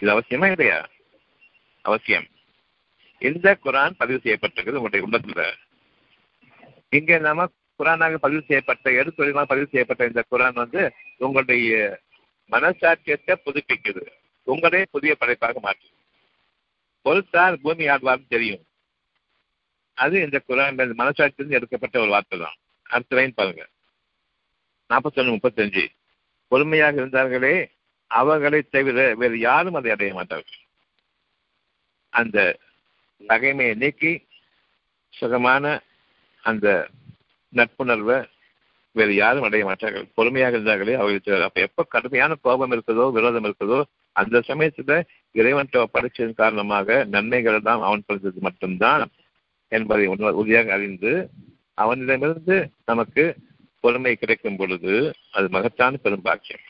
இது 0.00 0.12
அவசியமா 0.12 0.50
இல்லையா? 0.50 0.88
அவசியம். 1.82 2.26
இந்த 3.18 3.58
குரான் 3.64 3.90
பதிவு 3.90 4.20
செய்யப்பட்டிருக்கிறது 4.24 4.80
உங்களுடைய 4.80 5.06
உள்ளத்துல 5.06 5.52
இங்க 6.88 7.18
நாம 7.18 7.50
குரானாக 7.78 8.14
பதிவு 8.14 8.42
செய்யப்பட்ட 8.46 8.90
எடுத்துரைமாக 8.90 9.44
பதிவு 9.44 9.66
செய்யப்பட்ட 9.66 10.06
இந்த 10.06 10.24
குரான் 10.30 10.54
வந்து 10.54 10.92
உங்களுடைய 11.16 11.98
மனசாட்சியத்தை 12.50 13.34
புதுப்பிக்குது. 13.44 14.06
உங்களே 14.42 14.84
புதிய 14.90 15.14
படைப்பாக 15.14 15.60
மாற்று. 15.60 15.88
பொறுத்தார் 17.04 17.56
பூமி 17.56 17.86
ஆழ்வார்னு 17.88 18.26
தெரியும். 18.28 18.64
அது 19.94 20.20
இந்த 20.20 20.42
குரான் 20.48 20.94
மனசாட்சியிலிருந்து 20.94 21.58
எடுக்கப்பட்ட 21.58 22.00
ஒரு 22.00 22.10
வார்த்தை 22.10 22.38
தான். 22.38 22.56
அடுத்த 22.82 23.16
லைன் 23.16 23.34
பாருங்க. 23.34 23.68
நாற்பத்தொன்னு 24.90 25.36
முப்பத்தஞ்சு. 25.36 25.86
பொறுமையாக 26.48 27.00
இருந்தார்களே 27.00 27.66
அவர்களை 28.06 28.62
தவிர 28.62 29.14
வேறு 29.14 29.38
யாரும் 29.38 29.74
அதை 29.74 29.90
அடைய 29.90 30.14
மாட்டார்கள். 30.14 30.62
அந்த 32.08 32.58
பகைமையை 33.20 33.74
நீக்கி 33.74 34.12
சுகமான 35.14 35.64
அந்த 36.44 36.66
நட்புணர்வை 37.52 38.18
வேறு 38.96 39.14
யாரும் 39.14 39.42
அடைய 39.42 39.64
மாட்டார்கள். 39.64 40.06
பொறுமையாக 40.14 40.56
இருந்தார்களே 40.56 40.94
அவர்களுக்கு 41.00 41.42
அப்ப 41.42 41.60
எப்ப 41.60 41.84
கடுமையான 41.84 42.34
கோபம் 42.42 42.72
இருக்குதோ 42.72 43.04
விரோதம் 43.12 43.46
இருக்குதோ 43.48 43.78
அந்த 44.12 44.42
சமயத்துல 44.48 44.92
இறைவன் 45.32 45.72
படைச்சதன் 45.94 46.40
காரணமாக 46.42 47.04
நன்மைகள் 47.14 47.66
தான் 47.68 47.82
அவன் 47.82 48.06
படித்தது 48.06 48.40
மட்டும்தான் 48.40 49.02
என்பதை 49.72 50.06
உறுதியாக 50.06 50.72
அறிந்து 50.72 51.12
அவனிடமிருந்து 51.74 52.56
நமக்கு 52.84 53.24
பொறுமை 53.80 54.12
கிடைக்கும் 54.16 54.56
பொழுது 54.56 54.94
அது 55.30 55.46
மகத்தான 55.48 55.96
பெரும் 55.96 56.26
பாக்கியம். 56.28 56.64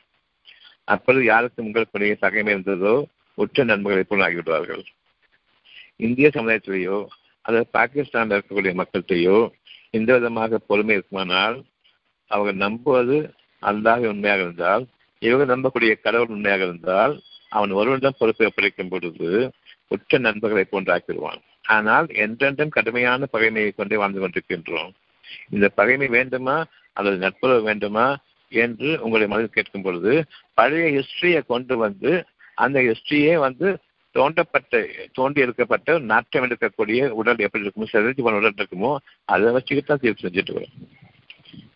அப்பொழுது 0.84 1.24
யாருக்கு 1.24 1.64
உங்களுக்கு 1.64 2.16
பகைமை 2.20 2.54
இருந்ததோ 2.54 2.94
உற்ற 3.38 3.64
நண்பர்களை 3.64 4.04
போல் 4.04 4.24
ஆகிவிடுவார்கள். 4.26 4.84
இந்திய 6.00 6.28
சமுதாயத்திலேயோ 6.34 6.98
அல்லது 7.44 7.66
பாகிஸ்தானில் 7.72 8.36
இருக்கக்கூடிய 8.36 8.72
மக்கள்கிட்டையோ 8.80 9.38
இந்த 9.90 10.10
விதமாக 10.14 10.58
பொறுமை 10.58 10.94
இருக்குமானால் 10.94 11.56
அவங்க 12.30 12.52
நம்புவது 12.64 13.16
அல்லாஹ் 13.62 14.04
உண்மையாக 14.12 14.40
இருந்தால் 14.40 14.84
இவங்க 15.22 15.44
நம்பக்கூடிய 15.54 15.92
கடவுள் 16.00 16.28
உண்மையாக 16.28 16.64
இருந்தால் 16.64 17.14
அவன் 17.48 17.70
ஒருவனிடம் 17.70 18.18
பொறுப்பை 18.18 18.46
ஒப்படைக்கும் 18.46 18.88
பொழுது 18.88 19.28
உற்ற 19.88 20.18
நண்பர்களை 20.18 20.64
போன்றாக்கிடுவான். 20.70 21.40
ஆனால் 21.66 22.06
என்றென்றும் 22.24 22.74
கடுமையான 22.76 23.26
பகைமையை 23.32 23.70
கொண்டே 23.74 23.96
வாழ்ந்து 23.96 24.20
கொண்டிருக்கின்றோம். 24.20 24.90
இந்த 25.50 25.66
பகைமை 25.68 26.08
வேண்டுமா 26.08 26.56
அல்லது 26.92 27.16
நட்புறவு 27.16 27.62
வேண்டுமா 27.62 28.06
என்று 28.52 28.88
உங்களுடைய 29.04 29.28
மனதில் 29.32 29.56
கேட்கும் 29.56 29.82
பொழுது 29.82 30.12
பழைய 30.54 30.86
ஹிஸ்டரியை 30.96 31.40
கொண்டு 31.46 31.74
வந்து 31.76 32.12
அந்த 32.54 32.78
ஹிஸ்டரியே 32.80 33.34
வந்து 33.38 33.68
தோண்டப்பட்ட 34.16 34.82
தோண்டி 35.18 35.42
எடுக்கப்பட்ட 35.44 35.98
நாட்டம் 36.12 36.46
எடுக்கக்கூடிய 36.46 37.08
உடல் 37.20 37.44
எப்படி 37.46 37.64
இருக்குமோ 37.64 37.88
செதறிச்சு 37.92 38.24
போன 38.26 38.38
உடல் 38.40 38.60
இருக்குமோ 38.62 38.92
அதை 39.34 39.50
வச்சுக்கிட்டு 39.56 39.90
தான் 39.90 40.02
தீர்ப்பு 40.04 40.24
செஞ்சுட்டு 40.26 40.56
வரும். 40.58 40.76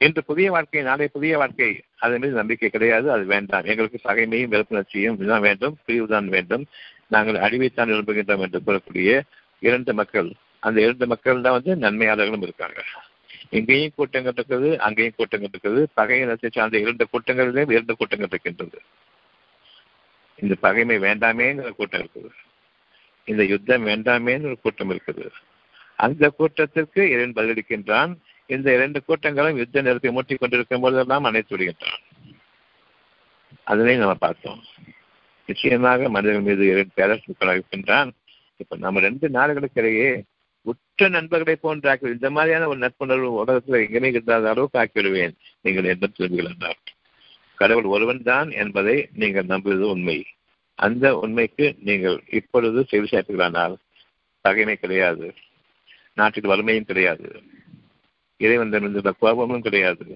இன்று 0.05 0.21
புதிய 0.31 0.49
வாழ்க்கை 0.55 0.83
நாளை 0.89 1.07
புதிய 1.17 1.33
வாழ்க்கை 1.41 1.69
அதன் 2.05 2.23
மீது 2.23 2.35
நம்பிக்கை 2.41 2.69
கிடையாது 2.77 3.09
அது 3.15 3.25
வேண்டாம். 3.33 3.67
எங்களுக்கு 3.73 3.99
பகைமையும் 4.09 4.53
வெறுப்புணர்ச்சியும் 4.55 5.17
இதுதான் 5.19 5.45
வேண்டும் 5.49 5.75
பிரிவுதான் 5.87 6.29
வேண்டும். 6.37 6.65
நாங்கள் 7.15 7.39
அழிவைத்தான் 7.47 7.91
விரும்புகின்றோம் 7.93 8.45
என்று 8.47 8.61
கூறக்கூடிய 8.67 9.11
இரண்டு 9.69 9.93
மக்கள் 10.01 10.31
அந்த 10.67 10.79
இரண்டு 10.87 11.07
மக்கள் 11.13 11.45
தான் 11.47 11.57
வந்து 11.59 11.75
நன்மையாளர்களும் 11.85 12.47
இருக்காங்க. 12.47 12.81
இங்கேயும் 13.59 13.95
கூட்டங்கள் 13.99 14.35
இருக்குது 14.37 14.71
அங்கேயும் 14.87 15.17
கூட்டங்கள் 15.19 15.53
இருக்குது. 15.53 15.81
பகையினத்தை 15.99 16.51
சார்ந்த 16.57 16.79
இரண்டு 16.85 17.05
கூட்டங்களிலும் 17.13 17.73
இரண்டு 17.75 17.95
கூட்டங்கள் 18.01 18.33
இருக்கின்றது. 18.33 18.79
இந்த 20.43 20.55
பகைமை 20.61 20.99
வேண்டாமேங்கிற 20.99 21.71
கூட்டம் 21.71 22.03
இருக்குது. 22.03 22.31
இந்த 23.25 23.45
யுத்தம் 23.45 23.87
வேண்டாமேன்னு 23.87 24.45
ஒரு 24.45 24.59
கூட்டம் 24.63 24.91
இருக்குது. 24.91 25.27
அந்த 25.97 26.31
கூட்டத்திற்கு 26.31 27.11
இறைவன் 27.11 27.37
பதிலளிக்கின்றான். 27.39 28.13
இந்த 28.47 28.75
இரண்டு 28.75 29.05
கூட்டங்களும் 29.05 29.57
யுத்த 29.57 29.83
நிறுத்தி 29.83 30.11
மூட்டிக் 30.11 30.41
கொண்டிருக்கும் 30.41 30.81
போதெல்லாம் 30.81 31.25
அணைத்து 31.25 31.57
விடுகின்றான். 31.57 32.01
அதனை 33.65 33.97
நம்ம 33.97 34.15
பார்த்தோம். 34.15 34.63
நிச்சயமாக 35.47 36.09
மனிதர்கள் 36.09 36.49
மீது 36.49 36.67
இரண்டு 36.67 36.93
பேரரசுக்களாக 36.97 37.59
இருக்கின்றான். 37.59 38.11
இப்ப 38.57 38.77
நம்ம 38.77 39.01
ரெண்டு 39.01 39.29
நாடுகளுக்கு 39.29 39.81
இடையே 39.83 40.25
உற்ற 40.63 41.09
நண்பர்களை 41.09 41.57
போன்ற 41.57 41.91
ஆக்கி 41.91 42.07
இந்த 42.07 42.31
மாதிரியான 42.31 42.67
ஒரு 42.69 42.79
நட்புணர்வு 42.79 43.33
உலகத்தில் 43.33 43.75
எங்கேயுமே 43.75 44.11
இருந்தாத 44.17 44.49
அளவுக்கு 44.53 44.81
ஆக்கிவிடுவேன் 44.83 45.35
நீங்கள் 45.63 45.85
எந்த 45.85 46.09
சொல்வீர்கள் 46.19 46.51
என்றார் 46.53 46.81
கடவுள் 47.61 47.85
ஒருவன் 47.85 48.23
தான் 48.23 48.51
என்பதை 48.51 49.09
நீங்கள் 49.13 49.45
நம்புவது 49.45 49.89
உண்மை. 49.89 50.19
அந்த 50.75 51.07
உண்மைக்கு 51.17 51.67
நீங்கள் 51.79 52.17
இப்பொழுது 52.31 52.85
செவி 52.89 53.07
சேர்த்துகளானால் 53.11 53.75
பகைமை 54.41 54.77
கிடையாது. 54.77 55.27
நாட்டில் 56.15 56.51
வறுமையும் 56.51 56.85
கிடையாது. 56.85 57.43
இறைவனிடமிருந்த 58.39 59.13
கோபமும் 59.19 59.63
கிடையாது. 59.63 60.07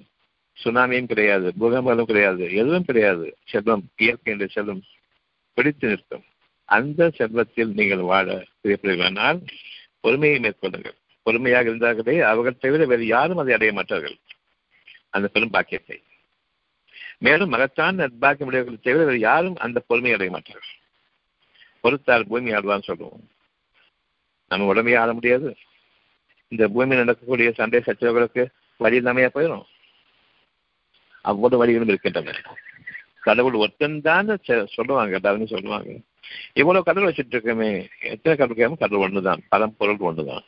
சுனாமியும் 0.65 1.07
கிடையாது. 1.07 1.53
பூகம்பலும் 1.61 2.09
கிடையாது. 2.11 2.45
எதுவும் 2.55 2.85
கிடையாது. 2.85 3.27
செல்வம் 3.45 3.85
இயற்கை 3.97 4.33
என்ற 4.33 4.47
செல்வம் 4.47 4.83
பிடித்து 5.55 5.89
நிற்கும். 5.89 6.25
அந்த 6.69 7.11
செல்வத்தில் 7.11 7.75
நீங்கள் 7.75 8.09
வாழ 8.13 8.45
பிரியப்படுகிறானால் 8.63 9.39
பொறுமையை 10.01 10.39
மேற்கொள்ளுங்கள். 10.39 10.99
பொறுமையாக 11.23 11.71
இருந்தார்களே 11.71 12.17
அவர்கள் 12.33 12.63
தவிர 12.65 12.87
வேறு 12.87 13.07
யாரும் 13.07 13.37
அதை 13.37 13.55
அடைய 13.55 13.73
மாட்டார்கள். 13.73 14.17
அந்த 15.11 15.29
பெரும் 15.29 15.51
பாக்கியத்தை. 15.51 15.99
மேலும் 17.19 17.53
மகத்தான் 17.53 17.99
நட்பாக்கியம் 17.99 18.49
உடையவர்களை 18.51 18.81
தவிர 18.81 19.05
வேறு 19.05 19.19
யாரும் 19.19 19.57
அந்த 19.57 19.81
பொறுமையை 19.87 20.19
அடைய 20.19 20.33
மாட்டார்கள். 20.33 20.73
பொறுத்தால் 21.83 22.29
பூமி 22.29 22.51
ஆடுவான்னு 22.51 22.83
சொல்லுவோம். 22.83 23.29
நம்ம 24.49 24.75
உடம்பையே 24.75 24.99
ஆட 24.99 25.13
முடியாது. 25.13 25.57
இந்த 26.49 26.69
பூமியில் 26.69 26.99
நடக்கக்கூடிய 26.99 27.53
சண்டை 27.53 27.81
சச்சரவுகளுக்கு 27.87 28.47
வழி 28.77 29.01
இல்லாமையா 29.01 29.29
போயிடும். 29.35 29.65
அவ்வளவு 31.21 31.61
வழிகளும் 31.61 31.89
இருக்கின்றன 31.89 32.41
கடவுள் 33.21 33.55
ஒருத்தன்தான் 33.55 34.67
சொல்லுவாங்க 34.67 35.15
எல்லாருமே 35.15 35.47
சொல்லுவாங்க. 35.47 35.93
இவ்வளவு 36.53 36.85
கடவுள் 36.85 37.13
வச்சுட்டு 37.13 37.35
இருக்கமே 37.35 37.89
எத்தனை 38.01 38.39
கடவுள் 38.39 38.57
கேமோ 38.57 38.75
கடவுள் 38.75 39.11
ஒண்ணுதான் 39.11 39.41
பரம்பொருள் 39.49 39.97
ஒண்ணுதான். 39.97 40.45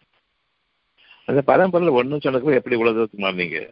அந்த 1.27 1.43
பரம்பொருள் 1.43 1.97
ஒண்ணு 2.01 2.15
சொன்னதுக்கு 2.15 2.55
எப்படி 2.55 2.77
உலகத்துக்கு 2.77 2.95
தூரத்துக்கு 2.95 3.27
மாறினீங்க? 3.27 3.71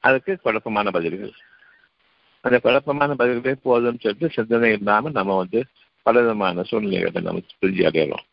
அதுக்கு 0.00 0.38
குழப்பமான 0.40 0.90
பதில்கள். 0.90 1.32
அந்த 2.40 2.58
குழப்பமான 2.58 3.14
பதில்களே 3.14 3.54
போதும்னு 3.64 4.00
சொல்லிட்டு 4.00 4.30
சிந்தனை 4.30 4.72
இல்லாமல் 4.72 5.12
நம்ம 5.12 5.36
வந்து 5.36 5.64
பலவிதமான 6.02 6.62
சூழ்நிலைகளை 6.62 7.22
நம்ம 7.22 7.40
பிரிஞ்சு 7.60 7.88
அடையிறோம். 7.88 8.24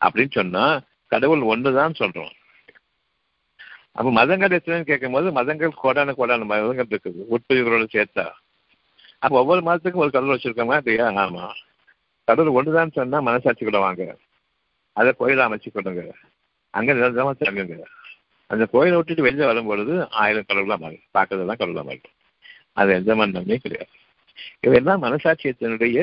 அப்படின்னு 0.00 0.30
சொன்னா 0.30 0.80
கடவுள் 1.06 1.40
ஒண்ணுதான் 1.40 1.94
சொல்றோம். 1.98 2.30
அப்ப 3.92 4.10
மதங்கள் 4.10 4.48
எத்தனைன்னு 4.48 4.82
கேட்கும்போது 4.82 5.32
மதங்கள் 5.32 5.72
கோடான 5.82 6.12
கோடான 6.12 6.44
மதங்கள் 6.44 6.86
இருக்குது. 6.90 7.24
உட்பிரிவுகளோட 7.30 7.86
சேர்த்தா. 7.92 8.30
அப்ப 9.18 9.44
ஒவ்வொரு 9.44 9.60
மதத்துக்கும் 9.60 9.94
ஒரு 9.94 10.10
கடவுள் 10.10 10.38
வச்சிருக்கோமா 10.38 10.86
இல்லையா 10.86 11.26
ஆமா. 11.26 11.48
கடவுள் 12.24 12.52
ஒன்றுதான் 12.52 12.90
சொன்னா 12.90 13.20
மனசாட்சி 13.20 13.64
கூட 13.64 13.78
வாங்க. 13.78 14.16
அதை 14.92 15.14
கோயில 15.20 15.22
அமைச்சு 15.22 15.72
கொடுங்க. 15.72 16.14
அங்க 16.70 16.92
நிரந்தரமா 16.92 17.32
தங்குங்க. 17.38 17.84
அந்த 18.52 18.64
கோயிலை 18.72 18.96
விட்டுட்டு 18.96 19.26
வெளியே 19.26 19.46
வரும்பொழுது 19.50 19.94
ஆயிரம் 20.22 20.48
கடவுளாக 20.48 20.80
மாறி 20.84 20.98
பார்க்கறதெல்லாம் 21.16 21.60
கடவுளாக 21.60 21.86
மாறி 21.88 22.00
அது 22.80 22.90
எந்த 22.98 23.12
மன்னமே 23.14 23.56
கிடையாது. 23.56 23.92
இவையெல்லாம் 24.64 25.02
மனசாட்சியத்தினுடைய 25.02 25.98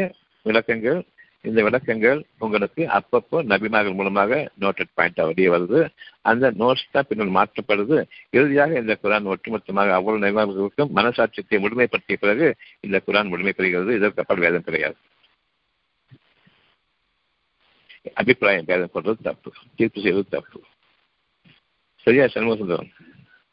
விளக்கங்கள். 0.46 1.00
இந்த 1.48 1.60
விளக்கங்கள் 1.66 2.20
உங்களுக்கு 2.46 2.82
அப்பப்போ 2.98 3.38
நபிமார்கள் 3.52 3.98
மூலமாக 4.00 4.40
நோட்டட் 4.64 4.94
பாயிண்ட் 4.94 5.22
வெளியே 5.30 5.50
வருது. 5.56 5.80
அந்த 6.22 6.46
நோட்ஸ் 6.62 6.90
தான் 6.92 7.08
பின்னர் 7.10 7.36
மாற்றப்படுது. 7.38 7.98
இறுதியாக 8.38 8.74
இந்த 8.82 8.96
குரான் 9.04 9.30
ஒட்டுமொத்தமாக 9.34 9.94
அவ்வளவு 9.98 10.24
நபிமார்களுக்கும் 10.26 10.94
மனசாட்சியத்தை 11.00 11.60
முழுமைப்படுத்திய 11.66 12.18
பிறகு 12.26 12.50
இந்த 12.88 13.00
குரான் 13.08 13.32
முழுமை 13.34 13.54
பெறுகிறது. 13.58 13.94
இதற்கு 14.00 14.22
அப்பால் 14.24 14.44
வேதம் 14.46 14.68
கிடையாது. 14.70 14.98
அபிப்பிராயம் 18.22 18.70
வேதம் 18.72 18.94
போடுறது 18.94 19.22
தப்பு. 19.22 19.50
தீர்ப்பு 19.76 20.00
செய்வது 20.02 20.30
தப்பு. 20.30 20.60
சரியா 22.06 22.26
சண்முக 22.34 22.56
சுந்தரம் 22.60 22.92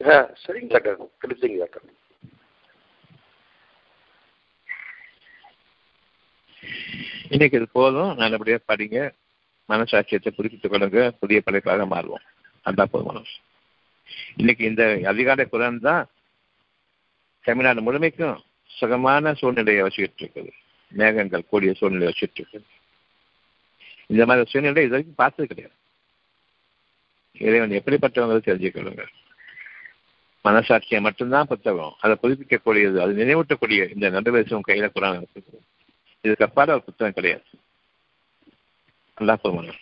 ஆ 0.00 0.16
சரிங்க 0.42 0.70
டாக்டர். 0.74 0.98
கிடைச்சிங்க 1.22 1.58
டாக்டர். 1.62 1.84
இன்னைக்கு 7.34 7.58
இது 7.58 7.66
போதும். 7.78 8.10
நல்லபடியா 8.22 8.58
படிங்க. 8.70 8.98
மனசாட்சியத்தை 9.68 10.30
புதுப்பித்துக் 10.36 10.72
கொள்ளுங்க. 10.72 11.00
புதிய 11.20 11.38
படைப்பாக 11.46 11.86
மாறுவோம். 11.92 12.24
அதான் 12.66 12.92
போதுமான 12.92 13.24
இன்னைக்கு 14.40 14.62
இந்த 14.70 14.84
அதிகாலை 15.12 15.44
குரான் 15.52 15.80
தான் 15.88 16.04
தமிழ்நாடு 17.48 17.80
முழுமைக்கும் 17.86 18.36
சுகமான 18.70 19.32
சூழ்நிலையை 19.40 19.82
வச்சுக்கிட்டு 19.82 20.22
இருக்குது. 20.24 20.52
மேகங்கள் 20.92 21.48
கூடிய 21.50 21.72
சூழ்நிலையை 21.80 22.10
வச்சுட்டு 22.12 22.40
இருக்குது. 22.40 22.66
இந்த 24.12 24.22
மாதிரி 24.26 24.50
சூழ்நிலை 24.52 24.84
இது 24.84 24.94
வரைக்கும் 24.94 25.20
பார்த்தது 25.22 25.50
கிடையாது. 25.50 25.76
இறைவன் 27.38 27.70
எப்படிப்பட்டவங்க 27.70 28.38
தெரிஞ்சுக்கொள்ளுங்கள் 28.48 29.12
மனசாட்சியை 30.44 31.00
மட்டும்தான் 31.00 31.46
புத்தகம். 31.46 31.96
அதை 32.00 32.16
புதுப்பிக்கக்கூடியது 32.22 33.00
அது 33.00 33.12
நினைவூட்டக்கூடிய 33.14 33.92
இந்த 33.94 34.10
நடுவேசம் 34.10 34.60
கையில 34.68 34.88
குரான் 34.94 35.22
இருக்குது. 35.22 35.58
இதுக்கு 36.20 36.44
ஒரு 36.72 36.82
புத்தகம் 36.82 37.12
கிடையாது. 37.12 37.42
நல்லா 39.16 39.36
போகணும் 39.36 39.74